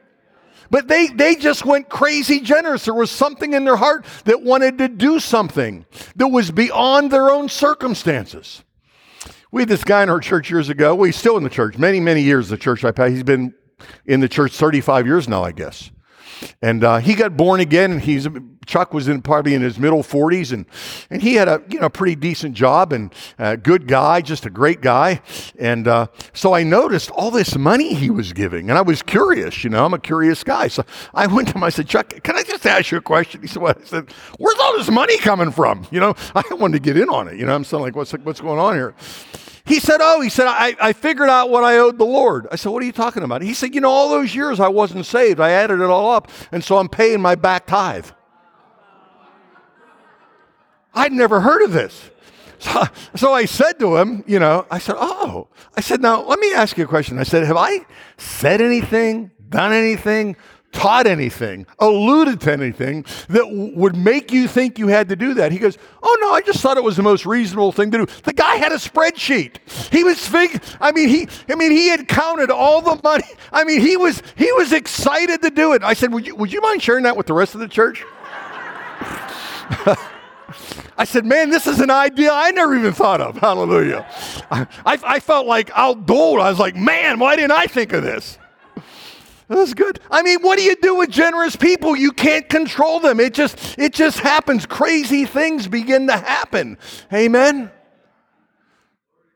But 0.70 0.88
they, 0.88 1.08
they 1.08 1.36
just 1.36 1.66
went 1.66 1.90
crazy 1.90 2.40
generous. 2.40 2.86
There 2.86 2.94
was 2.94 3.12
something 3.12 3.54
in 3.54 3.66
their 3.66 3.76
heart 3.76 4.06
that 4.26 4.44
wanted 4.44 4.78
to 4.78 4.88
do 4.88 5.20
something 5.20 5.86
that 6.16 6.28
was 6.28 6.52
beyond 6.52 7.12
their 7.12 7.32
own 7.32 7.50
circumstances. 7.50 8.64
We 9.52 9.64
had 9.64 9.70
this 9.70 9.84
guy 9.84 10.04
in 10.04 10.10
our 10.10 10.20
church 10.20 10.52
years 10.52 10.70
ago. 10.70 10.94
Well, 10.94 11.06
he's 11.06 11.16
still 11.16 11.38
in 11.38 11.44
the 11.44 11.50
church, 11.50 11.78
many, 11.78 12.00
many 12.00 12.22
years, 12.22 12.50
the 12.50 12.58
church 12.58 12.86
I 12.86 12.92
passed. 12.92 13.14
He's 13.14 13.24
been 13.24 13.54
in 14.06 14.20
the 14.20 14.30
church 14.30 14.52
35 14.54 15.08
years 15.08 15.28
now, 15.28 15.44
I 15.44 15.52
guess. 15.52 15.90
And 16.62 16.84
uh, 16.84 16.98
he 16.98 17.16
got 17.16 17.36
born 17.36 17.60
again, 17.60 17.92
and 17.92 18.02
he's 18.02 18.28
Chuck 18.70 18.94
was 18.94 19.08
in 19.08 19.24
probably 19.24 19.56
in 19.56 19.64
his 19.64 19.80
middle 19.80 20.04
40s, 20.04 20.54
and 20.54 20.66
and 21.10 21.24
he 21.24 21.34
had 21.34 21.48
a 21.48 21.62
you 21.70 21.80
know 21.80 21.90
pretty 21.90 22.16
decent 22.16 22.54
job 22.54 22.94
and 22.94 23.12
a 23.40 23.58
good 23.58 23.88
guy, 23.88 24.22
just 24.22 24.46
a 24.46 24.50
great 24.52 24.82
guy. 24.82 25.22
And 25.58 25.88
uh, 25.88 26.08
so 26.34 26.54
I 26.54 26.62
noticed 26.62 27.10
all 27.10 27.32
this 27.32 27.58
money 27.58 27.96
he 27.96 28.12
was 28.12 28.32
giving, 28.32 28.70
and 28.70 28.78
I 28.78 28.82
was 28.82 29.02
curious. 29.02 29.64
You 29.64 29.72
know, 29.72 29.84
I'm 29.86 29.94
a 29.96 30.00
curious 30.00 30.44
guy, 30.44 30.68
so 30.68 30.86
I 31.16 31.26
went 31.26 31.48
to 31.48 31.56
him. 31.56 31.64
I 31.64 31.70
said, 31.70 31.88
Chuck, 31.88 32.22
can 32.22 32.36
I 32.36 32.44
just 32.44 32.66
ask 32.68 32.92
you 32.92 33.00
a 33.00 33.02
question? 33.02 33.42
He 33.42 33.48
said, 33.48 33.62
What? 33.64 33.82
I 33.82 33.86
said, 33.86 34.14
Where's 34.38 34.60
all 34.60 34.78
this 34.78 34.92
money 34.92 35.18
coming 35.18 35.52
from? 35.52 35.88
You 35.90 36.00
know, 36.00 36.14
I 36.36 36.44
wanted 36.52 36.74
to 36.74 36.80
get 36.80 36.96
in 36.96 37.10
on 37.10 37.28
it. 37.28 37.38
You 37.38 37.48
know, 37.48 37.56
I'm 37.56 37.64
saying 37.64 37.82
like, 37.82 37.96
what's 37.96 38.12
what's 38.12 38.40
going 38.40 38.60
on 38.60 38.76
here? 38.76 38.94
He 39.66 39.80
said, 39.80 40.00
Oh, 40.02 40.22
he 40.22 40.30
said, 40.30 40.46
I, 40.48 40.76
I 40.80 40.94
figured 40.94 41.30
out 41.30 41.50
what 41.50 41.64
I 41.64 41.78
owed 41.78 41.98
the 41.98 42.06
Lord. 42.06 42.48
I 42.52 42.56
said, 42.56 42.70
What 42.70 42.84
are 42.84 42.86
you 42.86 42.92
talking 42.92 43.24
about? 43.24 43.42
He 43.42 43.56
said, 43.56 43.74
You 43.74 43.82
know, 43.82 43.90
all 43.90 44.10
those 44.10 44.36
years 44.36 44.60
I 44.60 44.68
wasn't 44.68 45.08
saved. 45.08 45.40
I 45.40 45.52
added 45.52 45.80
it 45.82 45.90
all 45.90 46.12
up, 46.12 46.30
and 46.52 46.64
so 46.64 46.78
I'm 46.78 46.90
paying 46.90 47.20
my 47.20 47.34
back 47.34 47.66
tithe. 47.66 48.10
I'd 50.94 51.12
never 51.12 51.42
heard 51.42 51.62
of 51.62 51.72
this. 51.72 52.10
So, 52.62 52.84
so, 53.16 53.34
I 53.34 53.46
said 53.46 53.80
to 53.80 53.96
him, 53.96 54.22
you 54.28 54.38
know, 54.38 54.66
I 54.70 54.80
said, 54.80 54.96
Oh, 54.98 55.48
I 55.78 55.82
said, 55.82 56.02
Now 56.02 56.24
let 56.24 56.40
me 56.40 56.52
ask 56.54 56.78
you 56.78 56.84
a 56.84 56.88
question. 56.88 57.18
I 57.18 57.24
said, 57.24 57.46
Have 57.46 57.56
I 57.56 57.86
said 58.18 58.60
anything, 58.60 59.32
done 59.50 59.72
anything 59.72 60.36
taught 60.72 61.08
anything, 61.08 61.66
alluded 61.80 62.42
to 62.42 62.52
anything 62.52 63.04
that 63.30 63.44
w- 63.44 63.76
would 63.76 63.96
make 63.96 64.32
you 64.32 64.48
think 64.48 64.78
you 64.78 64.88
had 64.88 65.10
to 65.10 65.16
do 65.16 65.34
that. 65.36 65.52
He 65.52 65.58
goes, 65.58 65.78
Oh 66.02 66.18
no, 66.22 66.32
I 66.32 66.42
just 66.42 66.62
thought 66.62 66.78
it 66.78 66.84
was 66.84 66.96
the 66.96 67.04
most 67.04 67.26
reasonable 67.26 67.72
thing 67.72 67.92
to 67.92 68.00
do. 68.00 68.06
The 68.24 68.34
guy 68.34 68.56
had 68.56 68.72
a 68.72 68.76
spreadsheet. 68.76 69.58
He 69.92 70.04
was 70.04 70.26
fig 70.28 70.62
I 70.80 70.92
mean, 70.92 71.10
he 71.10 71.28
I 71.50 71.56
mean 71.56 71.72
he 71.72 71.88
had 71.88 72.08
counted 72.08 72.52
all 72.52 72.82
the 72.82 73.00
money. 73.04 73.24
I 73.52 73.64
mean, 73.64 73.82
he 73.82 73.98
was 73.98 74.22
he 74.36 74.52
was 74.54 74.72
excited 74.72 75.42
to 75.42 75.50
do 75.50 75.74
it. 75.74 75.84
I 75.84 75.94
said, 75.94 76.14
Would 76.14 76.28
you 76.28 76.36
would 76.36 76.54
you 76.54 76.62
mind 76.62 76.82
sharing 76.82 77.04
that 77.04 77.18
with 77.18 77.28
the 77.28 77.34
rest 77.34 77.56
of 77.56 77.62
the 77.62 77.68
church? 77.68 78.04
I 81.00 81.06
said, 81.06 81.26
man, 81.26 81.50
this 81.50 81.66
is 81.66 81.80
an 81.80 81.90
idea 81.90 82.30
I 82.30 82.52
never 82.52 82.76
even 82.76 82.92
thought 82.92 83.22
of. 83.22 83.38
Hallelujah. 83.38 84.06
I, 84.52 84.68
I, 84.86 85.00
I 85.02 85.20
felt 85.22 85.48
like 85.48 85.72
outdold. 85.74 86.42
I 86.42 86.50
was 86.50 86.60
like, 86.60 86.76
man, 86.76 87.20
why 87.20 87.38
didn't 87.38 87.54
I 87.54 87.68
think 87.68 87.94
of 87.94 88.04
this? 88.04 88.38
That's 89.48 89.74
good. 89.74 90.02
I 90.12 90.22
mean, 90.24 90.42
what 90.42 90.58
do 90.58 90.64
you 90.66 90.76
do 90.76 90.96
with 90.96 91.10
generous 91.10 91.56
people? 91.56 91.96
You 91.96 92.12
can't 92.12 92.50
control 92.50 93.00
them. 93.00 93.22
It 93.22 93.34
just 93.34 93.80
it 93.80 93.94
just 93.94 94.20
happens. 94.20 94.66
Crazy 94.66 95.24
things 95.24 95.70
begin 95.70 96.08
to 96.08 96.18
happen. 96.18 96.78
Amen. 97.14 97.72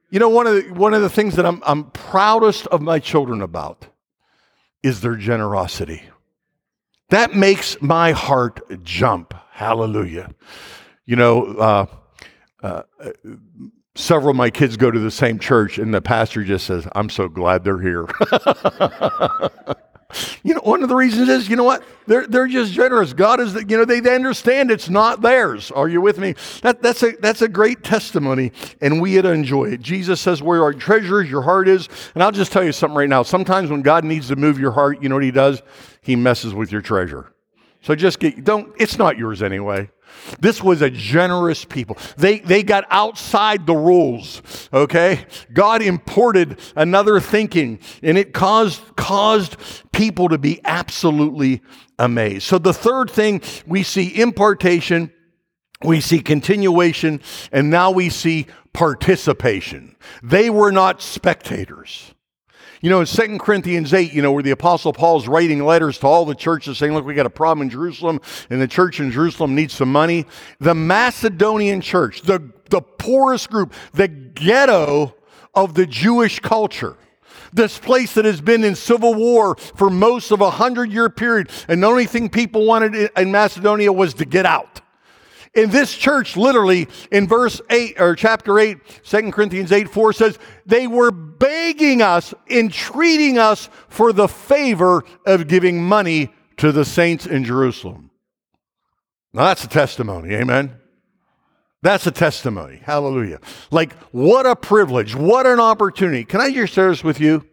You 0.09 0.19
know, 0.19 0.29
one 0.29 0.45
of 0.47 0.55
the, 0.55 0.73
one 0.73 0.93
of 0.93 1.01
the 1.01 1.09
things 1.09 1.37
that 1.37 1.45
I'm, 1.45 1.63
I'm 1.65 1.85
proudest 1.91 2.67
of 2.67 2.81
my 2.81 2.99
children 2.99 3.41
about 3.41 3.87
is 4.83 4.99
their 4.99 5.15
generosity. 5.15 6.03
That 7.07 7.33
makes 7.33 7.81
my 7.81 8.11
heart 8.11 8.83
jump. 8.83 9.33
Hallelujah. 9.51 10.29
You 11.05 11.15
know, 11.15 11.45
uh, 11.45 11.85
uh, 12.61 12.83
several 13.95 14.31
of 14.31 14.35
my 14.35 14.49
kids 14.49 14.77
go 14.77 14.89
to 14.89 14.99
the 14.99 15.11
same 15.11 15.39
church, 15.39 15.77
and 15.77 15.93
the 15.93 16.01
pastor 16.01 16.43
just 16.43 16.65
says, 16.65 16.87
I'm 16.95 17.09
so 17.09 17.27
glad 17.27 17.63
they're 17.63 17.81
here. 17.81 18.07
You 20.43 20.53
know, 20.53 20.61
one 20.61 20.83
of 20.83 20.89
the 20.89 20.95
reasons 20.95 21.29
is, 21.29 21.49
you 21.49 21.55
know 21.55 21.63
what? 21.63 21.83
They're, 22.05 22.27
they're 22.27 22.47
just 22.47 22.73
generous. 22.73 23.13
God 23.13 23.39
is, 23.39 23.53
that 23.53 23.69
you 23.69 23.77
know, 23.77 23.85
they, 23.85 23.99
they 23.99 24.13
understand 24.13 24.71
it's 24.71 24.89
not 24.89 25.21
theirs. 25.21 25.71
Are 25.71 25.87
you 25.87 26.01
with 26.01 26.19
me? 26.19 26.35
That, 26.61 26.81
that's, 26.81 27.01
a, 27.03 27.13
that's 27.19 27.41
a 27.41 27.47
great 27.47 27.83
testimony, 27.83 28.51
and 28.81 29.01
we 29.01 29.17
ought 29.17 29.23
to 29.23 29.31
enjoy 29.31 29.65
it. 29.65 29.81
Jesus 29.81 30.21
says, 30.21 30.41
where 30.41 30.61
our 30.63 30.73
is, 30.73 31.29
your 31.29 31.41
heart 31.41 31.67
is. 31.67 31.89
And 32.13 32.23
I'll 32.23 32.31
just 32.31 32.51
tell 32.51 32.63
you 32.63 32.71
something 32.71 32.97
right 32.97 33.09
now. 33.09 33.23
Sometimes 33.23 33.69
when 33.69 33.81
God 33.81 34.03
needs 34.03 34.27
to 34.27 34.35
move 34.35 34.59
your 34.59 34.71
heart, 34.71 35.01
you 35.01 35.09
know 35.09 35.15
what 35.15 35.23
he 35.23 35.31
does? 35.31 35.61
He 36.01 36.15
messes 36.15 36.53
with 36.53 36.71
your 36.71 36.81
treasure. 36.81 37.32
So 37.83 37.95
just 37.95 38.19
get, 38.19 38.45
don't, 38.45 38.73
it's 38.79 38.97
not 38.97 39.17
yours 39.17 39.43
anyway. 39.43 39.89
This 40.39 40.63
was 40.63 40.81
a 40.81 40.89
generous 40.89 41.65
people. 41.65 41.97
They, 42.15 42.39
they 42.39 42.63
got 42.63 42.85
outside 42.89 43.65
the 43.65 43.75
rules, 43.75 44.41
okay? 44.71 45.25
God 45.51 45.81
imported 45.81 46.59
another 46.77 47.19
thinking, 47.19 47.79
and 48.01 48.17
it 48.17 48.33
caused, 48.33 48.81
caused 48.95 49.57
people 49.91 50.29
to 50.29 50.37
be 50.37 50.61
absolutely 50.63 51.61
amazed. 51.99 52.43
So 52.43 52.57
the 52.57 52.73
third 52.73 53.11
thing, 53.11 53.41
we 53.67 53.83
see 53.83 54.21
impartation, 54.21 55.11
we 55.83 55.99
see 55.99 56.19
continuation, 56.19 57.21
and 57.51 57.69
now 57.69 57.91
we 57.91 58.09
see 58.09 58.47
participation. 58.71 59.97
They 60.21 60.49
were 60.49 60.71
not 60.71 61.01
spectators. 61.01 62.12
You 62.81 62.89
know, 62.89 62.99
in 62.99 63.05
2 63.05 63.37
Corinthians 63.39 63.93
8, 63.93 64.13
you 64.13 64.21
know, 64.21 64.31
where 64.31 64.43
the 64.43 64.51
Apostle 64.51 64.93
Paul 64.93 65.17
is 65.17 65.27
writing 65.27 65.63
letters 65.63 65.97
to 65.99 66.07
all 66.07 66.25
the 66.25 66.35
churches 66.35 66.77
saying, 66.77 66.93
look, 66.93 67.05
we 67.05 67.13
got 67.13 67.25
a 67.25 67.29
problem 67.29 67.65
in 67.65 67.69
Jerusalem, 67.69 68.19
and 68.49 68.61
the 68.61 68.67
church 68.67 68.99
in 68.99 69.11
Jerusalem 69.11 69.55
needs 69.55 69.73
some 69.73 69.91
money. 69.91 70.25
The 70.59 70.75
Macedonian 70.75 71.81
church, 71.81 72.21
the, 72.21 72.51
the 72.69 72.81
poorest 72.81 73.49
group, 73.49 73.73
the 73.93 74.07
ghetto 74.07 75.15
of 75.53 75.75
the 75.75 75.85
Jewish 75.85 76.39
culture, 76.39 76.97
this 77.53 77.77
place 77.77 78.13
that 78.15 78.25
has 78.25 78.41
been 78.41 78.63
in 78.63 78.75
civil 78.75 79.13
war 79.13 79.55
for 79.55 79.89
most 79.89 80.31
of 80.31 80.41
a 80.41 80.49
hundred 80.49 80.91
year 80.91 81.09
period, 81.09 81.49
and 81.67 81.83
the 81.83 81.87
only 81.87 82.05
thing 82.05 82.29
people 82.29 82.65
wanted 82.65 83.11
in 83.15 83.31
Macedonia 83.31 83.93
was 83.93 84.13
to 84.15 84.25
get 84.25 84.45
out. 84.45 84.81
In 85.55 85.69
this 85.69 85.93
church, 85.93 86.35
literally 86.35 86.87
in 87.11 87.27
verse 87.27 87.61
8 87.69 87.99
or 88.01 88.15
chapter 88.15 88.57
8, 88.57 88.77
2 89.03 89.31
Corinthians 89.31 89.71
8 89.71 89.89
4 89.89 90.13
says, 90.13 90.39
they 90.65 90.87
were 90.87 91.11
begging 91.11 92.01
us, 92.01 92.33
entreating 92.49 93.37
us 93.37 93.69
for 93.87 94.13
the 94.13 94.27
favor 94.27 95.03
of 95.25 95.47
giving 95.47 95.83
money 95.83 96.33
to 96.57 96.71
the 96.71 96.85
saints 96.85 97.27
in 97.27 97.43
Jerusalem. 97.43 98.09
Now 99.31 99.45
that's 99.45 99.63
a 99.63 99.67
testimony, 99.67 100.33
amen. 100.33 100.79
That's 101.83 102.07
a 102.07 102.11
testimony. 102.11 102.79
Hallelujah. 102.81 103.39
Like, 103.69 103.93
what 104.13 104.45
a 104.45 104.55
privilege. 104.55 105.15
What 105.15 105.45
an 105.45 105.59
opportunity. 105.59 106.23
Can 106.23 106.39
I 106.39 106.49
just 106.49 106.71
share 106.71 106.89
this 106.89 107.03
with 107.03 107.19
you? 107.19 107.45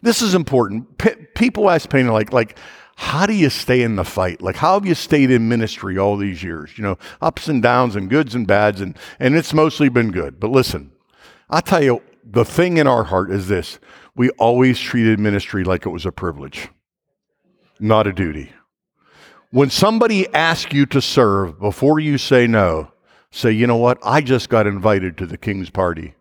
This 0.00 0.22
is 0.22 0.34
important. 0.34 0.96
P- 0.96 1.26
people 1.34 1.68
ask 1.68 1.90
Payne, 1.90 2.08
like, 2.08 2.32
like, 2.32 2.58
how 2.96 3.26
do 3.26 3.32
you 3.32 3.50
stay 3.50 3.82
in 3.82 3.96
the 3.96 4.04
fight? 4.04 4.40
Like, 4.40 4.56
how 4.56 4.74
have 4.74 4.86
you 4.86 4.94
stayed 4.94 5.30
in 5.30 5.48
ministry 5.48 5.98
all 5.98 6.16
these 6.16 6.42
years? 6.42 6.76
You 6.78 6.84
know, 6.84 6.98
ups 7.20 7.48
and 7.48 7.62
downs 7.62 7.96
and 7.96 8.08
goods 8.08 8.34
and 8.34 8.46
bads, 8.46 8.80
and, 8.80 8.96
and 9.18 9.34
it's 9.34 9.52
mostly 9.52 9.88
been 9.88 10.12
good. 10.12 10.38
But 10.38 10.50
listen, 10.50 10.92
I'll 11.50 11.62
tell 11.62 11.82
you, 11.82 12.02
the 12.24 12.44
thing 12.44 12.76
in 12.76 12.86
our 12.86 13.04
heart 13.04 13.30
is 13.30 13.48
this 13.48 13.78
we 14.14 14.30
always 14.30 14.78
treated 14.78 15.18
ministry 15.18 15.64
like 15.64 15.86
it 15.86 15.90
was 15.90 16.06
a 16.06 16.12
privilege, 16.12 16.68
not 17.80 18.06
a 18.06 18.12
duty. 18.12 18.52
When 19.50 19.70
somebody 19.70 20.32
asks 20.32 20.72
you 20.72 20.86
to 20.86 21.00
serve, 21.00 21.60
before 21.60 22.00
you 22.00 22.18
say 22.18 22.46
no, 22.46 22.92
say, 23.30 23.50
you 23.50 23.66
know 23.66 23.76
what? 23.76 23.98
I 24.02 24.20
just 24.20 24.48
got 24.48 24.66
invited 24.66 25.18
to 25.18 25.26
the 25.26 25.36
king's 25.36 25.70
party. 25.70 26.14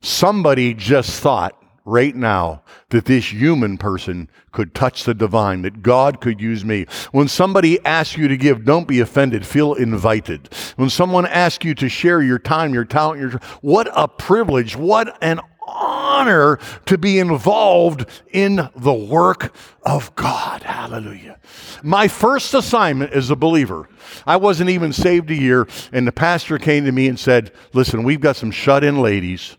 Somebody 0.00 0.74
just 0.74 1.20
thought 1.20 1.60
right 1.88 2.14
now 2.14 2.62
that 2.90 3.06
this 3.06 3.32
human 3.32 3.78
person 3.78 4.30
could 4.52 4.74
touch 4.74 5.04
the 5.04 5.14
divine, 5.14 5.62
that 5.62 5.82
God 5.82 6.20
could 6.20 6.40
use 6.40 6.64
me. 6.64 6.86
When 7.12 7.28
somebody 7.28 7.84
asks 7.84 8.16
you 8.16 8.28
to 8.28 8.36
give, 8.36 8.64
don't 8.64 8.86
be 8.86 9.00
offended, 9.00 9.46
feel 9.46 9.74
invited. 9.74 10.52
When 10.76 10.90
someone 10.90 11.26
asks 11.26 11.64
you 11.64 11.74
to 11.76 11.88
share 11.88 12.22
your 12.22 12.38
time, 12.38 12.74
your 12.74 12.84
talent, 12.84 13.20
your 13.20 13.30
what 13.62 13.88
a 13.94 14.06
privilege, 14.06 14.76
what 14.76 15.16
an 15.22 15.40
honor 15.66 16.58
to 16.86 16.98
be 16.98 17.18
involved 17.18 18.06
in 18.32 18.68
the 18.76 18.92
work 18.92 19.54
of 19.82 20.14
God. 20.14 20.62
Hallelujah. 20.62 21.38
My 21.82 22.08
first 22.08 22.54
assignment 22.54 23.12
as 23.12 23.30
a 23.30 23.36
believer, 23.36 23.88
I 24.26 24.36
wasn't 24.36 24.70
even 24.70 24.92
saved 24.92 25.30
a 25.30 25.34
year, 25.34 25.68
and 25.92 26.06
the 26.06 26.12
pastor 26.12 26.58
came 26.58 26.84
to 26.84 26.92
me 26.92 27.08
and 27.08 27.18
said, 27.18 27.52
Listen, 27.72 28.02
we've 28.02 28.20
got 28.20 28.36
some 28.36 28.50
shut 28.50 28.82
in 28.84 29.00
ladies 29.00 29.56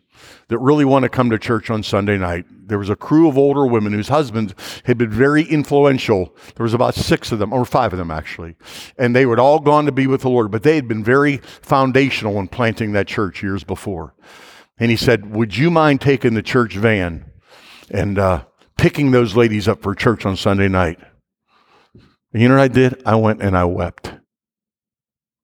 that 0.50 0.58
really 0.58 0.86
want 0.86 1.04
to 1.04 1.10
come 1.10 1.30
to 1.30 1.40
church 1.40 1.70
on 1.70 1.82
Sunday 1.82 2.18
night. 2.18 2.46
There 2.68 2.78
was 2.80 2.90
a 2.90 2.96
crew 2.96 3.30
of 3.30 3.38
older 3.38 3.66
women 3.66 3.94
whose 3.94 4.10
husbands 4.10 4.54
had 4.84 4.98
been 4.98 5.10
very 5.10 5.44
influential. 5.44 6.36
There 6.56 6.64
was 6.64 6.74
about 6.74 6.96
six 6.96 7.32
of 7.32 7.40
them, 7.40 7.54
or 7.54 7.66
five 7.66 7.94
of 7.94 8.00
them 8.00 8.12
actually, 8.12 8.56
and 8.98 9.16
they 9.16 9.26
had 9.26 9.40
all 9.40 9.60
gone 9.60 9.86
to 9.86 9.92
be 9.92 10.08
with 10.08 10.22
the 10.22 10.30
Lord, 10.30 10.52
but 10.52 10.64
they 10.64 10.76
had 10.76 10.88
been 10.88 11.04
very 11.04 11.38
foundational 11.38 12.40
in 12.40 12.48
planting 12.48 12.92
that 12.92 13.08
church 13.08 13.42
years 13.42 13.64
before. 13.64 14.14
And 14.78 14.92
he 14.92 14.98
said, 14.98 15.34
Would 15.34 15.56
you 15.56 15.72
mind 15.72 16.02
taking 16.02 16.34
the 16.34 16.44
church 16.44 16.76
van 16.76 17.26
and 17.92 18.18
uh, 18.18 18.46
picking 18.78 19.12
those 19.12 19.36
ladies 19.36 19.68
up 19.68 19.82
for 19.82 19.94
church 19.94 20.26
on 20.26 20.36
Sunday 20.36 20.68
night? 20.68 21.00
And 22.34 22.42
you 22.42 22.48
know 22.48 22.56
what 22.56 22.64
I 22.64 22.68
did? 22.68 23.02
I 23.06 23.16
went 23.16 23.42
and 23.42 23.58
I 23.58 23.66
wept. 23.66 24.14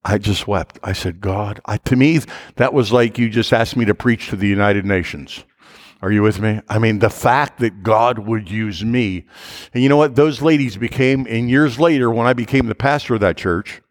I 0.06 0.18
just 0.18 0.46
wept. 0.46 0.78
I 0.84 0.92
said, 0.92 1.20
God, 1.20 1.60
I, 1.66 1.78
to 1.78 1.96
me, 1.96 2.20
that 2.54 2.72
was 2.72 2.92
like 2.92 3.18
you 3.18 3.28
just 3.28 3.52
asked 3.52 3.76
me 3.76 3.84
to 3.86 3.94
preach 3.94 4.28
to 4.28 4.36
the 4.36 4.46
United 4.46 4.84
Nations. 4.84 5.44
Are 6.00 6.12
you 6.12 6.22
with 6.22 6.38
me? 6.38 6.60
I 6.68 6.78
mean, 6.78 7.00
the 7.00 7.10
fact 7.10 7.58
that 7.58 7.82
God 7.82 8.20
would 8.20 8.48
use 8.48 8.84
me. 8.84 9.26
And 9.74 9.82
you 9.82 9.88
know 9.88 9.96
what? 9.96 10.14
Those 10.14 10.40
ladies 10.40 10.76
became, 10.76 11.26
and 11.28 11.50
years 11.50 11.80
later, 11.80 12.08
when 12.08 12.28
I 12.28 12.34
became 12.34 12.66
the 12.66 12.76
pastor 12.76 13.14
of 13.14 13.20
that 13.20 13.36
church, 13.36 13.82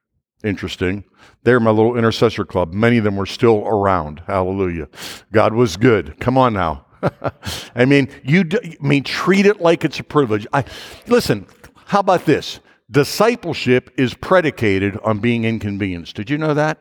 interesting, 0.42 1.04
they're 1.44 1.60
my 1.60 1.72
little 1.72 1.98
intercessor 1.98 2.46
club. 2.46 2.74
Many 2.74 2.98
of 2.98 3.04
them 3.04 3.18
were 3.18 3.26
still 3.26 3.68
around. 3.68 4.22
Hallelujah. 4.26 4.88
God 5.34 5.54
was 5.54 5.76
good. 5.76 6.18
Come 6.22 6.38
on 6.38 6.54
now. 6.54 6.86
I 7.76 7.84
mean, 7.84 8.08
you 8.24 8.46
I 8.64 8.78
mean 8.80 9.04
treat 9.04 9.46
it 9.46 9.60
like 9.60 9.84
it's 9.84 10.00
a 10.00 10.04
privilege. 10.04 10.48
I 10.54 10.64
listen, 11.08 11.46
how 11.88 12.00
about 12.00 12.26
this? 12.26 12.62
Discipleship 12.90 13.92
is 13.98 14.14
predicated 14.14 14.98
on 15.04 15.20
being 15.20 15.44
inconvenienced. 15.44 16.16
Did 16.16 16.30
you 16.30 16.38
know 16.38 16.54
that? 16.54 16.78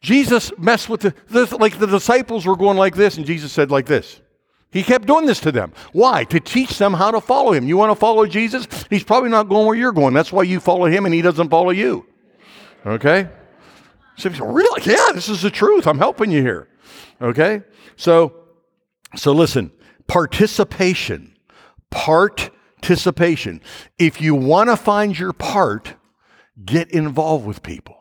Jesus 0.00 0.52
messed 0.58 0.88
with 0.88 1.00
the, 1.00 1.14
the, 1.28 1.56
like 1.56 1.78
the 1.78 1.86
disciples 1.86 2.46
were 2.46 2.56
going 2.56 2.76
like 2.76 2.94
this, 2.94 3.16
and 3.16 3.26
Jesus 3.26 3.50
said 3.50 3.70
like 3.70 3.86
this. 3.86 4.20
He 4.70 4.82
kept 4.82 5.06
doing 5.06 5.26
this 5.26 5.40
to 5.40 5.50
them. 5.50 5.72
Why? 5.92 6.24
To 6.24 6.38
teach 6.38 6.78
them 6.78 6.92
how 6.92 7.10
to 7.10 7.20
follow 7.20 7.52
him. 7.52 7.66
You 7.66 7.76
want 7.76 7.90
to 7.90 7.96
follow 7.96 8.26
Jesus? 8.26 8.66
He's 8.90 9.02
probably 9.02 9.30
not 9.30 9.48
going 9.48 9.66
where 9.66 9.76
you're 9.76 9.92
going. 9.92 10.14
That's 10.14 10.30
why 10.30 10.42
you 10.42 10.60
follow 10.60 10.86
him 10.86 11.06
and 11.06 11.14
he 11.14 11.22
doesn't 11.22 11.48
follow 11.48 11.70
you. 11.70 12.06
Okay? 12.86 13.28
So 14.18 14.30
really? 14.30 14.82
Yeah, 14.84 15.08
this 15.14 15.28
is 15.28 15.42
the 15.42 15.50
truth. 15.50 15.86
I'm 15.86 15.98
helping 15.98 16.30
you 16.30 16.42
here. 16.42 16.68
Okay? 17.22 17.62
So 17.96 18.38
so 19.16 19.32
listen, 19.32 19.72
participation. 20.06 21.34
Participation. 22.80 23.60
If 23.98 24.20
you 24.20 24.34
want 24.34 24.70
to 24.70 24.76
find 24.76 25.18
your 25.18 25.32
part, 25.32 25.94
get 26.64 26.90
involved 26.90 27.46
with 27.46 27.62
people. 27.62 27.96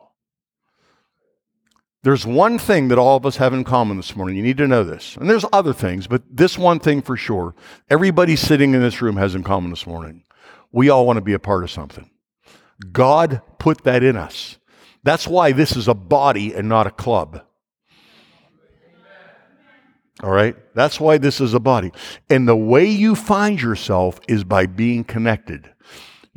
There's 2.03 2.25
one 2.25 2.57
thing 2.57 2.87
that 2.87 2.97
all 2.97 3.17
of 3.17 3.25
us 3.25 3.37
have 3.37 3.53
in 3.53 3.63
common 3.63 3.97
this 3.97 4.15
morning. 4.15 4.37
You 4.37 4.43
need 4.43 4.57
to 4.57 4.67
know 4.67 4.83
this. 4.83 5.17
And 5.17 5.29
there's 5.29 5.45
other 5.51 5.73
things, 5.73 6.07
but 6.07 6.21
this 6.31 6.57
one 6.57 6.79
thing 6.79 7.01
for 7.01 7.17
sure, 7.17 7.55
everybody 7.89 8.35
sitting 8.35 8.73
in 8.73 8.81
this 8.81 9.01
room 9.01 9.17
has 9.17 9.35
in 9.35 9.43
common 9.43 9.71
this 9.71 9.87
morning. 9.87 10.23
We 10.71 10.89
all 10.89 11.05
want 11.05 11.17
to 11.17 11.21
be 11.21 11.33
a 11.33 11.39
part 11.39 11.63
of 11.63 11.71
something. 11.71 12.09
God 12.91 13.41
put 13.57 13.83
that 13.83 14.03
in 14.03 14.15
us. 14.15 14.57
That's 15.03 15.27
why 15.27 15.51
this 15.51 15.75
is 15.75 15.87
a 15.87 15.93
body 15.93 16.53
and 16.53 16.69
not 16.69 16.87
a 16.87 16.91
club. 16.91 17.43
All 20.23 20.31
right? 20.31 20.55
That's 20.73 20.99
why 20.99 21.17
this 21.17 21.39
is 21.39 21.53
a 21.53 21.59
body. 21.59 21.91
And 22.29 22.47
the 22.47 22.55
way 22.55 22.85
you 22.85 23.15
find 23.15 23.61
yourself 23.61 24.19
is 24.27 24.43
by 24.43 24.65
being 24.65 25.03
connected. 25.03 25.69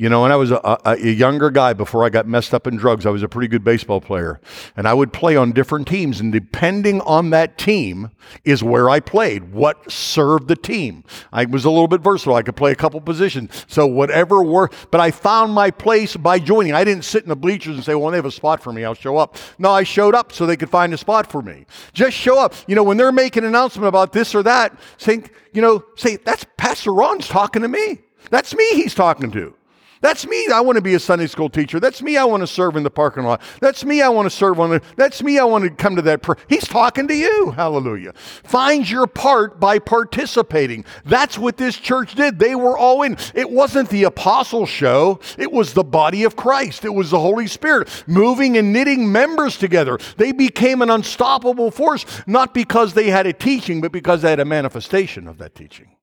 You 0.01 0.09
know, 0.09 0.23
when 0.23 0.33
I 0.33 0.37
was 0.37 0.51
a, 0.51 0.79
a, 0.87 0.97
younger 0.97 1.51
guy 1.51 1.75
before 1.75 2.07
I 2.07 2.09
got 2.09 2.27
messed 2.27 2.55
up 2.55 2.67
in 2.67 2.79
drugs, 2.79 3.05
I 3.05 3.11
was 3.11 3.23
a 3.23 3.29
pretty 3.29 3.49
good 3.49 3.63
baseball 3.63 4.01
player. 4.01 4.41
And 4.75 4.89
I 4.89 4.95
would 4.95 5.13
play 5.13 5.37
on 5.37 5.53
different 5.53 5.87
teams. 5.87 6.21
And 6.21 6.33
depending 6.33 7.03
on 7.03 7.29
that 7.31 7.59
team 7.59 8.11
is 8.43 8.63
where 8.63 8.89
I 8.89 9.01
played, 9.01 9.53
what 9.53 9.93
served 9.93 10.49
the 10.49 10.57
team. 10.57 11.05
I 11.35 11.45
was 11.45 11.67
a 11.67 11.71
little 11.71 11.87
bit 11.87 12.01
versatile. 12.01 12.37
I 12.37 12.41
could 12.41 12.57
play 12.57 12.73
a 12.73 12.77
couple 12.77 12.99
positions. 13.03 13.67
So 13.69 13.87
whatever 13.87 14.43
worked. 14.43 14.91
But 14.91 15.03
I 15.03 15.11
found 15.11 15.53
my 15.53 15.71
place 15.71 16.17
by 16.17 16.39
joining. 16.39 16.73
I 16.73 16.83
didn't 16.83 17.05
sit 17.05 17.25
in 17.25 17.29
the 17.29 17.37
bleachers 17.37 17.77
and 17.77 17.85
say, 17.85 17.95
well, 17.95 18.11
they 18.11 18.17
have 18.17 18.25
a 18.25 18.31
spot 18.31 18.63
for 18.63 18.73
me. 18.73 18.87
I'll 18.87 18.95
show 18.95 19.19
up. 19.19 19.37
No, 19.59 19.71
I 19.71 19.83
showed 19.83 20.15
up 20.15 20.33
so 20.33 20.47
they 20.47 20.57
could 20.57 20.71
find 20.71 20.95
a 20.95 20.99
spot 20.99 21.31
for 21.31 21.43
me. 21.43 21.67
Just 21.93 22.17
show 22.17 22.39
up. 22.39 22.55
You 22.67 22.75
know, 22.75 22.85
when 22.85 22.97
they're 22.97 23.13
making 23.13 23.43
an 23.43 23.51
announcement 23.51 23.89
about 23.89 24.15
this 24.15 24.35
or 24.35 24.43
that, 24.45 24.81
saying, 24.97 25.29
you 25.53 25.61
know, 25.61 25.85
say, 25.97 26.17
that's 26.17 26.47
Pastor 26.57 26.95
Ron's 26.95 27.29
talking 27.29 27.61
to 27.61 27.69
me. 27.69 27.99
That's 28.31 28.55
me 28.55 28.67
he's 28.71 28.95
talking 28.95 29.31
to. 29.33 29.55
That's 30.01 30.27
me. 30.27 30.49
I 30.53 30.61
want 30.63 30.77
to 30.77 30.83
be 30.83 30.95
a 30.95 30.99
Sunday 30.99 31.27
school 31.27 31.51
teacher. 31.51 31.79
That's 31.79 32.01
me. 32.01 32.17
I 32.17 32.25
want 32.25 32.43
to 32.43 32.47
serve 32.47 32.77
in 32.77 32.83
the 32.83 32.91
parking 32.91 33.25
lot. 33.25 33.43
That's 33.61 33.85
me. 33.85 34.01
I 34.01 34.09
want 34.09 34.27
to 34.27 34.31
serve 34.31 34.59
on 34.59 34.71
the. 34.71 34.83
That's 34.97 35.23
me. 35.23 35.39
I 35.39 35.45
want 35.45 35.65
to 35.65 35.71
come 35.71 35.97
to 35.97 36.03
that. 36.03 36.25
He's 36.49 36.67
talking 36.67 37.07
to 37.09 37.15
you. 37.15 37.51
Hallelujah. 37.51 38.15
Find 38.15 38.89
your 38.89 39.07
part 39.07 39.61
by 39.61 39.79
participating. 39.79 40.87
That's 41.05 41.39
what 41.39 41.59
this 41.59 41.77
church 41.77 42.15
did. 42.15 42.39
They 42.39 42.55
were 42.55 42.79
all 42.79 43.03
in. 43.03 43.19
It 43.35 43.51
wasn't 43.51 43.91
the 43.91 44.05
apostle 44.05 44.65
show. 44.65 45.21
It 45.37 45.53
was 45.53 45.75
the 45.75 45.85
body 45.85 46.25
of 46.25 46.35
Christ. 46.35 46.85
It 46.85 46.95
was 46.95 47.11
the 47.11 47.21
Holy 47.21 47.47
Spirit 47.47 47.89
moving 48.07 48.57
and 48.57 48.73
knitting 48.73 49.13
members 49.13 49.59
together. 49.59 49.99
They 50.17 50.33
became 50.33 50.81
an 50.81 50.89
unstoppable 50.89 51.71
force, 51.71 52.07
not 52.27 52.55
because 52.55 52.95
they 52.95 53.11
had 53.11 53.27
a 53.27 53.35
teaching, 53.35 53.83
but 53.83 53.93
because 53.93 54.23
they 54.23 54.31
had 54.31 54.41
a 54.41 54.45
manifestation 54.47 55.29
of 55.29 55.37
that 55.39 55.55
teaching. 55.55 55.97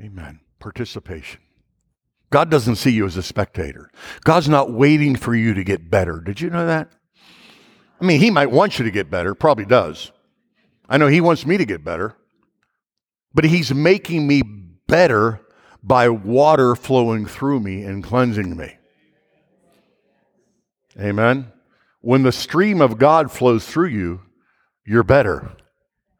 Amen. 0.00 0.40
Participation. 0.58 1.40
God 2.30 2.50
doesn't 2.50 2.76
see 2.76 2.92
you 2.92 3.06
as 3.06 3.16
a 3.16 3.22
spectator. 3.22 3.90
God's 4.24 4.48
not 4.48 4.72
waiting 4.72 5.16
for 5.16 5.34
you 5.34 5.52
to 5.54 5.64
get 5.64 5.90
better. 5.90 6.20
Did 6.20 6.40
you 6.40 6.48
know 6.48 6.66
that? 6.66 6.88
I 8.00 8.04
mean, 8.04 8.20
He 8.20 8.30
might 8.30 8.50
want 8.50 8.78
you 8.78 8.84
to 8.84 8.90
get 8.90 9.10
better, 9.10 9.34
probably 9.34 9.64
does. 9.64 10.12
I 10.88 10.96
know 10.96 11.08
He 11.08 11.20
wants 11.20 11.44
me 11.44 11.56
to 11.56 11.64
get 11.64 11.84
better, 11.84 12.16
but 13.34 13.44
He's 13.44 13.74
making 13.74 14.26
me 14.26 14.42
better 14.86 15.40
by 15.82 16.08
water 16.08 16.74
flowing 16.76 17.26
through 17.26 17.60
me 17.60 17.82
and 17.82 18.04
cleansing 18.04 18.56
me. 18.56 18.76
Amen. 20.98 21.52
When 22.00 22.22
the 22.22 22.32
stream 22.32 22.80
of 22.80 22.98
God 22.98 23.30
flows 23.30 23.66
through 23.66 23.88
you, 23.88 24.22
you're 24.86 25.02
better. 25.02 25.52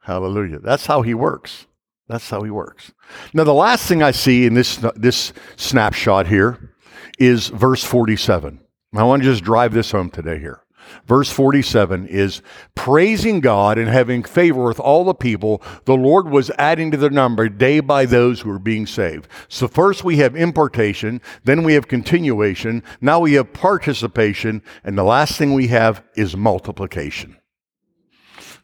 Hallelujah. 0.01 0.59
That's 0.59 0.85
how 0.85 1.01
He 1.01 1.13
works. 1.13 1.67
That's 2.11 2.29
how 2.29 2.43
he 2.43 2.51
works. 2.51 2.91
Now, 3.33 3.45
the 3.45 3.53
last 3.53 3.87
thing 3.87 4.03
I 4.03 4.11
see 4.11 4.45
in 4.45 4.53
this, 4.53 4.77
this 4.97 5.31
snapshot 5.55 6.27
here 6.27 6.75
is 7.17 7.47
verse 7.47 7.85
47. 7.85 8.59
I 8.93 9.03
want 9.03 9.23
to 9.23 9.29
just 9.29 9.45
drive 9.45 9.73
this 9.73 9.91
home 9.91 10.09
today 10.09 10.37
here. 10.37 10.61
Verse 11.05 11.31
47 11.31 12.07
is 12.07 12.41
praising 12.75 13.39
God 13.39 13.77
and 13.77 13.87
having 13.87 14.23
favor 14.23 14.65
with 14.65 14.77
all 14.77 15.05
the 15.05 15.13
people. 15.13 15.61
The 15.85 15.95
Lord 15.95 16.29
was 16.29 16.51
adding 16.57 16.91
to 16.91 16.97
their 16.97 17.09
number 17.09 17.47
day 17.47 17.79
by 17.79 18.05
those 18.05 18.41
who 18.41 18.49
were 18.49 18.59
being 18.59 18.85
saved. 18.85 19.29
So, 19.47 19.69
first 19.69 20.03
we 20.03 20.17
have 20.17 20.35
impartation, 20.35 21.21
then 21.45 21.63
we 21.63 21.75
have 21.75 21.87
continuation, 21.87 22.83
now 22.99 23.21
we 23.21 23.33
have 23.33 23.53
participation, 23.53 24.61
and 24.83 24.97
the 24.97 25.03
last 25.03 25.37
thing 25.37 25.53
we 25.53 25.67
have 25.67 26.03
is 26.15 26.35
multiplication. 26.35 27.37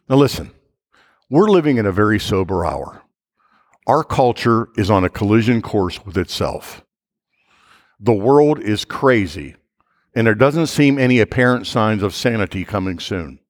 Now, 0.06 0.16
listen, 0.16 0.50
we're 1.30 1.48
living 1.48 1.78
in 1.78 1.86
a 1.86 1.92
very 1.92 2.20
sober 2.20 2.66
hour. 2.66 3.02
Our 3.88 4.04
culture 4.04 4.68
is 4.76 4.90
on 4.90 5.02
a 5.02 5.08
collision 5.08 5.62
course 5.62 6.04
with 6.04 6.18
itself. 6.18 6.84
The 7.98 8.12
world 8.12 8.60
is 8.60 8.84
crazy, 8.84 9.56
and 10.14 10.26
there 10.26 10.34
doesn't 10.34 10.66
seem 10.66 10.98
any 10.98 11.20
apparent 11.20 11.66
signs 11.66 12.02
of 12.02 12.14
sanity 12.14 12.66
coming 12.66 12.98
soon. 12.98 13.40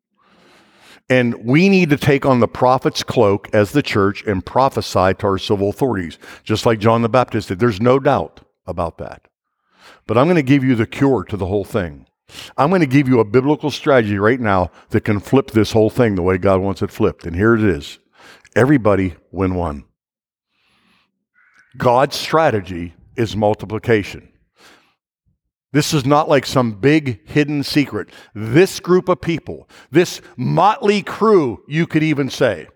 And 1.11 1.45
we 1.45 1.69
need 1.69 1.91
to 1.91 1.97
take 1.97 2.25
on 2.25 2.39
the 2.39 2.47
prophet's 2.47 3.03
cloak 3.03 3.49
as 3.53 3.73
the 3.73 3.83
church 3.83 4.23
and 4.27 4.47
prophesy 4.47 5.15
to 5.15 5.27
our 5.27 5.39
civil 5.39 5.71
authorities, 5.71 6.19
just 6.45 6.65
like 6.65 6.79
John 6.79 7.03
the 7.03 7.09
Baptist 7.09 7.49
did. 7.49 7.59
There's 7.59 7.81
no 7.81 7.99
doubt 7.99 8.41
about 8.65 8.99
that. 8.99 9.27
But 10.07 10.17
I'm 10.17 10.27
going 10.27 10.37
to 10.37 10.43
give 10.43 10.63
you 10.63 10.77
the 10.77 10.87
cure 10.87 11.25
to 11.25 11.37
the 11.37 11.47
whole 11.47 11.65
thing. 11.65 12.07
I'm 12.57 12.69
going 12.69 12.83
to 12.83 12.87
give 12.87 13.09
you 13.09 13.19
a 13.19 13.25
biblical 13.25 13.73
strategy 13.73 14.19
right 14.19 14.39
now 14.39 14.71
that 14.91 15.01
can 15.01 15.19
flip 15.19 15.51
this 15.51 15.73
whole 15.73 15.91
thing 15.91 16.15
the 16.15 16.23
way 16.23 16.39
God 16.39 16.61
wants 16.61 16.81
it 16.81 16.93
flipped. 16.93 17.27
And 17.27 17.35
here 17.35 17.55
it 17.55 17.65
is 17.65 17.99
everybody 18.55 19.17
win 19.33 19.55
one. 19.55 19.88
God's 21.77 22.17
strategy 22.17 22.95
is 23.17 23.37
multiplication. 23.37 24.33
This 25.73 25.93
is 25.93 26.07
not 26.07 26.29
like 26.29 26.47
some 26.47 26.73
big 26.73 27.29
hidden 27.29 27.63
secret. 27.63 28.09
This 28.35 28.81
group 28.81 29.09
of 29.09 29.21
people, 29.21 29.69
this 29.91 30.23
motley 30.37 31.03
crew, 31.03 31.63
you 31.69 31.87
could 31.87 32.03
even 32.03 32.31
say, 32.31 32.69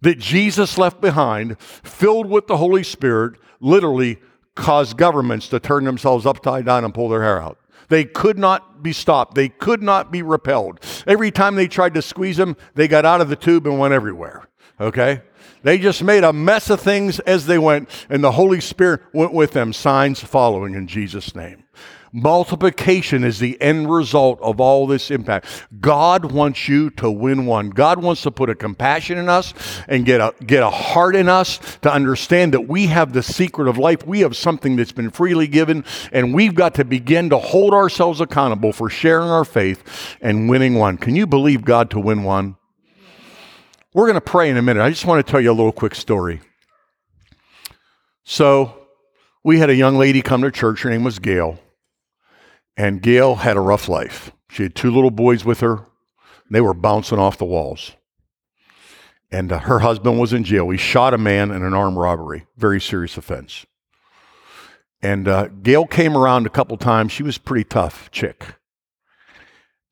that 0.00 0.18
Jesus 0.18 0.78
left 0.78 1.00
behind, 1.00 1.60
filled 1.60 2.28
with 2.28 2.46
the 2.46 2.56
Holy 2.56 2.82
Spirit, 2.82 3.34
literally 3.60 4.18
caused 4.54 4.96
governments 4.96 5.48
to 5.48 5.60
turn 5.60 5.84
themselves 5.84 6.24
upside 6.24 6.64
down 6.64 6.84
and 6.84 6.94
pull 6.94 7.08
their 7.08 7.22
hair 7.22 7.42
out. 7.42 7.58
They 7.88 8.04
could 8.04 8.38
not 8.38 8.82
be 8.82 8.92
stopped. 8.92 9.34
They 9.34 9.48
could 9.50 9.82
not 9.82 10.10
be 10.10 10.22
repelled. 10.22 10.80
Every 11.06 11.30
time 11.30 11.54
they 11.54 11.68
tried 11.68 11.94
to 11.94 12.02
squeeze 12.02 12.38
them, 12.38 12.56
they 12.74 12.88
got 12.88 13.04
out 13.04 13.20
of 13.20 13.28
the 13.28 13.36
tube 13.36 13.66
and 13.66 13.78
went 13.78 13.92
everywhere. 13.92 14.48
Okay? 14.80 15.22
They 15.64 15.78
just 15.78 16.04
made 16.04 16.24
a 16.24 16.32
mess 16.32 16.68
of 16.68 16.80
things 16.80 17.20
as 17.20 17.46
they 17.46 17.58
went, 17.58 17.88
and 18.10 18.22
the 18.22 18.32
Holy 18.32 18.60
Spirit 18.60 19.00
went 19.14 19.32
with 19.32 19.52
them, 19.52 19.72
signs 19.72 20.20
following 20.20 20.74
in 20.74 20.86
Jesus' 20.86 21.34
name. 21.34 21.64
Multiplication 22.12 23.24
is 23.24 23.38
the 23.38 23.60
end 23.62 23.90
result 23.90 24.40
of 24.42 24.60
all 24.60 24.86
this 24.86 25.10
impact. 25.10 25.46
God 25.80 26.30
wants 26.30 26.68
you 26.68 26.90
to 26.90 27.10
win 27.10 27.46
one. 27.46 27.70
God 27.70 28.00
wants 28.02 28.22
to 28.22 28.30
put 28.30 28.50
a 28.50 28.54
compassion 28.54 29.16
in 29.16 29.30
us 29.30 29.54
and 29.88 30.04
get 30.04 30.20
a, 30.20 30.34
get 30.46 30.62
a 30.62 30.70
heart 30.70 31.16
in 31.16 31.30
us 31.30 31.58
to 31.80 31.90
understand 31.90 32.52
that 32.52 32.68
we 32.68 32.86
have 32.86 33.14
the 33.14 33.22
secret 33.22 33.66
of 33.66 33.78
life. 33.78 34.06
We 34.06 34.20
have 34.20 34.36
something 34.36 34.76
that's 34.76 34.92
been 34.92 35.10
freely 35.10 35.48
given, 35.48 35.82
and 36.12 36.34
we've 36.34 36.54
got 36.54 36.74
to 36.74 36.84
begin 36.84 37.30
to 37.30 37.38
hold 37.38 37.72
ourselves 37.72 38.20
accountable 38.20 38.74
for 38.74 38.90
sharing 38.90 39.30
our 39.30 39.46
faith 39.46 40.16
and 40.20 40.48
winning 40.48 40.74
one. 40.74 40.98
Can 40.98 41.16
you 41.16 41.26
believe 41.26 41.64
God 41.64 41.90
to 41.90 41.98
win 41.98 42.22
one? 42.22 42.56
We're 43.94 44.06
going 44.06 44.14
to 44.14 44.20
pray 44.20 44.50
in 44.50 44.56
a 44.56 44.62
minute. 44.62 44.82
I 44.82 44.90
just 44.90 45.06
want 45.06 45.24
to 45.24 45.30
tell 45.30 45.40
you 45.40 45.52
a 45.52 45.54
little 45.54 45.72
quick 45.72 45.94
story. 45.94 46.40
So, 48.24 48.88
we 49.44 49.60
had 49.60 49.70
a 49.70 49.74
young 49.74 49.96
lady 49.96 50.20
come 50.20 50.42
to 50.42 50.50
church. 50.50 50.82
Her 50.82 50.90
name 50.90 51.04
was 51.04 51.20
Gail. 51.20 51.60
And 52.76 53.00
Gail 53.00 53.36
had 53.36 53.56
a 53.56 53.60
rough 53.60 53.88
life. 53.88 54.32
She 54.50 54.64
had 54.64 54.74
two 54.74 54.90
little 54.90 55.12
boys 55.12 55.44
with 55.44 55.60
her. 55.60 55.86
They 56.50 56.60
were 56.60 56.74
bouncing 56.74 57.20
off 57.20 57.38
the 57.38 57.44
walls. 57.44 57.92
And 59.30 59.52
uh, 59.52 59.60
her 59.60 59.78
husband 59.78 60.18
was 60.18 60.32
in 60.32 60.42
jail. 60.42 60.70
He 60.70 60.76
shot 60.76 61.14
a 61.14 61.18
man 61.18 61.52
in 61.52 61.62
an 61.62 61.72
armed 61.72 61.96
robbery, 61.96 62.46
very 62.56 62.80
serious 62.80 63.16
offense. 63.16 63.64
And 65.02 65.28
uh, 65.28 65.48
Gail 65.62 65.86
came 65.86 66.16
around 66.16 66.46
a 66.46 66.50
couple 66.50 66.76
times. 66.78 67.12
She 67.12 67.22
was 67.22 67.36
a 67.36 67.40
pretty 67.40 67.64
tough 67.64 68.10
chick. 68.10 68.56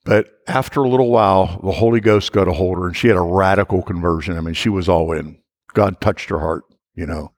But 0.05 0.27
after 0.47 0.81
a 0.81 0.89
little 0.89 1.09
while, 1.09 1.59
the 1.63 1.71
Holy 1.71 1.99
Ghost 1.99 2.31
got 2.31 2.47
a 2.47 2.53
hold 2.53 2.77
of 2.77 2.81
her 2.81 2.87
and 2.87 2.97
she 2.97 3.07
had 3.07 3.17
a 3.17 3.21
radical 3.21 3.81
conversion. 3.81 4.37
I 4.37 4.41
mean, 4.41 4.53
she 4.53 4.69
was 4.69 4.89
all 4.89 5.11
in. 5.13 5.39
God 5.73 6.01
touched 6.01 6.29
her 6.29 6.39
heart, 6.39 6.63
you 6.93 7.05
know. 7.05 7.31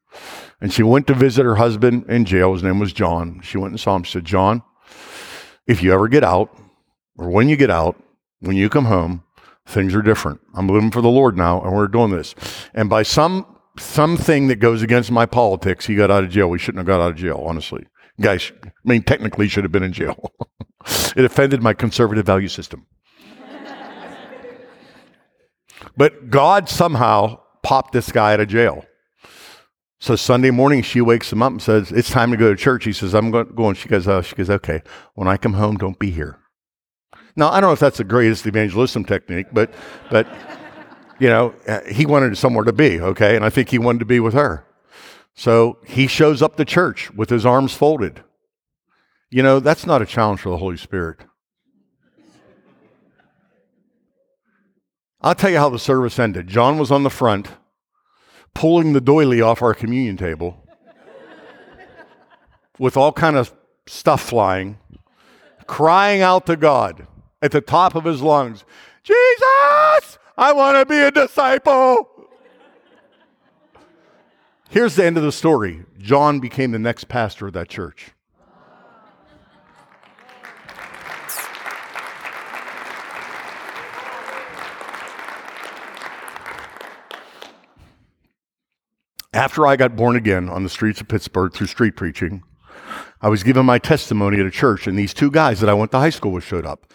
And 0.59 0.73
she 0.73 0.83
went 0.83 1.07
to 1.07 1.13
visit 1.13 1.43
her 1.43 1.55
husband 1.55 2.05
in 2.09 2.25
jail. 2.25 2.53
His 2.53 2.63
name 2.63 2.79
was 2.79 2.93
John. 2.93 3.41
She 3.43 3.57
went 3.57 3.71
and 3.71 3.79
saw 3.79 3.95
him. 3.95 4.03
She 4.03 4.13
said, 4.13 4.25
John, 4.25 4.63
if 5.67 5.83
you 5.83 5.93
ever 5.93 6.07
get 6.07 6.23
out, 6.23 6.55
or 7.17 7.29
when 7.29 7.49
you 7.49 7.55
get 7.55 7.69
out, 7.69 8.01
when 8.39 8.55
you 8.55 8.69
come 8.69 8.85
home, 8.85 9.23
things 9.65 9.93
are 9.93 10.01
different. 10.01 10.41
I'm 10.53 10.67
living 10.67 10.91
for 10.91 11.01
the 11.01 11.09
Lord 11.09 11.37
now, 11.37 11.61
and 11.61 11.73
we're 11.73 11.87
doing 11.87 12.11
this. 12.11 12.35
And 12.73 12.89
by 12.89 13.03
some 13.03 13.45
something 13.77 14.47
that 14.47 14.57
goes 14.57 14.81
against 14.81 15.11
my 15.11 15.25
politics, 15.25 15.85
he 15.85 15.95
got 15.95 16.11
out 16.11 16.23
of 16.23 16.29
jail. 16.29 16.47
We 16.47 16.59
shouldn't 16.59 16.79
have 16.79 16.87
got 16.87 17.01
out 17.01 17.11
of 17.11 17.17
jail, 17.17 17.43
honestly. 17.45 17.85
Guys, 18.19 18.51
I 18.63 18.71
mean, 18.83 19.03
technically, 19.03 19.47
should 19.47 19.63
have 19.63 19.71
been 19.71 19.83
in 19.83 19.93
jail. 19.93 20.31
it 21.15 21.25
offended 21.25 21.61
my 21.61 21.73
conservative 21.73 22.25
value 22.25 22.47
system. 22.47 22.85
but 25.97 26.29
God 26.29 26.69
somehow 26.69 27.39
popped 27.63 27.91
this 27.91 28.11
guy 28.11 28.33
out 28.33 28.39
of 28.39 28.47
jail. 28.47 28.85
So 29.99 30.15
Sunday 30.15 30.51
morning, 30.51 30.81
she 30.81 31.01
wakes 31.01 31.31
him 31.31 31.41
up 31.41 31.51
and 31.51 31.61
says, 31.61 31.91
"It's 31.91 32.09
time 32.09 32.31
to 32.31 32.37
go 32.37 32.49
to 32.49 32.55
church." 32.55 32.85
He 32.85 32.93
says, 32.93 33.13
"I'm 33.13 33.31
going." 33.31 33.75
She 33.75 33.89
goes, 33.89 34.07
"Oh." 34.07 34.21
She 34.21 34.35
goes, 34.35 34.49
"Okay. 34.49 34.81
When 35.15 35.27
I 35.27 35.37
come 35.37 35.53
home, 35.53 35.77
don't 35.77 35.97
be 35.97 36.11
here." 36.11 36.37
Now 37.35 37.49
I 37.49 37.59
don't 37.59 37.69
know 37.69 37.73
if 37.73 37.79
that's 37.79 37.97
the 37.97 38.03
greatest 38.03 38.45
evangelism 38.45 39.03
technique, 39.05 39.47
but 39.51 39.73
but 40.09 40.27
you 41.19 41.27
know 41.27 41.53
he 41.89 42.05
wanted 42.05 42.37
somewhere 42.37 42.63
to 42.63 42.73
be, 42.73 42.99
okay, 42.99 43.35
and 43.35 43.43
I 43.43 43.49
think 43.49 43.69
he 43.69 43.79
wanted 43.79 43.99
to 43.99 44.05
be 44.05 44.19
with 44.19 44.33
her. 44.33 44.65
So 45.35 45.77
he 45.85 46.07
shows 46.07 46.41
up 46.41 46.55
to 46.55 46.65
church 46.65 47.11
with 47.13 47.29
his 47.29 47.45
arms 47.45 47.73
folded. 47.73 48.23
You 49.29 49.43
know 49.43 49.59
that's 49.59 49.85
not 49.85 50.01
a 50.01 50.05
challenge 50.05 50.39
for 50.39 50.49
the 50.49 50.57
Holy 50.57 50.77
Spirit. 50.77 51.19
I'll 55.21 55.35
tell 55.35 55.49
you 55.49 55.57
how 55.57 55.69
the 55.69 55.79
service 55.79 56.19
ended. 56.19 56.47
John 56.47 56.77
was 56.77 56.91
on 56.91 57.03
the 57.03 57.09
front 57.09 57.49
pulling 58.53 58.93
the 58.93 59.01
doily 59.01 59.41
off 59.41 59.61
our 59.61 59.73
communion 59.73 60.17
table 60.17 60.65
with 62.79 62.97
all 62.97 63.11
kind 63.11 63.35
of 63.35 63.53
stuff 63.85 64.21
flying, 64.21 64.77
crying 65.67 66.21
out 66.21 66.45
to 66.45 66.55
God 66.55 67.07
at 67.41 67.51
the 67.51 67.61
top 67.61 67.95
of 67.95 68.05
his 68.05 68.21
lungs, 68.21 68.65
Jesus, 69.03 70.17
I 70.37 70.51
want 70.53 70.77
to 70.77 70.85
be 70.85 70.99
a 70.99 71.11
disciple. 71.11 72.14
Here's 74.75 74.97
the 74.97 75.05
end 75.05 75.15
of 75.15 75.23
the 75.23 75.31
story. 75.31 75.85
John 75.99 76.41
became 76.41 76.71
the 76.71 76.79
next 76.79 77.07
pastor 77.07 77.47
of 77.47 77.53
that 77.53 77.69
church. 77.69 78.11
After 89.33 89.65
I 89.65 89.77
got 89.77 89.95
born 89.95 90.17
again 90.17 90.49
on 90.49 90.63
the 90.63 90.69
streets 90.69 90.99
of 90.99 91.07
Pittsburgh 91.07 91.53
through 91.53 91.67
street 91.67 91.95
preaching, 91.95 92.43
I 93.21 93.29
was 93.29 93.43
given 93.43 93.65
my 93.65 93.79
testimony 93.79 94.41
at 94.41 94.45
a 94.45 94.51
church, 94.51 94.87
and 94.87 94.99
these 94.99 95.13
two 95.13 95.31
guys 95.31 95.61
that 95.61 95.69
I 95.69 95.73
went 95.73 95.91
to 95.91 95.99
high 95.99 96.09
school 96.09 96.33
with 96.33 96.43
showed 96.43 96.65
up. 96.65 96.85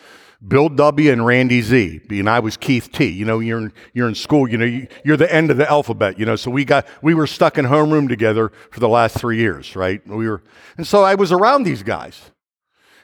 Bill 0.47 0.71
W. 0.71 1.13
and 1.13 1.25
Randy 1.25 1.61
Z. 1.61 2.01
And 2.09 2.29
I 2.29 2.41
was 2.41 2.57
Keith 2.57 2.91
T. 2.93 3.07
You 3.07 3.25
know, 3.25 3.41
you're 3.41 3.59
in, 3.59 3.73
you're 3.93 4.09
in 4.09 4.15
school, 4.15 4.49
you 4.49 4.57
know, 4.57 4.65
you, 4.65 4.89
are 5.09 5.17
the 5.17 5.33
end 5.33 5.51
of 5.51 5.59
the 5.59 5.71
alphabet, 5.71 6.19
you 6.19 6.25
know, 6.25 6.37
so 6.37 6.51
we 6.51 6.65
got, 6.65 6.87
we 7.03 7.15
were 7.15 7.27
stuck 7.27 7.59
in 7.59 7.67
homeroom 7.67 8.09
together 8.09 8.51
for 8.71 8.81
the 8.81 8.89
last 8.89 9.19
three 9.19 9.39
years, 9.39 9.77
right? 9.77 10.07
We 10.07 10.29
were, 10.29 10.43
and 10.77 10.87
so 10.87 11.03
I 11.03 11.15
was 11.15 11.31
around 11.31 11.65
these 11.65 11.83
guys. 11.83 12.31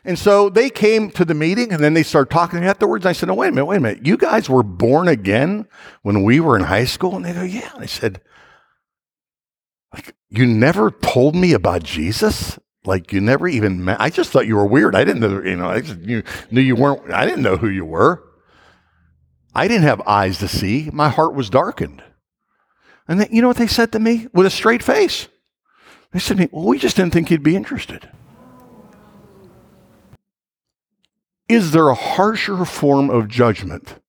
And 0.06 0.18
so 0.18 0.48
they 0.48 0.70
came 0.70 1.10
to 1.10 1.24
the 1.24 1.34
meeting 1.34 1.72
and 1.72 1.82
then 1.82 1.94
they 1.94 2.04
started 2.04 2.30
talking 2.30 2.64
afterwards. 2.64 3.04
I 3.04 3.12
said, 3.12 3.28
oh, 3.28 3.34
wait 3.34 3.48
a 3.48 3.50
minute, 3.50 3.66
wait 3.66 3.78
a 3.78 3.80
minute. 3.80 4.06
You 4.06 4.16
guys 4.16 4.48
were 4.48 4.62
born 4.62 5.08
again 5.08 5.66
when 6.02 6.22
we 6.22 6.38
were 6.38 6.56
in 6.56 6.62
high 6.62 6.84
school? 6.84 7.16
And 7.16 7.24
they 7.24 7.32
go, 7.32 7.42
yeah. 7.42 7.72
And 7.74 7.82
I 7.82 7.86
said, 7.86 8.22
like, 9.92 10.14
you 10.28 10.46
never 10.46 10.92
told 10.92 11.34
me 11.34 11.52
about 11.52 11.82
Jesus? 11.82 12.56
Like, 12.86 13.12
you 13.12 13.20
never 13.20 13.48
even 13.48 13.84
met? 13.84 14.00
I 14.00 14.10
just 14.10 14.30
thought 14.30 14.46
you 14.46 14.56
were 14.56 14.66
weird. 14.66 14.94
I 14.94 15.04
didn't 15.04 15.20
know, 15.20 15.42
you 15.42 15.56
know, 15.56 15.68
I 15.68 15.80
just 15.80 15.98
knew, 15.98 16.22
knew 16.50 16.60
you 16.60 16.76
weren't, 16.76 17.10
I 17.10 17.26
didn't 17.26 17.42
know 17.42 17.56
who 17.56 17.68
you 17.68 17.84
were. 17.84 18.22
I 19.54 19.68
didn't 19.68 19.84
have 19.84 20.00
eyes 20.02 20.38
to 20.38 20.48
see. 20.48 20.90
My 20.92 21.08
heart 21.08 21.34
was 21.34 21.50
darkened. 21.50 22.02
And 23.08 23.20
they, 23.20 23.28
you 23.30 23.42
know 23.42 23.48
what 23.48 23.56
they 23.56 23.66
said 23.66 23.92
to 23.92 23.98
me 23.98 24.28
with 24.32 24.46
a 24.46 24.50
straight 24.50 24.82
face? 24.82 25.28
They 26.12 26.18
said 26.18 26.36
to 26.36 26.42
me, 26.42 26.48
Well, 26.52 26.66
we 26.66 26.78
just 26.78 26.96
didn't 26.96 27.12
think 27.12 27.30
you'd 27.30 27.42
be 27.42 27.56
interested. 27.56 28.10
Is 31.48 31.70
there 31.70 31.88
a 31.88 31.94
harsher 31.94 32.64
form 32.64 33.08
of 33.08 33.28
judgment 33.28 34.00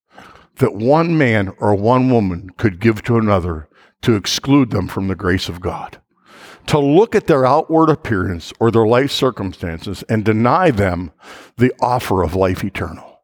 that 0.57 0.73
one 0.73 1.17
man 1.17 1.53
or 1.59 1.75
one 1.75 2.09
woman 2.09 2.49
could 2.57 2.79
give 2.79 3.03
to 3.03 3.17
another 3.17 3.69
to 4.01 4.15
exclude 4.15 4.71
them 4.71 4.87
from 4.87 5.07
the 5.07 5.15
grace 5.15 5.49
of 5.49 5.61
God. 5.61 5.99
To 6.67 6.79
look 6.79 7.15
at 7.15 7.27
their 7.27 7.45
outward 7.45 7.89
appearance 7.89 8.51
or 8.59 8.71
their 8.71 8.85
life 8.85 9.11
circumstances 9.11 10.03
and 10.09 10.25
deny 10.25 10.69
them 10.71 11.11
the 11.57 11.73
offer 11.81 12.23
of 12.23 12.35
life 12.35 12.63
eternal. 12.63 13.21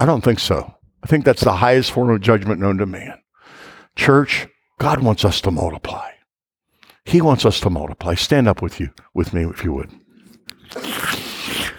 I 0.00 0.06
don't 0.06 0.22
think 0.22 0.40
so. 0.40 0.74
I 1.02 1.06
think 1.06 1.24
that's 1.24 1.44
the 1.44 1.56
highest 1.56 1.92
form 1.92 2.10
of 2.10 2.20
judgment 2.20 2.60
known 2.60 2.78
to 2.78 2.86
man. 2.86 3.20
Church, 3.96 4.48
God 4.78 5.02
wants 5.02 5.24
us 5.24 5.40
to 5.42 5.50
multiply. 5.50 6.10
He 7.04 7.20
wants 7.20 7.46
us 7.46 7.60
to 7.60 7.70
multiply. 7.70 8.14
Stand 8.14 8.48
up 8.48 8.60
with 8.60 8.80
you, 8.80 8.90
with 9.14 9.32
me, 9.32 9.44
if 9.44 9.64
you 9.64 9.72
would. 9.72 9.90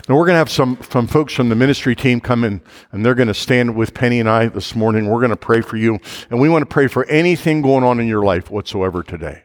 Now 0.09 0.15
we're 0.15 0.25
going 0.25 0.33
to 0.33 0.39
have 0.39 0.49
some, 0.49 0.79
some 0.89 1.05
folks 1.05 1.33
from 1.33 1.49
the 1.49 1.55
ministry 1.55 1.95
team 1.95 2.19
come 2.19 2.43
in 2.43 2.61
and 2.91 3.05
they're 3.05 3.13
going 3.13 3.27
to 3.27 3.33
stand 3.35 3.75
with 3.75 3.93
Penny 3.93 4.19
and 4.19 4.27
I 4.27 4.47
this 4.47 4.75
morning. 4.75 5.07
We're 5.07 5.19
going 5.19 5.29
to 5.29 5.37
pray 5.37 5.61
for 5.61 5.77
you. 5.77 5.99
And 6.31 6.39
we 6.39 6.49
want 6.49 6.63
to 6.63 6.65
pray 6.65 6.87
for 6.87 7.05
anything 7.05 7.61
going 7.61 7.83
on 7.83 7.99
in 7.99 8.07
your 8.07 8.23
life 8.23 8.49
whatsoever 8.49 9.03
today. 9.03 9.43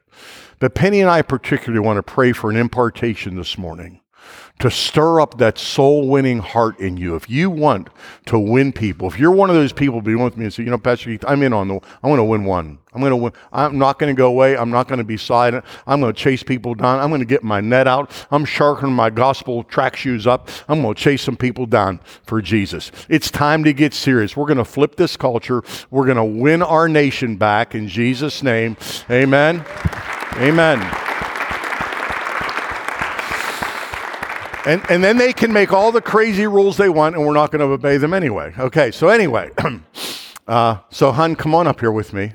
But 0.60 0.74
Penny 0.74 1.02
and 1.02 1.10
I 1.10 1.20
particularly 1.20 1.84
want 1.84 1.98
to 1.98 2.02
pray 2.02 2.32
for 2.32 2.48
an 2.48 2.56
impartation 2.56 3.36
this 3.36 3.58
morning 3.58 4.00
to 4.60 4.70
stir 4.70 5.20
up 5.20 5.38
that 5.38 5.58
soul 5.58 6.08
winning 6.08 6.38
heart 6.38 6.78
in 6.78 6.96
you. 6.96 7.16
If 7.16 7.28
you 7.28 7.50
want 7.50 7.88
to 8.26 8.38
win 8.38 8.72
people, 8.72 9.08
if 9.08 9.18
you're 9.18 9.32
one 9.32 9.50
of 9.50 9.56
those 9.56 9.72
people 9.72 10.00
be 10.00 10.14
with 10.14 10.36
me 10.36 10.44
and 10.44 10.54
say, 10.54 10.62
you 10.62 10.70
know, 10.70 10.78
Pastor 10.78 11.10
Keith, 11.10 11.24
I'm 11.26 11.42
in 11.42 11.52
on 11.52 11.68
the, 11.68 11.80
I 12.02 12.08
want 12.08 12.20
to 12.20 12.24
win 12.24 12.44
one. 12.44 12.78
I'm 12.94 13.00
going 13.00 13.10
to 13.10 13.16
win. 13.16 13.32
I'm 13.52 13.78
not 13.78 13.98
going 13.98 14.14
to 14.14 14.16
go 14.16 14.28
away. 14.28 14.56
I'm 14.56 14.70
not 14.70 14.86
going 14.86 14.98
to 14.98 15.04
be 15.04 15.16
silent. 15.16 15.64
I'm 15.86 16.00
going 16.00 16.14
to 16.14 16.18
chase 16.18 16.44
people 16.44 16.76
down. 16.76 17.00
I'm 17.00 17.10
going 17.10 17.20
to 17.20 17.26
get 17.26 17.42
my 17.42 17.60
net 17.60 17.88
out. 17.88 18.10
I'm 18.30 18.44
sharpening 18.44 18.94
my 18.94 19.10
gospel 19.10 19.64
track 19.64 19.96
shoes 19.96 20.26
up. 20.26 20.48
I'm 20.68 20.82
going 20.82 20.94
to 20.94 21.00
chase 21.00 21.22
some 21.22 21.36
people 21.36 21.66
down 21.66 21.98
for 22.22 22.40
Jesus. 22.40 22.92
It's 23.08 23.32
time 23.32 23.64
to 23.64 23.72
get 23.72 23.92
serious. 23.92 24.36
We're 24.36 24.46
going 24.46 24.58
to 24.58 24.64
flip 24.64 24.94
this 24.94 25.16
culture. 25.16 25.64
We're 25.90 26.06
going 26.06 26.16
to 26.16 26.24
win 26.24 26.62
our 26.62 26.88
nation 26.88 27.36
back 27.36 27.74
in 27.74 27.88
Jesus' 27.88 28.44
name. 28.44 28.76
Amen. 29.10 29.64
Amen. 30.36 31.13
And, 34.66 34.82
and 34.90 35.04
then 35.04 35.18
they 35.18 35.32
can 35.32 35.52
make 35.52 35.72
all 35.72 35.92
the 35.92 36.00
crazy 36.00 36.46
rules 36.46 36.78
they 36.78 36.88
want, 36.88 37.16
and 37.16 37.26
we're 37.26 37.34
not 37.34 37.50
going 37.50 37.60
to 37.60 37.66
obey 37.66 37.98
them 37.98 38.14
anyway. 38.14 38.54
Okay, 38.58 38.90
so 38.90 39.08
anyway, 39.08 39.50
uh, 40.48 40.78
so 40.90 41.12
Hun, 41.12 41.36
come 41.36 41.54
on 41.54 41.66
up 41.66 41.80
here 41.80 41.92
with 41.92 42.14
me, 42.14 42.32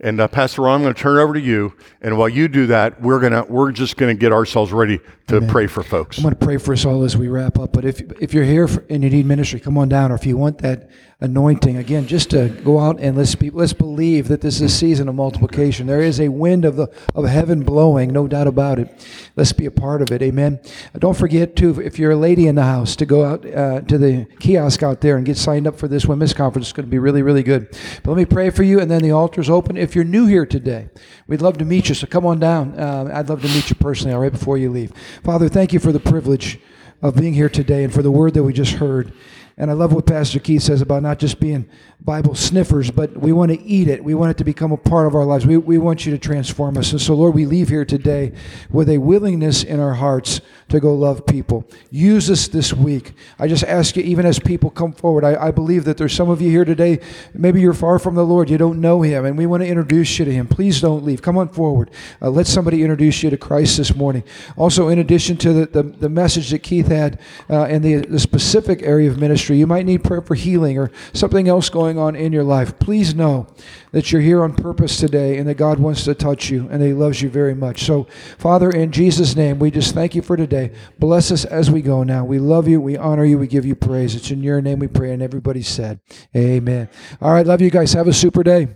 and 0.00 0.20
uh, 0.20 0.28
Pastor 0.28 0.62
Ron, 0.62 0.76
I'm 0.76 0.82
going 0.82 0.94
to 0.94 1.00
turn 1.00 1.18
it 1.18 1.22
over 1.22 1.34
to 1.34 1.40
you. 1.40 1.74
And 2.00 2.16
while 2.16 2.28
you 2.28 2.48
do 2.48 2.66
that, 2.68 3.00
we're 3.00 3.20
gonna 3.20 3.44
we're 3.44 3.72
just 3.72 3.96
going 3.96 4.14
to 4.14 4.18
get 4.18 4.32
ourselves 4.32 4.72
ready 4.72 5.00
to 5.28 5.36
Amen. 5.36 5.48
pray 5.48 5.66
for 5.66 5.82
folks. 5.82 6.18
I'm 6.18 6.22
going 6.22 6.34
to 6.34 6.44
pray 6.44 6.56
for 6.56 6.72
us 6.72 6.84
all 6.84 7.04
as 7.04 7.16
we 7.16 7.28
wrap 7.28 7.58
up. 7.58 7.72
But 7.72 7.84
if 7.84 8.00
if 8.20 8.34
you're 8.34 8.44
here 8.44 8.66
for, 8.66 8.84
and 8.88 9.02
you 9.04 9.10
need 9.10 9.26
ministry, 9.26 9.60
come 9.60 9.78
on 9.78 9.88
down. 9.88 10.10
Or 10.10 10.14
if 10.14 10.26
you 10.26 10.36
want 10.36 10.58
that 10.58 10.90
anointing 11.20 11.76
again, 11.76 12.06
just 12.06 12.30
to 12.30 12.48
go 12.48 12.78
out 12.78 12.98
and 12.98 13.16
let's 13.16 13.34
be, 13.34 13.50
let's 13.50 13.74
believe 13.74 14.28
that 14.28 14.40
this 14.40 14.56
is 14.56 14.62
a 14.62 14.68
season 14.68 15.08
of 15.08 15.14
multiplication. 15.14 15.86
There 15.86 16.00
is 16.00 16.18
a 16.18 16.30
wind 16.30 16.64
of 16.64 16.76
the 16.76 16.88
of 17.14 17.26
heaven 17.26 17.62
blowing, 17.62 18.12
no 18.12 18.26
doubt 18.26 18.46
about 18.46 18.78
it. 18.78 19.06
Let's 19.36 19.52
be 19.52 19.66
a 19.66 19.70
part 19.70 20.02
of 20.02 20.10
it. 20.10 20.22
Amen. 20.22 20.58
Don't 20.98 21.16
forget 21.16 21.54
to 21.56 21.80
if 21.80 21.98
you're 21.98 22.12
a 22.12 22.16
lady 22.16 22.46
in 22.46 22.54
the 22.54 22.64
house 22.64 22.96
to 22.96 23.06
go 23.06 23.24
out 23.24 23.46
uh, 23.46 23.82
to 23.82 23.98
the 23.98 24.26
kiosk 24.40 24.82
out 24.82 25.02
there 25.02 25.16
and 25.16 25.26
get 25.26 25.36
signed 25.36 25.66
up 25.66 25.78
for 25.78 25.86
this 25.86 26.06
women's 26.06 26.32
conference. 26.32 26.68
It's 26.68 26.72
going 26.72 26.86
to 26.86 26.90
be 26.90 26.98
really 26.98 27.22
really 27.22 27.42
good. 27.42 27.68
But 28.02 28.12
let 28.12 28.16
me 28.16 28.24
pray 28.24 28.50
for 28.50 28.62
you, 28.62 28.80
and 28.80 28.90
then 28.90 29.02
the 29.02 29.12
altar's 29.12 29.50
open. 29.50 29.59
If 29.68 29.94
you're 29.94 30.04
new 30.04 30.26
here 30.26 30.46
today, 30.46 30.88
we'd 31.26 31.42
love 31.42 31.58
to 31.58 31.64
meet 31.64 31.88
you. 31.88 31.94
So 31.94 32.06
come 32.06 32.26
on 32.26 32.38
down. 32.38 32.78
Uh, 32.78 33.10
I'd 33.12 33.28
love 33.28 33.42
to 33.42 33.48
meet 33.48 33.70
you 33.70 33.76
personally. 33.76 34.14
All 34.14 34.20
right 34.20 34.32
before 34.32 34.58
you 34.58 34.70
leave, 34.70 34.92
Father, 35.22 35.48
thank 35.48 35.72
you 35.72 35.78
for 35.78 35.92
the 35.92 36.00
privilege 36.00 36.58
of 37.02 37.16
being 37.16 37.34
here 37.34 37.48
today 37.48 37.84
and 37.84 37.92
for 37.92 38.02
the 38.02 38.10
word 38.10 38.34
that 38.34 38.42
we 38.42 38.52
just 38.52 38.72
heard. 38.72 39.12
And 39.56 39.70
I 39.70 39.74
love 39.74 39.92
what 39.92 40.06
Pastor 40.06 40.38
Keith 40.38 40.62
says 40.62 40.80
about 40.80 41.02
not 41.02 41.18
just 41.18 41.38
being 41.38 41.68
Bible 42.00 42.34
sniffers, 42.34 42.90
but 42.90 43.14
we 43.18 43.30
want 43.32 43.52
to 43.52 43.60
eat 43.60 43.88
it. 43.88 44.02
We 44.02 44.14
want 44.14 44.30
it 44.30 44.38
to 44.38 44.44
become 44.44 44.72
a 44.72 44.78
part 44.78 45.06
of 45.06 45.14
our 45.14 45.24
lives. 45.24 45.44
We, 45.44 45.58
we 45.58 45.76
want 45.76 46.06
you 46.06 46.12
to 46.12 46.18
transform 46.18 46.78
us. 46.78 46.92
And 46.92 47.00
so, 47.00 47.14
Lord, 47.14 47.34
we 47.34 47.44
leave 47.44 47.68
here 47.68 47.84
today 47.84 48.32
with 48.70 48.88
a 48.88 48.96
willingness 48.96 49.62
in 49.62 49.78
our 49.78 49.92
hearts 49.94 50.40
to 50.70 50.80
go 50.80 50.94
love 50.94 51.26
people. 51.26 51.64
Use 51.90 52.30
us 52.30 52.48
this 52.48 52.72
week. 52.72 53.12
I 53.38 53.46
just 53.48 53.64
ask 53.64 53.96
you, 53.96 54.02
even 54.02 54.26
as 54.26 54.38
people 54.38 54.70
come 54.70 54.92
forward, 54.92 55.24
I, 55.24 55.48
I 55.48 55.50
believe 55.50 55.84
that 55.84 55.96
there's 55.96 56.14
some 56.14 56.30
of 56.30 56.40
you 56.40 56.50
here 56.50 56.64
today, 56.64 57.00
maybe 57.34 57.60
you're 57.60 57.74
far 57.74 57.98
from 57.98 58.14
the 58.14 58.24
Lord, 58.24 58.50
you 58.50 58.58
don't 58.58 58.80
know 58.80 59.02
Him, 59.02 59.24
and 59.24 59.36
we 59.36 59.46
want 59.46 59.62
to 59.62 59.68
introduce 59.68 60.18
you 60.18 60.24
to 60.24 60.32
Him. 60.32 60.46
Please 60.46 60.80
don't 60.80 61.04
leave. 61.04 61.22
Come 61.22 61.36
on 61.36 61.48
forward. 61.48 61.90
Uh, 62.22 62.30
let 62.30 62.46
somebody 62.46 62.82
introduce 62.82 63.22
you 63.22 63.30
to 63.30 63.36
Christ 63.36 63.76
this 63.76 63.94
morning. 63.94 64.24
Also, 64.56 64.88
in 64.88 64.98
addition 64.98 65.36
to 65.38 65.52
the, 65.52 65.66
the, 65.66 65.82
the 65.82 66.08
message 66.08 66.50
that 66.50 66.60
Keith 66.60 66.88
had 66.88 67.20
uh, 67.48 67.66
in 67.66 67.82
the, 67.82 67.96
the 67.96 68.18
specific 68.18 68.82
area 68.82 69.10
of 69.10 69.18
ministry, 69.18 69.58
you 69.58 69.66
might 69.66 69.86
need 69.86 70.04
prayer 70.04 70.22
for 70.22 70.34
healing 70.34 70.78
or 70.78 70.90
something 71.12 71.48
else 71.48 71.68
going 71.68 71.98
on 71.98 72.16
in 72.16 72.32
your 72.32 72.44
life. 72.44 72.78
Please 72.78 73.14
know 73.14 73.46
that 73.92 74.12
you're 74.12 74.20
here 74.20 74.42
on 74.42 74.54
purpose 74.54 74.96
today 74.96 75.38
and 75.38 75.48
that 75.48 75.56
God 75.56 75.78
wants 75.78 76.04
to 76.04 76.14
touch 76.14 76.50
you 76.50 76.68
and 76.70 76.80
that 76.80 76.86
He 76.86 76.92
loves 76.92 77.22
you 77.22 77.28
very 77.28 77.54
much. 77.54 77.84
So, 77.84 78.06
Father, 78.38 78.70
in 78.70 78.92
Jesus' 78.92 79.36
name, 79.36 79.58
we 79.58 79.70
just 79.70 79.94
thank 79.94 80.14
you 80.14 80.22
for 80.22 80.36
today. 80.36 80.72
Bless 80.98 81.30
us 81.30 81.44
as 81.44 81.70
we 81.70 81.82
go 81.82 82.02
now. 82.02 82.24
We 82.24 82.38
love 82.38 82.68
you. 82.68 82.80
We 82.80 82.96
honor 82.96 83.24
you. 83.24 83.38
We 83.38 83.46
give 83.46 83.64
you 83.64 83.74
praise. 83.74 84.14
It's 84.14 84.30
in 84.30 84.42
your 84.42 84.60
name 84.60 84.78
we 84.78 84.88
pray. 84.88 85.12
And 85.12 85.22
everybody 85.22 85.62
said, 85.62 86.00
Amen. 86.36 86.88
All 87.20 87.32
right. 87.32 87.46
Love 87.46 87.60
you 87.60 87.70
guys. 87.70 87.92
Have 87.92 88.08
a 88.08 88.12
super 88.12 88.42
day. 88.42 88.68